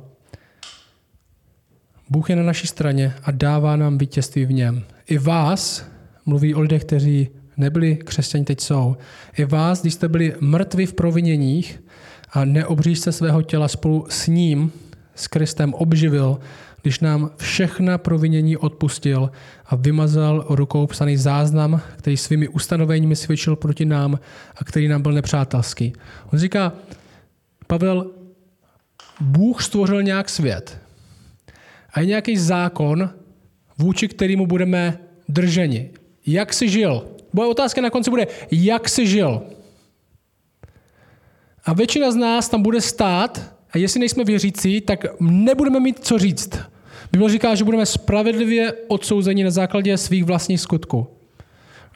Bůh 2.09 2.29
je 2.29 2.35
na 2.35 2.43
naší 2.43 2.67
straně 2.67 3.13
a 3.23 3.31
dává 3.31 3.75
nám 3.75 3.97
vítězství 3.97 4.45
v 4.45 4.51
něm. 4.51 4.83
I 5.07 5.17
vás, 5.17 5.85
mluví 6.25 6.55
o 6.55 6.61
lidech, 6.61 6.83
kteří 6.83 7.29
nebyli 7.57 7.95
křesťani, 7.95 8.45
teď 8.45 8.61
jsou, 8.61 8.97
i 9.37 9.45
vás, 9.45 9.81
když 9.81 9.93
jste 9.93 10.07
byli 10.07 10.35
mrtvi 10.39 10.85
v 10.85 10.93
proviněních 10.93 11.83
a 12.31 12.45
neobříšte 12.45 13.11
svého 13.11 13.41
těla 13.41 13.67
spolu 13.67 14.05
s 14.09 14.27
ním, 14.27 14.71
s 15.15 15.27
Kristem 15.27 15.73
obživil, 15.73 16.39
když 16.81 16.99
nám 16.99 17.31
všechna 17.37 17.97
provinění 17.97 18.57
odpustil 18.57 19.31
a 19.65 19.75
vymazal 19.75 20.45
rukou 20.49 20.87
psaný 20.87 21.17
záznam, 21.17 21.81
který 21.97 22.17
svými 22.17 22.47
ustanoveními 22.47 23.15
svědčil 23.15 23.55
proti 23.55 23.85
nám 23.85 24.19
a 24.55 24.63
který 24.63 24.87
nám 24.87 25.01
byl 25.01 25.11
nepřátelský. 25.11 25.93
On 26.33 26.39
říká, 26.39 26.73
Pavel, 27.67 28.11
Bůh 29.19 29.63
stvořil 29.63 30.03
nějak 30.03 30.29
svět 30.29 30.84
a 31.95 31.99
je 31.99 32.05
nějaký 32.05 32.37
zákon, 32.37 33.09
vůči 33.77 34.07
kterému 34.07 34.47
budeme 34.47 34.99
drženi. 35.29 35.89
Jak 36.27 36.53
jsi 36.53 36.69
žil? 36.69 37.07
Moje 37.33 37.49
otázka 37.49 37.81
na 37.81 37.89
konci 37.89 38.09
bude, 38.09 38.27
jak 38.51 38.89
jsi 38.89 39.07
žil? 39.07 39.41
A 41.65 41.73
většina 41.73 42.11
z 42.11 42.15
nás 42.15 42.49
tam 42.49 42.61
bude 42.61 42.81
stát 42.81 43.55
a 43.71 43.77
jestli 43.77 43.99
nejsme 43.99 44.23
věřící, 44.23 44.81
tak 44.81 45.05
nebudeme 45.19 45.79
mít 45.79 46.05
co 46.05 46.19
říct. 46.19 46.59
Bible 47.11 47.29
říká, 47.29 47.55
že 47.55 47.63
budeme 47.63 47.85
spravedlivě 47.85 48.73
odsouzeni 48.87 49.43
na 49.43 49.51
základě 49.51 49.97
svých 49.97 50.23
vlastních 50.23 50.61
skutků. 50.61 51.07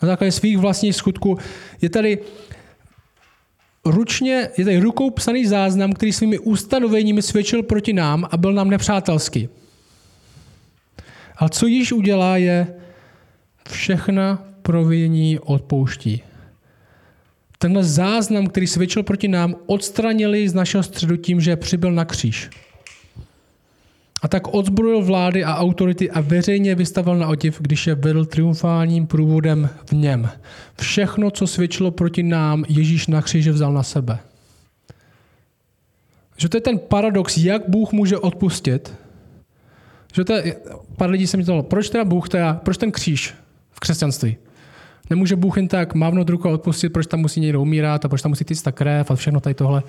Na 0.01 0.07
základě 0.07 0.31
svých 0.31 0.57
vlastních 0.57 0.95
skutků. 0.95 1.37
Je 1.81 1.89
tady 1.89 2.17
ručně, 3.85 4.49
je 4.57 4.65
tady 4.65 4.79
rukou 4.79 5.09
psaný 5.09 5.45
záznam, 5.45 5.93
který 5.93 6.13
svými 6.13 6.39
ustanoveními 6.39 7.21
svědčil 7.21 7.63
proti 7.63 7.93
nám 7.93 8.27
a 8.31 8.37
byl 8.37 8.53
nám 8.53 8.69
nepřátelský. 8.69 9.49
Ale 11.39 11.49
co 11.49 11.67
již 11.67 11.91
udělá, 11.91 12.37
je 12.37 12.67
všechna 13.69 14.43
provinění 14.61 15.39
odpouští 15.39 16.23
tenhle 17.59 17.83
záznam, 17.83 18.47
který 18.47 18.67
svědčil 18.67 19.03
proti 19.03 19.27
nám, 19.27 19.55
odstranili 19.65 20.49
z 20.49 20.53
našeho 20.53 20.83
středu 20.83 21.17
tím, 21.17 21.41
že 21.41 21.55
přibyl 21.55 21.91
na 21.91 22.05
kříž. 22.05 22.49
A 24.21 24.27
tak 24.27 24.47
odzbrojil 24.47 25.03
vlády 25.03 25.43
a 25.43 25.55
autority 25.55 26.11
a 26.11 26.21
veřejně 26.21 26.75
vystavil 26.75 27.15
na 27.15 27.27
otiv, 27.27 27.61
když 27.61 27.87
je 27.87 27.95
vedl 27.95 28.25
triumfálním 28.25 29.07
průvodem 29.07 29.69
v 29.85 29.91
něm. 29.91 30.29
Všechno, 30.81 31.31
co 31.31 31.47
svědčilo 31.47 31.91
proti 31.91 32.23
nám, 32.23 32.65
Ježíš 32.69 33.07
na 33.07 33.21
kříži 33.21 33.51
vzal 33.51 33.73
na 33.73 33.83
sebe. 33.83 34.19
Že 36.37 36.49
to 36.49 36.57
je 36.57 36.61
ten 36.61 36.79
paradox, 36.79 37.37
jak 37.37 37.69
Bůh 37.69 37.91
může 37.91 38.17
odpustit. 38.17 38.93
Že 40.13 40.23
to 40.23 40.33
je, 40.33 40.55
pár 40.97 41.09
lidí 41.09 41.27
se 41.27 41.37
mi 41.37 41.43
to 41.43 41.63
proč 41.63 41.89
teda 41.89 42.05
Bůh, 42.05 42.29
teda, 42.29 42.53
proč 42.53 42.77
ten 42.77 42.91
kříž 42.91 43.33
v 43.71 43.79
křesťanství? 43.79 44.37
Nemůže 45.09 45.35
Bůh 45.35 45.57
jen 45.57 45.67
tak 45.67 45.93
mávnout 45.93 46.29
ruku 46.29 46.47
a 46.49 46.51
odpustit, 46.51 46.89
proč 46.89 47.07
tam 47.07 47.19
musí 47.19 47.39
někdo 47.39 47.61
umírat 47.61 48.05
a 48.05 48.09
proč 48.09 48.21
tam 48.21 48.31
musí 48.31 48.45
týct 48.45 48.61
ta 48.61 48.71
krev 48.71 49.11
a 49.11 49.15
všechno 49.15 49.39
tady 49.39 49.53
tohle. 49.53 49.83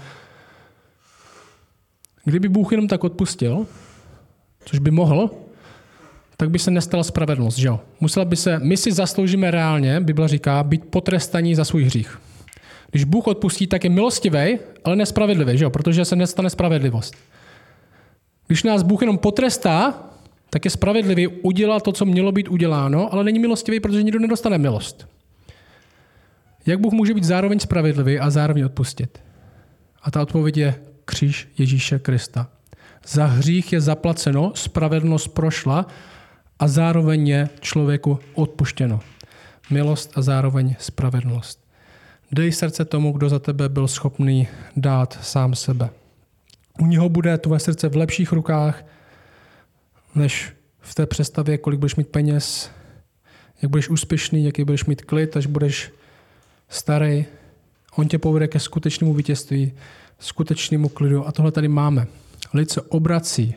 Kdyby 2.24 2.48
Bůh 2.48 2.72
jenom 2.72 2.88
tak 2.88 3.04
odpustil, 3.04 3.66
což 4.64 4.78
by 4.78 4.90
mohl, 4.90 5.30
tak 6.36 6.50
by 6.50 6.58
se 6.58 6.70
nestala 6.70 7.04
spravedlnost, 7.04 7.58
že 7.58 7.68
jo? 7.68 7.80
Musela 8.00 8.24
by 8.24 8.36
se, 8.36 8.58
my 8.58 8.76
si 8.76 8.92
zasloužíme 8.92 9.50
reálně, 9.50 10.00
Bible 10.00 10.28
říká, 10.28 10.62
být 10.62 10.84
potrestaní 10.84 11.54
za 11.54 11.64
svůj 11.64 11.84
hřích. 11.84 12.20
Když 12.90 13.04
Bůh 13.04 13.26
odpustí, 13.26 13.66
tak 13.66 13.84
je 13.84 13.90
milostivý, 13.90 14.58
ale 14.84 14.96
nespravedlivý, 14.96 15.58
že 15.58 15.64
jo? 15.64 15.70
Protože 15.70 16.04
se 16.04 16.16
nestane 16.16 16.50
spravedlivost. 16.50 17.14
Když 18.46 18.62
nás 18.62 18.82
Bůh 18.82 19.00
jenom 19.00 19.18
potrestá, 19.18 20.09
tak 20.50 20.64
je 20.64 20.70
spravedlivý 20.70 21.28
udělat 21.28 21.82
to, 21.82 21.92
co 21.92 22.04
mělo 22.04 22.32
být 22.32 22.48
uděláno, 22.48 23.12
ale 23.12 23.24
není 23.24 23.38
milostivý, 23.38 23.80
protože 23.80 24.02
nikdo 24.02 24.18
nedostane 24.18 24.58
milost. 24.58 25.08
Jak 26.66 26.80
Bůh 26.80 26.92
může 26.92 27.14
být 27.14 27.24
zároveň 27.24 27.58
spravedlivý 27.58 28.18
a 28.18 28.30
zároveň 28.30 28.64
odpustit? 28.64 29.18
A 30.02 30.10
ta 30.10 30.22
odpověď 30.22 30.56
je 30.56 30.74
kříž 31.04 31.48
Ježíše 31.58 31.98
Krista. 31.98 32.48
Za 33.06 33.26
hřích 33.26 33.72
je 33.72 33.80
zaplaceno, 33.80 34.52
spravedlnost 34.54 35.28
prošla 35.28 35.86
a 36.58 36.68
zároveň 36.68 37.28
je 37.28 37.48
člověku 37.60 38.18
odpuštěno. 38.34 39.00
Milost 39.70 40.12
a 40.14 40.22
zároveň 40.22 40.74
spravedlnost. 40.78 41.64
Dej 42.32 42.52
srdce 42.52 42.84
tomu, 42.84 43.12
kdo 43.12 43.28
za 43.28 43.38
tebe 43.38 43.68
byl 43.68 43.88
schopný 43.88 44.48
dát 44.76 45.18
sám 45.22 45.54
sebe. 45.54 45.90
U 46.80 46.86
něho 46.86 47.08
bude 47.08 47.38
tvoje 47.38 47.60
srdce 47.60 47.88
v 47.88 47.96
lepších 47.96 48.32
rukách, 48.32 48.84
než 50.14 50.52
v 50.80 50.94
té 50.94 51.06
představě, 51.06 51.58
kolik 51.58 51.80
budeš 51.80 51.96
mít 51.96 52.08
peněz, 52.08 52.70
jak 53.62 53.70
budeš 53.70 53.88
úspěšný, 53.88 54.44
jaký 54.44 54.64
budeš 54.64 54.84
mít 54.84 55.02
klid, 55.02 55.36
až 55.36 55.46
budeš 55.46 55.92
starý. 56.68 57.24
On 57.96 58.08
tě 58.08 58.18
povede 58.18 58.48
ke 58.48 58.60
skutečnému 58.60 59.14
vítězství, 59.14 59.72
skutečnému 60.18 60.88
klidu. 60.88 61.26
A 61.26 61.32
tohle 61.32 61.52
tady 61.52 61.68
máme. 61.68 62.06
Lid 62.54 62.70
se 62.70 62.80
obrací, 62.80 63.54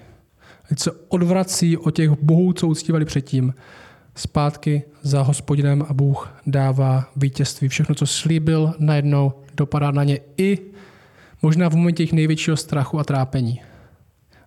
lid 0.69 0.79
se 0.79 0.91
odvrací 0.91 1.77
od 1.77 1.95
těch 1.95 2.09
bohů, 2.11 2.53
co 2.53 2.67
uctívali 2.67 3.05
předtím, 3.05 3.53
zpátky 4.15 4.83
za 5.01 5.21
hospodinem 5.21 5.85
a 5.89 5.93
Bůh 5.93 6.33
dává 6.47 7.11
vítězství. 7.15 7.67
Všechno, 7.67 7.95
co 7.95 8.07
slíbil, 8.07 8.73
najednou 8.79 9.33
dopadá 9.53 9.91
na 9.91 10.03
ně 10.03 10.19
i 10.37 10.59
možná 11.41 11.69
v 11.69 11.75
momentě 11.75 12.03
jejich 12.03 12.13
největšího 12.13 12.57
strachu 12.57 12.99
a 12.99 13.03
trápení. 13.03 13.61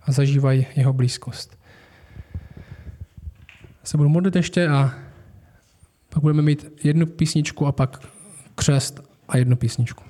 A 0.02 0.12
zažívají 0.12 0.66
jeho 0.76 0.92
blízkost 0.92 1.55
se 3.86 3.96
budu 3.96 4.08
modlit 4.08 4.36
ještě 4.36 4.68
a 4.68 4.94
pak 6.08 6.22
budeme 6.22 6.42
mít 6.42 6.66
jednu 6.84 7.06
písničku 7.06 7.66
a 7.66 7.72
pak 7.72 8.06
křest 8.54 9.00
a 9.28 9.36
jednu 9.36 9.56
písničku. 9.56 10.04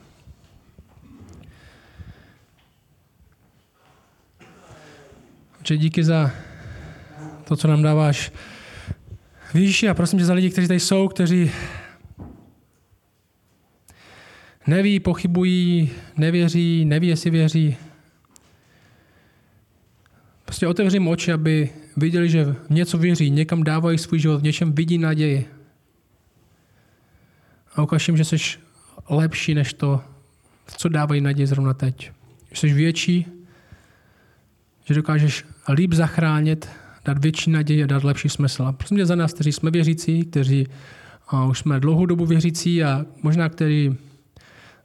Oče, 5.61 5.77
díky 5.77 6.05
za 6.05 6.31
to, 7.45 7.57
co 7.57 7.69
nám 7.69 7.83
dáváš. 7.83 8.33
Víš, 9.55 9.83
a 9.83 9.95
prosím 9.95 10.19
tě 10.19 10.25
za 10.25 10.35
lidi, 10.35 10.51
kteří 10.51 10.69
tady 10.69 10.81
jsou, 10.81 11.09
kteří 11.09 11.51
neví, 14.67 15.01
pochybují, 15.01 15.91
nevěří, 16.17 16.85
neví, 16.85 17.09
jestli 17.09 17.31
věří. 17.31 17.77
Prostě 20.47 20.67
otevřím 20.67 21.09
oči, 21.09 21.33
aby 21.33 21.71
viděli, 21.97 22.29
že 22.29 22.45
v 22.45 22.57
něco 22.71 22.99
věří, 22.99 23.31
někam 23.31 23.65
dávají 23.65 23.99
svůj 23.99 24.19
život, 24.19 24.39
v 24.39 24.43
něčem 24.43 24.73
vidí 24.73 24.99
naději. 24.99 25.47
A 27.75 27.83
ukážím, 27.83 28.17
že 28.17 28.25
jsi 28.25 28.37
lepší 29.09 29.55
než 29.55 29.73
to, 29.73 30.01
co 30.67 30.89
dávají 30.89 31.21
naději 31.21 31.47
zrovna 31.47 31.75
teď. 31.75 32.11
Že 32.51 32.57
jsi 32.57 32.73
větší, 32.73 33.27
že 34.85 34.95
dokážeš 34.95 35.45
líp 35.73 35.93
zachránit, 35.93 36.69
dát 37.05 37.19
větší 37.19 37.51
naději 37.51 37.85
a 37.85 37.87
dát 37.87 38.05
lepší 38.05 38.29
smysl. 38.29 38.63
A 38.63 38.73
prosím 38.73 38.97
tě 38.97 39.07
za 39.07 39.15
nás, 39.15 39.33
kteří 39.33 39.53
jsme 39.53 39.71
věřící, 39.71 40.25
kteří 40.25 40.67
a 41.29 41.45
už 41.45 41.59
jsme 41.59 41.81
dlouhou 41.81 42.07
dobu 42.07 42.27
věřící 42.27 42.85
a 42.85 43.05
možná 43.23 43.49
kteří 43.49 43.97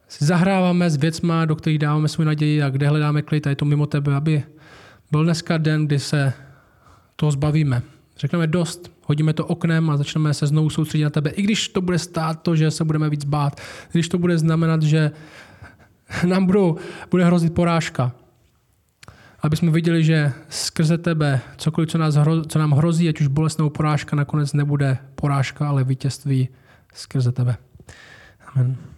si 0.07 0.25
zahráváme 0.25 0.89
s 0.89 0.97
věcma, 0.97 1.45
do 1.45 1.55
kterých 1.55 1.79
dáváme 1.79 2.07
svou 2.07 2.23
naději 2.23 2.63
a 2.63 2.69
kde 2.69 2.87
hledáme 2.87 3.21
klid 3.21 3.47
a 3.47 3.49
je 3.49 3.55
to 3.55 3.65
mimo 3.65 3.85
tebe, 3.85 4.15
aby 4.15 4.43
byl 5.11 5.23
dneska 5.23 5.57
den, 5.57 5.85
kdy 5.87 5.99
se 5.99 6.33
toho 7.15 7.31
zbavíme. 7.31 7.81
Řekneme 8.17 8.47
dost, 8.47 8.91
hodíme 9.05 9.33
to 9.33 9.45
oknem 9.45 9.89
a 9.89 9.97
začneme 9.97 10.33
se 10.33 10.47
znovu 10.47 10.69
soustředit 10.69 11.03
na 11.03 11.09
tebe. 11.09 11.29
I 11.29 11.41
když 11.41 11.67
to 11.67 11.81
bude 11.81 11.99
stát 11.99 12.41
to, 12.41 12.55
že 12.55 12.71
se 12.71 12.83
budeme 12.83 13.09
víc 13.09 13.25
bát, 13.25 13.61
když 13.91 14.09
to 14.09 14.17
bude 14.17 14.37
znamenat, 14.37 14.81
že 14.81 15.11
nám 16.27 16.45
budou, 16.45 16.77
bude 17.11 17.25
hrozit 17.25 17.53
porážka. 17.53 18.11
Aby 19.41 19.57
jsme 19.57 19.71
viděli, 19.71 20.03
že 20.03 20.33
skrze 20.49 20.97
tebe 20.97 21.41
cokoliv, 21.57 21.89
co, 21.89 21.97
nás 21.97 22.15
hro, 22.15 22.45
co 22.45 22.59
nám 22.59 22.71
hrozí, 22.71 23.09
ať 23.09 23.21
už 23.21 23.27
bolestnou 23.27 23.69
porážka, 23.69 24.15
nakonec 24.15 24.53
nebude 24.53 24.97
porážka, 25.15 25.69
ale 25.69 25.83
vítězství 25.83 26.49
skrze 26.93 27.31
tebe. 27.31 27.57
Amen. 28.55 28.90